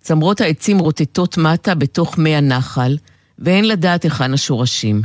צמרות 0.02 0.42
העצים 0.42 0.80
רוטטות 0.80 1.38
מטה 1.38 1.76
בתוך 1.76 2.18
מי 2.18 2.36
הנחל, 2.36 2.98
ואין 3.40 3.68
לדעת 3.68 4.04
היכן 4.04 4.34
השורשים. 4.34 5.02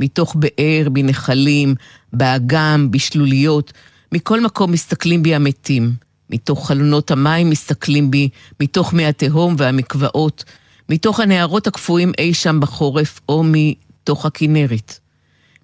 מתוך 0.00 0.36
באר, 0.38 0.88
בנחלים, 0.92 1.74
באגם, 2.12 2.90
בשלוליות, 2.90 3.72
מכל 4.12 4.40
מקום 4.40 4.72
מסתכלים 4.72 5.22
בי 5.22 5.34
המתים. 5.34 5.94
מתוך 6.30 6.68
חלונות 6.68 7.10
המים 7.10 7.50
מסתכלים 7.50 8.10
בי, 8.10 8.28
מתוך 8.60 8.92
מי 8.92 9.06
התהום 9.06 9.54
והמקוואות, 9.58 10.44
מתוך 10.92 11.20
הנהרות 11.20 11.66
הקפואים 11.66 12.12
אי 12.18 12.34
שם 12.34 12.60
בחורף, 12.60 13.20
או 13.28 13.42
מתוך 13.46 14.26
הכינרת. 14.26 14.98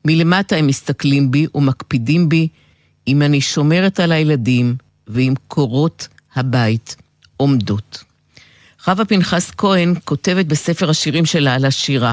מלמטה 0.05 0.57
הם 0.57 0.67
מסתכלים 0.67 1.31
בי 1.31 1.47
ומקפידים 1.55 2.29
בי 2.29 2.49
אם 3.09 3.23
אני 3.23 3.41
שומרת 3.41 4.01
על 4.01 4.13
הילדים 4.13 4.77
ואם 5.09 5.35
קורות 5.49 6.09
הבית 6.35 6.97
עומדות. 7.37 8.05
חווה 8.81 9.05
פנחס 9.05 9.51
כהן 9.57 9.95
כותבת 10.05 10.47
בספר 10.47 10.91
השירים 10.91 11.27
שלה 11.27 11.55
על 11.55 11.65
השירה. 11.65 12.13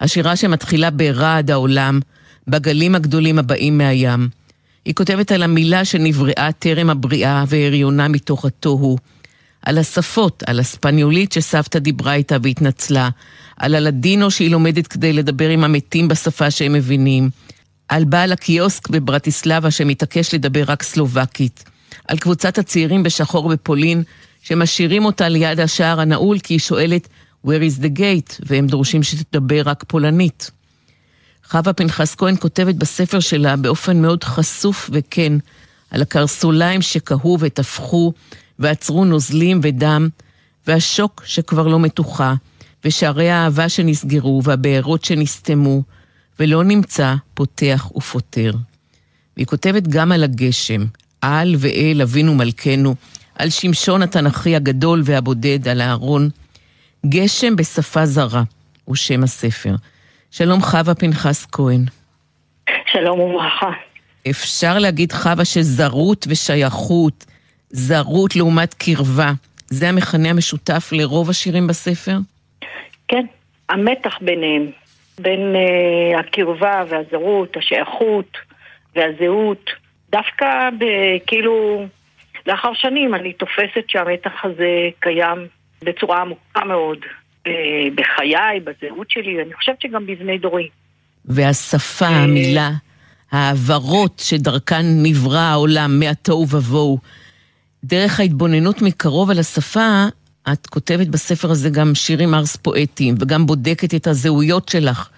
השירה 0.00 0.36
שמתחילה 0.36 0.90
ברעד 0.90 1.50
העולם, 1.50 2.00
בגלים 2.48 2.94
הגדולים 2.94 3.38
הבאים 3.38 3.78
מהים. 3.78 4.28
היא 4.84 4.94
כותבת 4.94 5.32
על 5.32 5.42
המילה 5.42 5.84
שנבראה 5.84 6.48
טרם 6.58 6.90
הבריאה 6.90 7.44
והריונה 7.48 8.08
מתוך 8.08 8.44
התוהו, 8.44 8.98
על 9.62 9.78
השפות, 9.78 10.42
על 10.46 10.60
הספניולית 10.60 11.32
שסבתא 11.32 11.78
דיברה 11.78 12.14
איתה 12.14 12.36
והתנצלה, 12.42 13.08
על 13.56 13.74
הלדינו 13.74 14.30
שהיא 14.30 14.50
לומדת 14.50 14.86
כדי 14.86 15.12
לדבר 15.12 15.48
עם 15.48 15.64
המתים 15.64 16.08
בשפה 16.08 16.50
שהם 16.50 16.72
מבינים, 16.72 17.30
על 17.88 18.04
בעל 18.04 18.32
הקיוסק 18.32 18.88
בברטיסלבה 18.88 19.70
שמתעקש 19.70 20.34
לדבר 20.34 20.64
רק 20.66 20.82
סלובקית, 20.82 21.64
על 22.08 22.18
קבוצת 22.18 22.58
הצעירים 22.58 23.02
בשחור 23.02 23.48
בפולין 23.48 24.02
שמשאירים 24.42 25.04
אותה 25.04 25.28
ליד 25.28 25.60
השער 25.60 26.00
הנעול 26.00 26.38
כי 26.38 26.54
היא 26.54 26.60
שואלת 26.60 27.08
Where 27.46 27.48
is 27.48 27.82
the 27.82 27.98
gate? 27.98 28.40
והם 28.46 28.66
דורשים 28.66 29.02
שתדבר 29.02 29.62
רק 29.64 29.84
פולנית. 29.86 30.50
חווה 31.44 31.72
פנחס 31.72 32.14
כהן 32.14 32.36
כותבת 32.36 32.74
בספר 32.74 33.20
שלה 33.20 33.56
באופן 33.56 34.02
מאוד 34.02 34.24
חשוף 34.24 34.90
וכן 34.92 35.32
על 35.90 36.02
הקרסוליים 36.02 36.82
שקהו 36.82 37.36
וטפחו 37.40 38.12
ועצרו 38.62 39.04
נוזלים 39.04 39.60
ודם, 39.62 40.08
והשוק 40.66 41.22
שכבר 41.26 41.68
לא 41.68 41.80
מתוחה, 41.80 42.34
ושערי 42.84 43.30
האהבה 43.30 43.68
שנסגרו 43.68 44.40
והבארות 44.44 45.04
שנסתמו, 45.04 45.82
ולא 46.40 46.64
נמצא 46.64 47.14
פותח 47.34 47.90
ופותר. 47.96 48.52
והיא 49.36 49.46
כותבת 49.46 49.88
גם 49.88 50.12
על 50.12 50.24
הגשם, 50.24 50.84
על 51.20 51.54
ואל 51.58 52.00
אבינו 52.02 52.34
מלכנו, 52.34 52.94
על 53.34 53.50
שמשון 53.50 54.02
התנ"כי 54.02 54.56
הגדול 54.56 55.02
והבודד, 55.04 55.68
על 55.68 55.80
הארון. 55.80 56.28
גשם 57.06 57.56
בשפה 57.56 58.06
זרה, 58.06 58.42
הוא 58.84 58.96
שם 58.96 59.22
הספר. 59.22 59.74
שלום 60.30 60.62
חווה 60.62 60.94
פנחס 60.94 61.46
כהן. 61.52 61.84
שלום 62.92 63.20
וברכה. 63.20 63.70
אפשר 64.30 64.78
להגיד 64.78 65.12
חווה 65.12 65.44
שזרות 65.44 66.26
ושייכות, 66.28 67.24
זרות 67.72 68.36
לעומת 68.36 68.74
קרבה, 68.74 69.32
זה 69.66 69.88
המכנה 69.88 70.30
המשותף 70.30 70.90
לרוב 70.92 71.30
השירים 71.30 71.66
בספר? 71.66 72.16
כן, 73.08 73.26
המתח 73.68 74.18
ביניהם, 74.20 74.70
בין 75.18 75.40
uh, 75.54 76.20
הקרבה 76.20 76.84
והזרות, 76.88 77.56
השייכות 77.56 78.36
והזהות, 78.96 79.70
דווקא 80.10 80.68
כאילו 81.26 81.84
לאחר 82.46 82.74
שנים 82.74 83.14
אני 83.14 83.32
תופסת 83.32 83.84
שהמתח 83.88 84.44
הזה 84.44 84.88
קיים 85.00 85.38
בצורה 85.84 86.20
עמוקה 86.20 86.64
מאוד 86.64 86.98
uh, 86.98 87.50
בחיי, 87.94 88.60
בזהות 88.60 89.10
שלי, 89.10 89.38
ואני 89.38 89.54
חושבת 89.54 89.80
שגם 89.80 90.06
בבני 90.06 90.38
דורי. 90.38 90.68
והשפה, 91.24 92.04
אה, 92.06 92.10
המילה, 92.10 92.70
העברות 93.32 94.18
שדרכן 94.18 94.82
נברא 95.02 95.38
העולם 95.38 96.00
מהתוהו 96.00 96.46
ובוהו, 96.50 96.98
דרך 97.84 98.20
ההתבוננות 98.20 98.82
מקרוב 98.82 99.30
על 99.30 99.38
השפה, 99.38 100.04
את 100.52 100.66
כותבת 100.66 101.06
בספר 101.06 101.50
הזה 101.50 101.70
גם 101.70 101.94
שירים 101.94 102.34
ארס 102.34 102.56
פואטיים, 102.56 103.14
וגם 103.20 103.46
בודקת 103.46 103.94
את 103.94 104.06
הזהויות 104.06 104.68
שלך, 104.68 105.10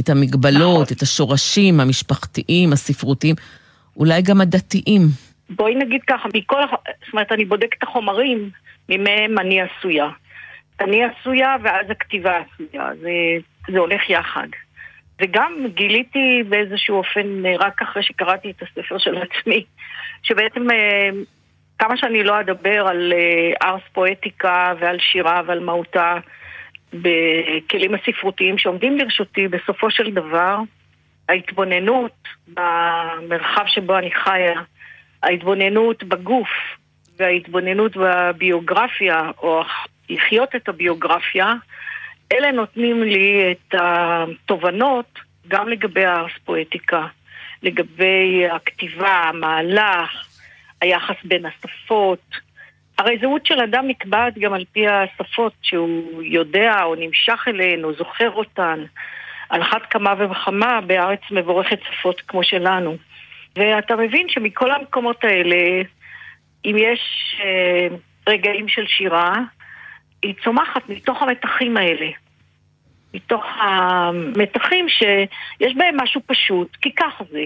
את 0.00 0.08
המגבלות, 0.08 0.82
נכון. 0.82 0.96
את 0.96 1.02
השורשים 1.02 1.80
המשפחתיים, 1.80 2.72
הספרותיים, 2.72 3.34
אולי 3.96 4.22
גם 4.22 4.40
הדתיים. 4.40 5.00
בואי 5.50 5.74
נגיד 5.74 6.00
ככה, 6.06 6.28
מכל, 6.34 6.62
זאת 7.04 7.12
אומרת, 7.12 7.32
אני 7.32 7.44
בודקת 7.44 7.78
את 7.78 7.82
החומרים, 7.82 8.50
ממהם 8.88 9.38
אני 9.38 9.60
עשויה. 9.60 10.08
אני 10.80 11.02
עשויה 11.04 11.56
ואז 11.62 11.86
הכתיבה 11.90 12.32
עשויה, 12.38 12.88
זה, 13.00 13.10
זה 13.72 13.78
הולך 13.78 14.10
יחד. 14.10 14.48
וגם 15.20 15.52
גיליתי 15.74 16.42
באיזשהו 16.48 16.96
אופן, 16.96 17.46
רק 17.58 17.82
אחרי 17.82 18.02
שקראתי 18.02 18.50
את 18.50 18.62
הספר 18.62 18.98
של 18.98 19.14
עצמי, 19.16 19.64
שבעצם 20.22 20.70
אה, 20.70 21.10
כמה 21.84 21.96
שאני 21.96 22.24
לא 22.24 22.40
אדבר 22.40 22.86
על 22.86 23.12
אה, 23.12 23.68
ארס 23.68 23.82
פואטיקה 23.92 24.72
ועל 24.80 24.98
שירה 24.98 25.42
ועל 25.46 25.60
מהותה 25.60 26.16
בכלים 26.92 27.94
הספרותיים 27.94 28.58
שעומדים 28.58 28.98
לרשותי, 28.98 29.48
בסופו 29.48 29.90
של 29.90 30.10
דבר 30.10 30.58
ההתבוננות 31.28 32.28
במרחב 32.48 33.64
שבו 33.66 33.98
אני 33.98 34.10
חיה, 34.10 34.60
ההתבוננות 35.22 36.04
בגוף 36.04 36.48
וההתבוננות 37.18 37.96
בביוגרפיה, 37.96 39.30
או 39.38 39.62
לחיות 40.08 40.56
את 40.56 40.68
הביוגרפיה, 40.68 41.52
אלה 42.32 42.52
נותנים 42.52 43.02
לי 43.02 43.52
את 43.52 43.74
התובנות 43.80 45.18
גם 45.48 45.68
לגבי 45.68 46.04
הארס 46.04 46.32
פואטיקה, 46.44 47.06
לגבי 47.62 48.46
הכתיבה, 48.50 49.14
המהלך, 49.14 50.33
היחס 50.80 51.16
בין 51.24 51.46
השפות. 51.46 52.20
הרי 52.98 53.18
זהות 53.20 53.46
של 53.46 53.60
אדם 53.60 53.88
נקבעת 53.88 54.38
גם 54.38 54.52
על 54.52 54.64
פי 54.72 54.86
השפות 54.88 55.52
שהוא 55.62 56.22
יודע 56.22 56.82
או 56.82 56.94
נמשך 56.94 57.44
אליהן 57.48 57.84
או 57.84 57.94
זוכר 57.94 58.30
אותן. 58.30 58.84
על 59.48 59.62
אחת 59.62 59.82
כמה 59.90 60.14
וכמה 60.18 60.80
בארץ 60.80 61.20
מבורכת 61.30 61.78
שפות 61.90 62.20
כמו 62.20 62.44
שלנו. 62.44 62.96
ואתה 63.56 63.96
מבין 63.96 64.28
שמכל 64.28 64.70
המקומות 64.72 65.24
האלה, 65.24 65.82
אם 66.64 66.76
יש 66.78 67.00
אה, 67.44 67.96
רגעים 68.28 68.68
של 68.68 68.86
שירה, 68.86 69.40
היא 70.22 70.34
צומחת 70.44 70.88
מתוך 70.88 71.22
המתחים 71.22 71.76
האלה. 71.76 72.06
מתוך 73.14 73.44
המתחים 73.60 74.88
שיש 74.88 75.74
בהם 75.74 76.00
משהו 76.00 76.20
פשוט, 76.26 76.76
כי 76.76 76.94
ככה 76.94 77.24
זה. 77.30 77.44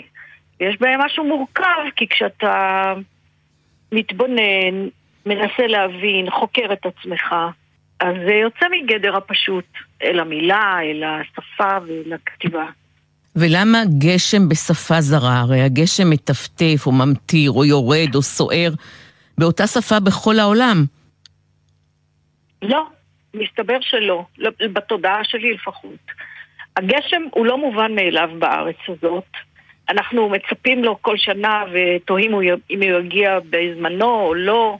יש 0.60 0.76
בהם 0.80 1.00
משהו 1.00 1.24
מורכב, 1.24 1.90
כי 1.96 2.08
כשאתה 2.08 2.94
מתבונן, 3.92 4.88
מנסה 5.26 5.66
להבין, 5.66 6.30
חוקר 6.30 6.72
את 6.72 6.86
עצמך. 6.86 7.34
אז 8.00 8.14
זה 8.26 8.34
יוצא 8.34 8.66
מגדר 8.70 9.16
הפשוט 9.16 9.64
אל 10.02 10.20
המילה, 10.20 10.78
אל 10.82 11.02
השפה 11.04 11.78
ואל 11.86 12.12
הכתיבה. 12.12 12.66
ולמה 13.36 13.78
גשם 13.98 14.48
בשפה 14.48 15.00
זרה? 15.00 15.40
הרי 15.40 15.62
הגשם 15.62 16.10
מטפטף 16.10 16.86
או 16.86 16.92
ממטיר 16.92 17.50
או 17.50 17.64
יורד 17.64 18.14
או 18.14 18.22
סוער 18.22 18.70
באותה 19.38 19.66
שפה 19.66 20.00
בכל 20.00 20.38
העולם. 20.38 20.84
לא, 22.62 22.86
מסתבר 23.34 23.78
שלא, 23.80 24.24
לא, 24.38 24.50
בתודעה 24.72 25.24
שלי 25.24 25.52
לפחות. 25.52 26.04
הגשם 26.76 27.22
הוא 27.30 27.46
לא 27.46 27.58
מובן 27.58 27.94
מאליו 27.94 28.30
בארץ 28.38 28.76
הזאת. 28.88 29.30
אנחנו 29.88 30.28
מצפים 30.28 30.84
לו 30.84 31.02
כל 31.02 31.16
שנה 31.16 31.64
ותוהים 31.72 32.30
אם 32.70 32.82
הוא 32.82 33.00
יגיע 33.00 33.38
בזמנו 33.50 34.20
או 34.20 34.34
לא, 34.34 34.78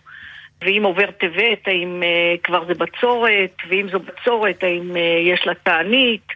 ואם 0.62 0.82
עובר 0.84 1.10
טבת, 1.10 1.66
האם 1.66 2.02
uh, 2.02 2.40
כבר 2.42 2.64
זה 2.64 2.74
בצורת, 2.74 3.56
ואם 3.68 3.86
זו 3.92 3.98
בצורת, 3.98 4.62
האם 4.62 4.90
uh, 4.92 4.98
יש 4.98 5.46
לה 5.46 5.54
תענית. 5.54 6.26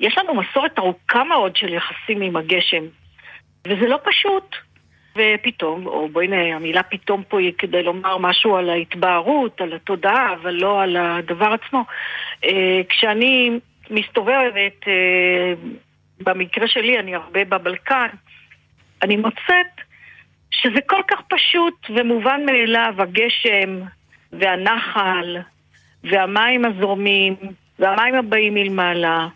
יש 0.00 0.18
לנו 0.18 0.34
מסורת 0.34 0.78
ארוכה 0.78 1.24
מאוד 1.24 1.56
של 1.56 1.74
יחסים 1.74 2.22
עם 2.22 2.36
הגשם, 2.36 2.84
וזה 3.66 3.88
לא 3.88 3.98
פשוט. 4.04 4.56
ופתאום, 5.16 5.86
או 5.86 6.08
בואי 6.08 6.28
נראה, 6.28 6.56
המילה 6.56 6.82
פתאום 6.82 7.22
פה 7.28 7.40
היא 7.40 7.52
כדי 7.58 7.82
לומר 7.82 8.18
משהו 8.18 8.56
על 8.56 8.70
ההתבהרות, 8.70 9.60
על 9.60 9.72
התודעה, 9.72 10.32
אבל 10.32 10.54
לא 10.54 10.82
על 10.82 10.96
הדבר 10.96 11.52
עצמו. 11.52 11.84
Uh, 12.44 12.48
כשאני 12.88 13.50
מסתובבת 13.90 14.84
במקרה 16.20 16.68
שלי, 16.68 16.98
אני 16.98 17.14
הרבה 17.14 17.44
בבלקן, 17.44 18.08
אני 19.02 19.16
מוצאת 19.16 19.80
שזה 20.50 20.80
כל 20.86 21.02
כך 21.08 21.20
פשוט 21.28 21.86
ומובן 21.96 22.40
מאליו, 22.46 22.94
הגשם 22.98 23.80
והנחל 24.32 25.36
והמים 26.04 26.64
הזורמים 26.64 27.34
והמים 27.78 28.14
הבאים 28.14 28.54
מלמעלה. 28.54 29.28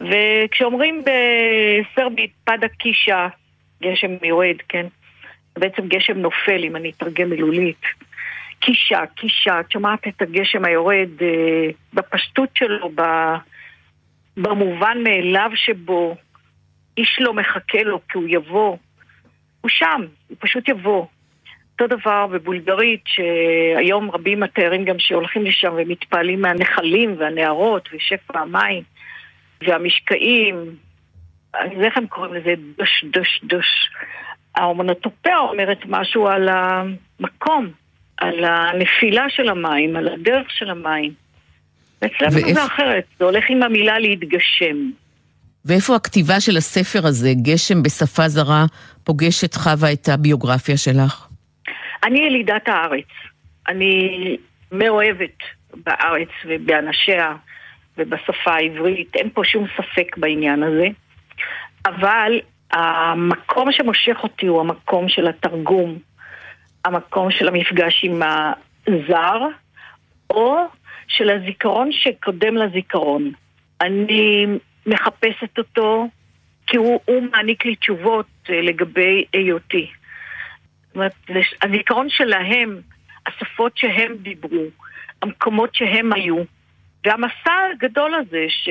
וכשאומרים 0.00 1.02
בסרבית 1.04 2.32
פדה 2.44 2.68
קישה, 2.68 3.28
גשם 3.82 4.10
יורד, 4.22 4.56
כן? 4.68 4.86
בעצם 5.58 5.88
גשם 5.88 6.18
נופל, 6.18 6.64
אם 6.64 6.76
אני 6.76 6.90
אתרגם 6.90 7.30
מילולית. 7.30 7.82
קישה, 8.60 9.00
קישה, 9.16 9.60
את 9.60 9.70
שומעת 9.70 10.08
את 10.08 10.22
הגשם 10.22 10.64
היורד 10.64 11.08
אה, 11.22 11.68
בפשטות 11.94 12.48
שלו, 12.54 12.90
ב, 12.94 13.02
במובן 14.42 14.98
מאליו 15.04 15.50
שבו 15.54 16.16
איש 16.98 17.18
לא 17.20 17.34
מחכה 17.34 17.82
לו 17.82 18.00
כי 18.08 18.18
הוא 18.18 18.28
יבוא. 18.28 18.76
הוא 19.60 19.68
שם, 19.68 20.00
הוא 20.28 20.36
פשוט 20.40 20.68
יבוא. 20.68 21.06
אותו 21.72 21.96
דבר 21.96 22.26
בבולגרית, 22.26 23.00
שהיום 23.06 24.10
רבים 24.10 24.42
התיירים 24.42 24.84
גם 24.84 24.98
שהולכים 24.98 25.44
לשם 25.44 25.72
ומתפעלים 25.76 26.40
מהנחלים 26.40 27.14
והנהרות 27.18 27.88
ושפע 27.92 28.38
המים 28.38 28.82
והמשקעים. 29.66 30.76
אז 31.54 31.70
איך 31.84 31.96
הם 31.96 32.06
קוראים 32.06 32.34
לזה? 32.34 32.54
דוש, 32.78 33.04
דוש, 33.12 33.40
דוש. 33.44 33.90
האומנוטופיה 34.54 35.38
אומרת 35.38 35.78
משהו 35.86 36.28
על 36.28 36.48
המקום, 36.48 37.70
על 38.16 38.44
הנפילה 38.44 39.24
של 39.28 39.48
המים, 39.48 39.96
על 39.96 40.08
הדרך 40.08 40.50
של 40.50 40.70
המים. 40.70 41.12
אצלנו 42.06 42.32
ואיפ... 42.32 42.54
זה 42.54 42.66
אחרת, 42.66 43.04
זה 43.18 43.24
הולך 43.24 43.44
עם 43.48 43.62
המילה 43.62 43.98
להתגשם. 43.98 44.76
ואיפה 45.64 45.96
הכתיבה 45.96 46.40
של 46.40 46.56
הספר 46.56 47.06
הזה, 47.06 47.30
גשם 47.42 47.82
בשפה 47.82 48.28
זרה, 48.28 48.64
פוגשת 49.04 49.54
חווה 49.54 49.92
את 49.92 50.08
הביוגרפיה 50.08 50.76
שלך? 50.76 51.28
אני 52.04 52.20
ילידת 52.20 52.68
הארץ. 52.68 53.08
אני 53.68 54.36
מאוהבת 54.72 55.36
בארץ 55.74 56.28
ובאנשיה 56.44 57.34
ובשפה 57.98 58.52
העברית, 58.52 59.16
אין 59.16 59.30
פה 59.34 59.44
שום 59.44 59.66
ספק 59.76 60.16
בעניין 60.16 60.62
הזה. 60.62 60.86
אבל 61.86 62.40
המקום 62.72 63.72
שמושך 63.72 64.16
אותי 64.22 64.46
הוא 64.46 64.60
המקום 64.60 65.08
של 65.08 65.28
התרגום, 65.28 65.98
המקום 66.84 67.30
של 67.30 67.48
המפגש 67.48 68.00
עם 68.04 68.22
הזר, 68.86 69.40
או 70.30 70.56
של 71.10 71.30
הזיכרון 71.30 71.92
שקודם 71.92 72.56
לזיכרון. 72.56 73.32
אני 73.80 74.46
מחפשת 74.86 75.58
אותו 75.58 76.08
כי 76.66 76.76
הוא, 76.76 77.00
הוא 77.04 77.22
מעניק 77.32 77.64
לי 77.64 77.76
תשובות 77.76 78.26
אה, 78.50 78.60
לגבי 78.60 79.24
היותי. 79.32 79.90
זאת 80.86 80.94
אומרת, 80.94 81.12
הזיכרון 81.62 82.06
שלהם, 82.10 82.80
השפות 83.26 83.72
שהם 83.76 84.14
דיברו, 84.22 84.64
המקומות 85.22 85.74
שהם 85.74 86.12
היו, 86.12 86.36
והמסע 87.04 87.52
הגדול 87.74 88.14
הזה 88.14 88.44
ש... 88.48 88.68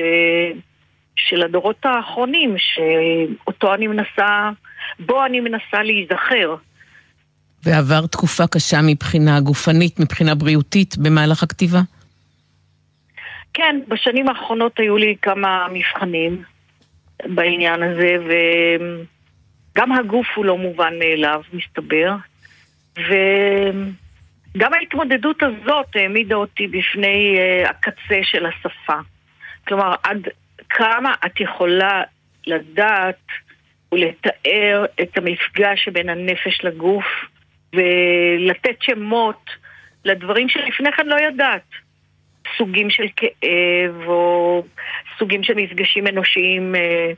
של 1.16 1.42
הדורות 1.42 1.76
האחרונים, 1.84 2.54
שאותו 2.58 3.74
אני 3.74 3.86
מנסה, 3.86 4.50
בו 4.98 5.24
אני 5.24 5.40
מנסה 5.40 5.82
להיזכר. 5.82 6.54
ועבר 7.62 8.06
תקופה 8.06 8.46
קשה 8.46 8.78
מבחינה 8.82 9.40
גופנית, 9.40 10.00
מבחינה 10.00 10.34
בריאותית, 10.34 10.98
במהלך 10.98 11.42
הכתיבה? 11.42 11.80
כן, 13.54 13.80
בשנים 13.88 14.28
האחרונות 14.28 14.78
היו 14.78 14.96
לי 14.96 15.16
כמה 15.22 15.66
מבחנים 15.72 16.42
בעניין 17.24 17.82
הזה, 17.82 18.16
וגם 19.74 19.92
הגוף 19.92 20.26
הוא 20.34 20.44
לא 20.44 20.58
מובן 20.58 20.98
מאליו, 20.98 21.42
מסתבר. 21.52 22.14
וגם 22.96 24.74
ההתמודדות 24.74 25.42
הזאת 25.42 25.86
העמידה 25.94 26.34
אותי 26.34 26.66
בפני 26.66 27.38
uh, 27.38 27.70
הקצה 27.70 28.20
של 28.22 28.46
השפה. 28.46 28.98
כלומר, 29.68 29.94
עד 30.02 30.28
כמה 30.68 31.14
את 31.26 31.40
יכולה 31.40 32.02
לדעת 32.46 33.26
ולתאר 33.92 34.84
את 35.02 35.18
המפגש 35.18 35.84
שבין 35.84 36.08
הנפש 36.08 36.64
לגוף 36.64 37.04
ולתת 37.74 38.82
שמות 38.82 39.50
לדברים 40.04 40.48
שלפני 40.48 40.92
כן 40.92 41.06
לא 41.06 41.16
ידעת. 41.20 41.79
סוגים 42.58 42.90
של 42.90 43.06
כאב 43.16 44.06
או 44.06 44.62
סוגים 45.18 45.42
של 45.42 45.54
מפגשים 45.54 46.06
אנושיים 46.06 46.74
אה, 46.74 47.12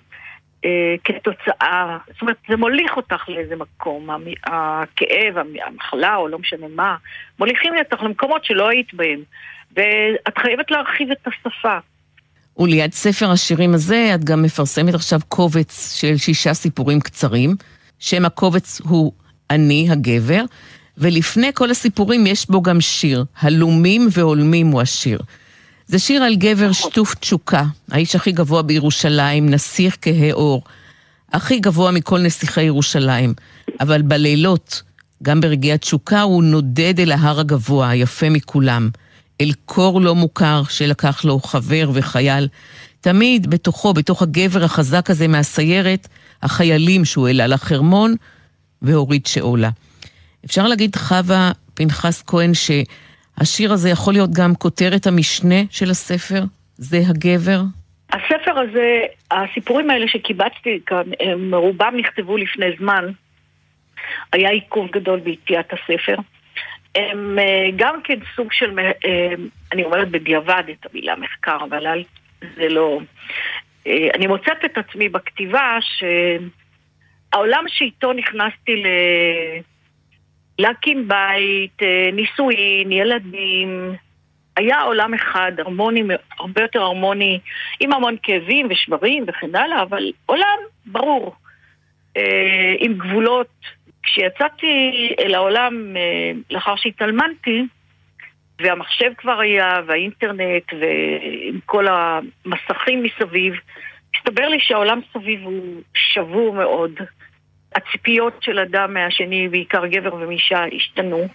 אה, 0.65 0.95
כתוצאה, 1.05 1.99
זאת 2.13 2.23
אומרת 2.23 2.37
זה 2.49 2.57
מוליך 2.57 2.97
אותך 2.97 3.29
לאיזה 3.29 3.57
מקום, 3.57 4.11
הכאב, 4.45 5.39
המחלה 5.67 6.17
או 6.17 6.29
לא 6.29 6.39
משנה 6.39 6.67
מה, 6.75 6.97
מוליכים 7.39 7.73
אותך 7.79 8.03
למקומות 8.03 8.45
שלא 8.45 8.69
היית 8.69 8.95
בהם 8.95 9.21
ואת 9.77 10.39
חייבת 10.39 10.71
להרחיב 10.71 11.11
את 11.11 11.27
השפה. 11.27 11.79
וליד 12.57 12.93
ספר 12.93 13.31
השירים 13.31 13.75
הזה 13.75 14.11
את 14.15 14.25
גם 14.25 14.43
מפרסמת 14.43 14.95
עכשיו 14.95 15.21
קובץ 15.29 16.01
של 16.01 16.17
שישה 16.17 16.55
סיפורים 16.55 17.01
קצרים. 17.01 17.51
שם 17.99 18.25
הקובץ 18.25 18.81
הוא 18.81 19.13
אני 19.51 19.89
הגבר, 19.91 20.45
ולפני 21.03 21.51
כל 21.55 21.71
הסיפורים 21.71 22.27
יש 22.27 22.51
בו 22.51 22.63
גם 22.63 22.81
שיר, 22.81 23.25
הלומים 23.41 24.09
והולמים 24.13 24.67
הוא 24.67 24.81
השיר. 24.81 25.19
זה 25.87 25.99
שיר 25.99 26.23
על 26.23 26.35
גבר 26.35 26.73
שטוף 26.73 27.15
תשוקה, 27.15 27.65
האיש 27.91 28.17
הכי 28.17 28.33
גבוה 28.33 28.63
בירושלים, 28.63 29.49
נסיך 29.49 29.97
כהה 30.03 30.33
אור, 30.33 30.63
הכי 31.33 31.61
גבוה 31.61 31.91
מכל 31.91 32.19
נסיכי 32.19 32.63
ירושלים, 32.63 33.35
אבל 33.81 34.03
בלילות, 34.03 34.83
גם 35.23 35.41
ברגעי 35.41 35.73
התשוקה, 35.73 36.23
הוא 36.23 36.45
נודד 36.45 37.01
אל 37.01 37.13
ההר 37.13 37.41
הגבוה, 37.41 37.89
היפה 37.89 38.31
מכולם. 38.31 38.91
אל 39.41 39.53
קור 39.65 40.01
לא 40.01 40.15
מוכר 40.15 40.63
שלקח 40.69 41.25
לו 41.25 41.41
חבר 41.41 41.91
וחייל. 41.95 42.49
תמיד 43.01 43.51
בתוכו, 43.51 43.93
בתוך 43.93 44.23
הגבר 44.23 44.65
החזק 44.65 45.11
הזה 45.11 45.29
מהסיירת, 45.29 46.09
החיילים 46.43 47.05
שהוא 47.05 47.27
העלה 47.27 47.47
לחרמון 47.47 48.15
והוריד 48.83 49.27
שאולה. 49.27 49.71
אפשר 50.45 50.69
להגיד, 50.69 50.97
חווה 50.97 51.53
פנחס 51.75 52.23
כהן, 52.27 52.51
שהשיר 52.55 53.73
הזה 53.73 53.91
יכול 53.91 54.15
להיות 54.15 54.31
גם 54.33 54.55
כותרת 54.55 55.07
המשנה 55.07 55.61
של 55.71 55.91
הספר? 55.91 56.43
זה 56.77 56.99
הגבר? 57.09 57.61
הספר 58.13 58.59
הזה, 58.59 59.03
הסיפורים 59.31 59.91
האלה 59.91 60.09
שקיבצתי 60.09 60.81
כאן, 60.87 61.03
רובם 61.53 61.95
נכתבו 61.97 62.37
לפני 62.37 62.67
זמן. 62.79 63.05
היה 64.33 64.51
עיכוב 64.51 64.91
גדול 64.91 65.21
ביציאת 65.21 65.73
הספר. 65.73 66.17
הם 66.95 67.39
אה, 67.39 67.69
גם 67.77 68.01
כן 68.05 68.19
סוג 68.37 68.53
של, 68.53 68.79
אה, 68.79 69.35
אני 69.73 69.85
אומרת 69.85 70.09
בדיעבד 70.09 70.63
את 70.71 70.87
המילה 70.91 71.17
מחקר, 71.17 71.59
אבל 71.71 72.03
זה 72.57 72.69
לא... 72.69 72.99
אה, 73.87 74.09
אני 74.15 74.27
מוצאת 74.27 74.65
את 74.65 74.79
עצמי 74.79 75.09
בכתיבה 75.09 75.79
שהעולם 77.31 77.65
שאיתו 77.69 78.13
נכנסתי 78.13 78.77
ל... 78.77 78.87
להקים 80.59 81.09
בית, 81.09 81.83
נישואין, 82.13 82.93
ילדים, 82.93 83.93
היה 84.57 84.81
עולם 84.81 85.15
אחד, 85.15 85.53
הרמוני, 85.59 86.03
הרבה 86.39 86.63
יותר 86.63 86.83
הרמוני, 86.83 87.39
עם 87.81 87.93
המון 87.93 88.17
כאבים 88.23 88.67
ושברים 88.71 89.25
וכן 89.29 89.57
הלאה, 89.57 89.83
אבל 89.83 90.13
עולם 90.27 90.59
ברור, 90.87 91.35
עם 92.79 92.95
גבולות. 92.99 93.49
כשיצאתי 94.03 95.15
אל 95.21 95.35
העולם 95.35 95.97
אה, 95.97 96.33
לאחר 96.51 96.77
שהתאלמנתי, 96.77 97.63
והמחשב 98.61 99.13
כבר 99.19 99.41
היה, 99.41 99.81
והאינטרנט, 99.87 100.73
ועם 100.81 101.61
כל 101.67 101.87
המסכים 101.89 103.03
מסביב, 103.03 103.55
הסתבר 104.17 104.49
לי 104.49 104.61
שהעולם 104.61 105.01
סביב 105.13 105.43
הוא 105.43 105.83
שבור 105.95 106.55
מאוד. 106.55 106.93
הציפיות 107.75 108.39
של 108.41 108.59
אדם 108.59 108.95
מהשני, 108.95 109.49
בעיקר 109.49 109.87
גבר 109.87 110.15
ומאישה, 110.15 110.65
השתנו. 110.77 111.29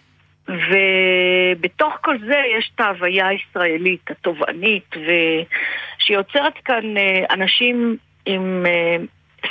ובתוך 0.47 1.93
כל 2.01 2.17
זה 2.19 2.41
יש 2.57 2.71
את 2.75 2.79
ההוויה 2.79 3.27
הישראלית, 3.27 4.11
התובענית, 4.11 4.95
שיוצרת 5.99 6.53
כאן 6.65 6.97
אה, 6.97 7.25
אנשים 7.33 7.97
עם 8.25 8.65
אה, 8.65 8.97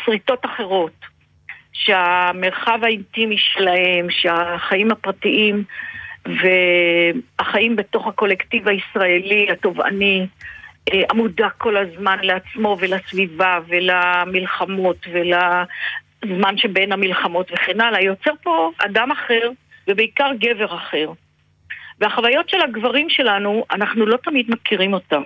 שריטות 0.05 0.45
אחרות. 0.45 1.17
שהמרחב 1.85 2.79
האינטימי 2.83 3.37
שלהם, 3.39 4.07
שהחיים 4.11 4.91
הפרטיים 4.91 5.65
והחיים 6.27 7.77
בתוך 7.77 8.07
הקולקטיב 8.07 8.69
הישראלי 8.69 9.47
התובעני, 9.51 10.27
אה, 10.93 11.03
המודע 11.11 11.49
כל 11.59 11.77
הזמן 11.77 12.19
לעצמו 12.23 12.77
ולסביבה 12.81 13.59
ולמלחמות 13.69 14.97
ולזמן 16.23 16.59
שבין 16.59 16.93
המלחמות 16.93 17.51
וכן 17.53 17.81
הלאה, 17.81 18.03
יוצר 18.03 18.31
פה 18.43 18.71
אדם 18.79 19.11
אחר 19.13 19.51
ובעיקר 19.89 20.31
גבר 20.39 20.75
אחר. 20.77 21.13
והחוויות 22.01 22.49
של 22.49 22.61
הגברים 22.61 23.11
שלנו, 23.11 23.65
אנחנו 23.71 24.07
לא 24.07 24.17
תמיד 24.25 24.47
מכירים 24.49 24.95
אותם. 24.95 25.23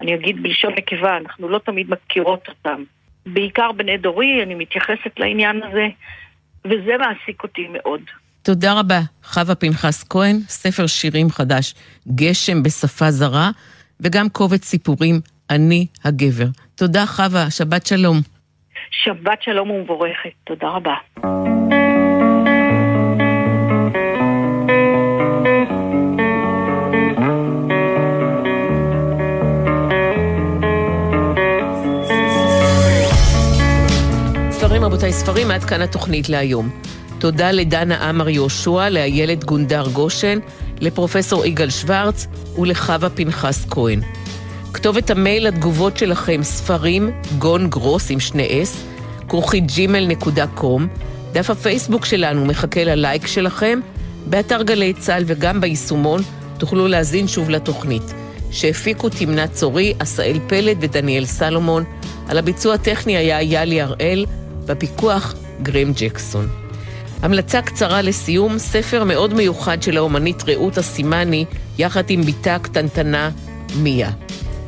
אני 0.00 0.14
אגיד 0.14 0.42
בלשון 0.42 0.72
נקבה, 0.76 1.16
אנחנו 1.16 1.48
לא 1.48 1.58
תמיד 1.58 1.86
מכירות 1.90 2.48
אותם. 2.48 2.82
בעיקר 3.26 3.72
בני 3.72 3.98
דורי, 3.98 4.42
אני 4.42 4.54
מתייחסת 4.54 5.18
לעניין 5.18 5.62
הזה, 5.62 5.86
וזה 6.64 6.92
מעסיק 6.98 7.42
אותי 7.42 7.68
מאוד. 7.72 8.00
תודה 8.42 8.80
רבה, 8.80 9.00
חווה 9.24 9.54
פנחס 9.54 10.04
כהן, 10.08 10.36
ספר 10.48 10.86
שירים 10.86 11.30
חדש, 11.30 11.74
גשם 12.08 12.62
בשפה 12.62 13.10
זרה, 13.10 13.50
וגם 14.00 14.28
קובץ 14.28 14.64
סיפורים, 14.64 15.20
אני 15.50 15.86
הגבר. 16.04 16.46
תודה 16.74 17.06
חווה, 17.06 17.50
שבת 17.50 17.86
שלום. 17.86 18.35
שבת 19.04 19.42
שלום 19.42 19.70
ומבורכת, 19.70 20.30
תודה 20.44 20.68
רבה. 20.68 20.94
רבותיי, 34.86 35.12
ספרים, 35.12 35.50
עד 35.50 35.64
כאן 35.64 35.82
התוכנית 35.82 36.28
להיום. 36.28 36.68
תודה 37.18 37.50
לדנה 37.50 38.08
עמר 38.08 38.28
יהושע, 38.28 38.88
לאיילת 38.88 39.44
גונדר 39.44 39.88
גושן, 39.92 40.38
לפרופסור 40.80 41.46
יגאל 41.46 41.70
שוורץ 41.70 42.26
ולחווה 42.58 43.10
פנחס 43.10 43.66
כהן. 43.70 44.00
כתובת 44.76 45.10
המייל 45.10 45.48
לתגובות 45.48 45.96
שלכם, 45.96 46.42
ספרים, 46.42 47.10
גון 47.38 47.70
גרוס 47.70 48.10
עם 48.10 48.20
שני 48.20 48.62
אס, 48.62 48.84
כרוכית 49.28 49.64
קום. 50.54 50.86
דף 51.32 51.50
הפייסבוק 51.50 52.04
שלנו 52.04 52.44
מחכה 52.44 52.84
ללייק 52.84 53.26
שלכם. 53.26 53.80
באתר 54.26 54.62
גלי 54.62 54.92
צה"ל 54.92 55.22
וגם 55.26 55.60
ביישומון 55.60 56.22
תוכלו 56.58 56.88
להאזין 56.88 57.28
שוב 57.28 57.50
לתוכנית. 57.50 58.02
שהפיקו 58.50 59.08
תמנת 59.08 59.52
צורי, 59.52 59.94
עשאל 59.98 60.38
פלד 60.46 60.76
ודניאל 60.80 61.26
סלומון. 61.26 61.84
על 62.28 62.38
הביצוע 62.38 62.74
הטכני 62.74 63.16
היה 63.16 63.42
יאלי 63.42 63.80
הראל. 63.80 64.26
בפיקוח 64.66 65.34
גרם 65.62 65.92
ג'קסון. 65.92 66.48
המלצה 67.22 67.62
קצרה 67.62 68.02
לסיום, 68.02 68.58
ספר 68.58 69.04
מאוד 69.04 69.34
מיוחד 69.34 69.82
של 69.82 69.96
האומנית 69.96 70.42
רעות 70.48 70.78
אסימני, 70.78 71.44
יחד 71.78 72.04
עם 72.08 72.22
בתה 72.22 72.54
הקטנטנה 72.54 73.30
מיה. 73.76 74.10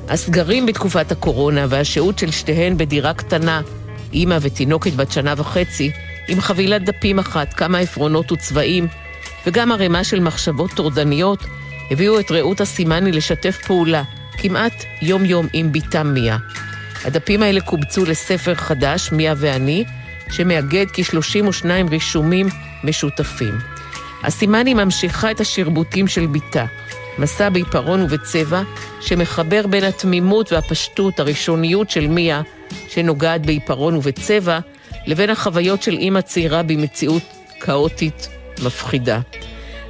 הסגרים 0.09 0.67
בתקופת 0.67 1.13
הקורונה 1.13 1.67
והשהות 1.69 2.19
של 2.19 2.31
שתיהן 2.31 2.77
בדירה 2.77 3.15
קטנה, 3.15 3.61
אימא 4.13 4.39
ותינוקת 4.41 4.93
בת 4.93 5.13
שנה 5.13 5.35
וחצי, 5.37 5.91
עם 6.29 6.41
חבילת 6.41 6.85
דפים 6.85 7.19
אחת, 7.19 7.55
כמה 7.55 7.79
עפרונות 7.79 8.33
וצבעים, 8.33 8.87
וגם 9.47 9.73
ערימה 9.73 10.05
של 10.05 10.21
מחשבות 10.21 10.71
טורדניות, 10.73 11.45
הביאו 11.91 12.21
את 12.21 12.31
רעות 12.31 12.61
אסימני 12.61 13.13
לשתף 13.13 13.59
פעולה, 13.67 14.03
כמעט 14.39 14.85
יום-יום 15.03 15.47
עם 15.53 15.73
בתה 15.73 16.03
מיה. 16.03 16.37
הדפים 17.05 17.43
האלה 17.43 17.61
קובצו 17.61 18.05
לספר 18.05 18.55
חדש, 18.55 19.13
מיה 19.13 19.35
ואני, 19.37 19.85
שמאגד 20.31 20.87
כ-32 20.93 21.91
רישומים 21.91 22.49
משותפים. 22.85 23.55
הסימני 24.23 24.75
ממשיכה 24.75 25.31
את 25.31 25.41
השרבוטים 25.41 26.09
של 26.09 26.27
בתה, 26.27 26.65
מסע 27.19 27.49
בעיפרון 27.49 28.03
ובצבע, 28.03 28.63
שמחבר 29.01 29.67
בין 29.67 29.85
התמימות 29.85 30.53
והפשטות, 30.53 31.21
הראשוניות 31.21 31.91
של 31.91 32.07
מיה, 32.07 32.43
שנוגעת 32.89 33.47
בעיפרון 33.47 33.97
ובצבע, 33.97 34.59
לבין 35.07 35.31
החוויות 35.31 35.83
של 35.83 35.97
אימא 35.97 36.21
צעירה 36.21 36.63
במציאות 36.63 37.23
כאוטית 37.61 38.29
מפחידה. 38.65 39.21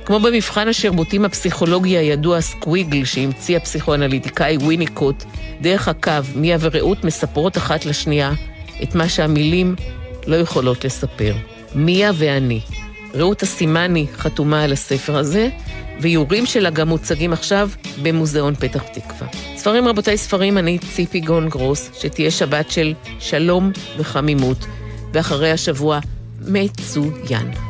כמו 0.05 0.21
במבחן 0.21 0.69
השרבוטים 0.69 1.25
הפסיכולוגי 1.25 1.97
הידוע 1.99 2.41
סקוויגל 2.41 3.05
שהמציא 3.05 3.57
הפסיכואנליטיקאי 3.57 4.57
ויניקוט, 4.57 5.25
דרך 5.61 5.89
הקו 5.89 6.13
מיה 6.35 6.57
ורעות 6.61 7.05
מספרות 7.05 7.57
אחת 7.57 7.85
לשנייה 7.85 8.33
את 8.83 8.95
מה 8.95 9.09
שהמילים 9.09 9.75
לא 10.27 10.37
יכולות 10.37 10.85
לספר. 10.85 11.35
מיה 11.75 12.11
ואני. 12.15 12.61
רעות 13.19 13.43
אסימני 13.43 14.07
חתומה 14.17 14.65
על 14.65 14.73
הספר 14.73 15.17
הזה, 15.17 15.49
ואיורים 16.01 16.47
שלה 16.47 16.71
גם 16.71 16.89
מוצגים 16.89 17.33
עכשיו 17.33 17.71
במוזיאון 18.03 18.55
פתח 18.55 18.83
תקווה. 18.83 19.29
ספרים 19.57 19.89
רבותיי 19.89 20.17
ספרים, 20.17 20.59
אני 20.59 20.79
ציפי 20.79 21.21
גון 21.21 21.49
גרוס, 21.49 21.91
שתהיה 21.95 22.31
שבת 22.31 22.71
של 22.71 22.95
שלום 23.21 23.71
וחמימות, 23.99 24.67
ואחרי 25.13 25.51
השבוע 25.51 25.99
מצוין. 26.41 27.68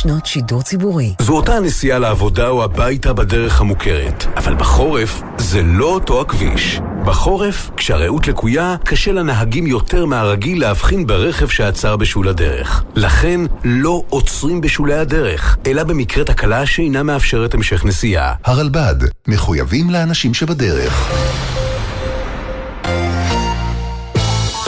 שנות 0.00 0.26
שידור 0.26 0.62
ציבורי. 0.62 1.14
זו 1.20 1.36
אותה 1.36 1.56
הנסיעה 1.56 1.98
לעבודה 1.98 2.48
או 2.48 2.64
הביתה 2.64 3.12
בדרך 3.12 3.60
המוכרת, 3.60 4.24
אבל 4.36 4.54
בחורף 4.54 5.22
זה 5.38 5.62
לא 5.62 5.84
אותו 5.84 6.20
הכביש. 6.20 6.80
בחורף, 7.04 7.70
כשהרעות 7.76 8.28
לקויה, 8.28 8.76
קשה 8.84 9.12
לנהגים 9.12 9.66
יותר 9.66 10.06
מהרגיל 10.06 10.60
להבחין 10.60 11.06
ברכב 11.06 11.48
שעצר 11.48 11.96
בשול 11.96 12.28
הדרך. 12.28 12.84
לכן, 12.94 13.40
לא 13.64 14.02
עוצרים 14.08 14.60
בשולי 14.60 14.94
הדרך, 14.94 15.56
אלא 15.66 15.84
במקרה 15.84 16.24
תקלה 16.24 16.66
שאינה 16.66 17.02
מאפשרת 17.02 17.54
המשך 17.54 17.84
נסיעה. 17.84 18.34
הרלב"ד, 18.44 18.96
מחויבים 19.28 19.90
לאנשים 19.90 20.34
שבדרך. 20.34 21.12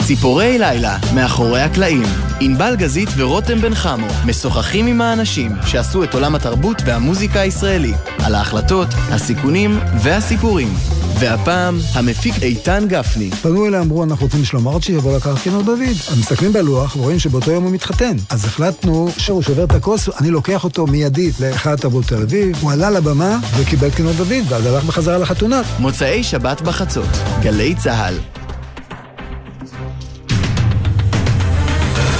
ציפורי 0.07 0.59
לילה, 0.59 0.97
מאחורי 1.15 1.61
הקלעים. 1.61 2.03
ענבל 2.39 2.75
גזית 2.75 3.09
ורותם 3.17 3.61
בן 3.61 3.75
חמו 3.75 4.07
משוחחים 4.25 4.87
עם 4.87 5.01
האנשים 5.01 5.51
שעשו 5.65 6.03
את 6.03 6.13
עולם 6.13 6.35
התרבות 6.35 6.81
והמוזיקה 6.85 7.39
הישראלי, 7.39 7.93
על 8.25 8.35
ההחלטות, 8.35 8.87
הסיכונים 8.93 9.79
והסיפורים. 10.01 10.73
והפעם, 11.19 11.79
המפיק 11.93 12.43
איתן 12.43 12.83
גפני. 12.87 13.31
פנו 13.31 13.67
אליי, 13.67 13.79
אמרו, 13.79 14.03
אנחנו 14.03 14.25
רוצים 14.25 14.45
שלמה 14.45 14.71
ארצ'י 14.71 14.91
יבוא 14.91 15.17
לקחת 15.17 15.37
כינור 15.37 15.61
דוד. 15.61 15.79
אז 16.11 16.19
מסתכלים 16.19 16.53
בלוח 16.53 16.95
ורואים 16.95 17.19
שבאותו 17.19 17.51
יום 17.51 17.63
הוא 17.63 17.71
מתחתן. 17.71 18.15
אז 18.29 18.45
החלטנו 18.45 19.09
שהוא 19.17 19.41
שובר 19.41 19.63
את 19.63 19.71
הכוס, 19.71 20.09
אני 20.21 20.31
לוקח 20.31 20.63
אותו 20.63 20.87
מיידית 20.87 21.39
להיכל 21.39 21.69
התרבות 21.69 22.05
תל 22.05 22.21
אביב, 22.21 22.57
הוא 22.61 22.71
עלה 22.71 22.89
לבמה 22.89 23.39
וקיבל 23.57 23.89
כינור 23.89 24.13
דוד, 24.13 24.43
ואז 24.49 24.65
הלך 24.65 24.83
בחזרה 24.83 25.17
לחתונה. 25.17 25.61
מוצאי 25.79 26.23
שבת 26.23 26.61
בחצות, 26.61 27.09
גלי 27.41 27.75
צה"ל. 27.75 28.42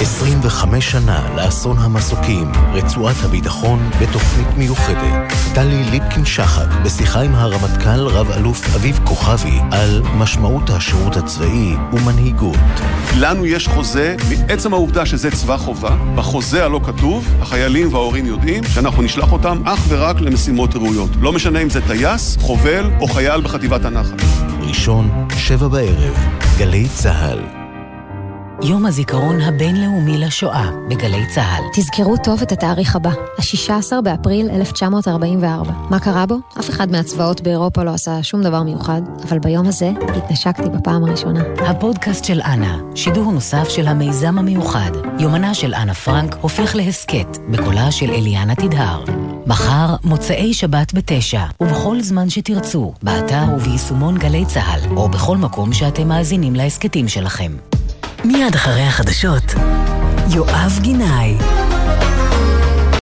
25 0.03 0.91
שנה 0.91 1.35
לאסון 1.35 1.77
המסוקים, 1.77 2.51
רצועת 2.73 3.15
הביטחון 3.23 3.89
בתוכנית 4.01 4.47
מיוחדת. 4.57 5.33
טלי 5.53 5.83
ליפקין-שחק 5.83 6.67
בשיחה 6.85 7.21
עם 7.21 7.35
הרמטכ"ל 7.35 8.07
רב-אלוף 8.07 8.75
אביב 8.75 8.99
כוכבי 9.03 9.59
על 9.71 10.01
משמעות 10.17 10.69
השירות 10.69 11.17
הצבאי 11.17 11.75
ומנהיגות. 11.93 12.57
לנו 13.17 13.45
יש 13.45 13.67
חוזה, 13.67 14.15
מעצם 14.29 14.73
העובדה 14.73 15.05
שזה 15.05 15.31
צבא 15.31 15.57
חובה, 15.57 15.95
בחוזה 16.15 16.65
הלא 16.65 16.79
כתוב, 16.83 17.27
החיילים 17.41 17.93
וההורים 17.93 18.25
יודעים 18.25 18.63
שאנחנו 18.63 19.03
נשלח 19.03 19.31
אותם 19.31 19.61
אך 19.65 19.79
ורק 19.87 20.21
למשימות 20.21 20.75
ראויות. 20.75 21.09
לא 21.21 21.33
משנה 21.33 21.59
אם 21.59 21.69
זה 21.69 21.81
טייס, 21.87 22.37
חובל 22.41 22.91
או 23.01 23.07
חייל 23.07 23.41
בחטיבת 23.41 23.85
הנחל. 23.85 24.15
ראשון, 24.61 25.27
שבע 25.37 25.67
בערב, 25.67 26.15
גלי 26.57 26.87
צה"ל. 26.95 27.62
יום 28.65 28.85
הזיכרון 28.85 29.41
הבינלאומי 29.41 30.17
לשואה 30.17 30.69
בגלי 30.89 31.27
צה"ל. 31.27 31.63
תזכרו 31.73 32.17
טוב 32.17 32.41
את 32.41 32.51
התאריך 32.51 32.95
הבא, 32.95 33.09
ה-16 33.09 34.01
באפריל 34.03 34.49
1944. 34.49 35.71
מה 35.89 35.99
קרה 35.99 36.25
בו? 36.25 36.35
אף 36.59 36.69
אחד 36.69 36.91
מהצבאות 36.91 37.41
באירופה 37.41 37.83
לא 37.83 37.91
עשה 37.91 38.23
שום 38.23 38.43
דבר 38.43 38.63
מיוחד, 38.63 39.01
אבל 39.29 39.39
ביום 39.39 39.67
הזה 39.67 39.91
התנשקתי 40.15 40.69
בפעם 40.69 41.03
הראשונה. 41.03 41.43
הפודקאסט 41.57 42.25
של 42.25 42.41
אנה, 42.41 42.77
שידור 42.95 43.31
נוסף 43.31 43.69
של 43.69 43.87
המיזם 43.87 44.37
המיוחד. 44.37 44.91
יומנה 45.19 45.53
של 45.53 45.73
אנה 45.73 45.93
פרנק 45.93 46.35
הופך 46.41 46.75
להסכת, 46.75 47.37
בקולה 47.49 47.91
של 47.91 48.11
אליאנה 48.11 48.55
תדהר. 48.55 49.03
מחר, 49.47 49.95
מוצאי 50.03 50.53
שבת 50.53 50.93
בתשע, 50.93 51.43
ובכל 51.61 52.01
זמן 52.01 52.29
שתרצו, 52.29 52.93
באתר 53.03 53.43
וביישומון 53.55 54.17
גלי 54.17 54.45
צה"ל, 54.45 54.97
או 54.97 55.09
בכל 55.09 55.37
מקום 55.37 55.73
שאתם 55.73 56.07
מאזינים 56.07 56.55
להסכתים 56.55 57.07
שלכם. 57.07 57.51
מיד 58.25 58.55
אחרי 58.55 58.81
החדשות, 58.81 59.53
יואב 60.35 60.79
גינאי. 60.81 61.37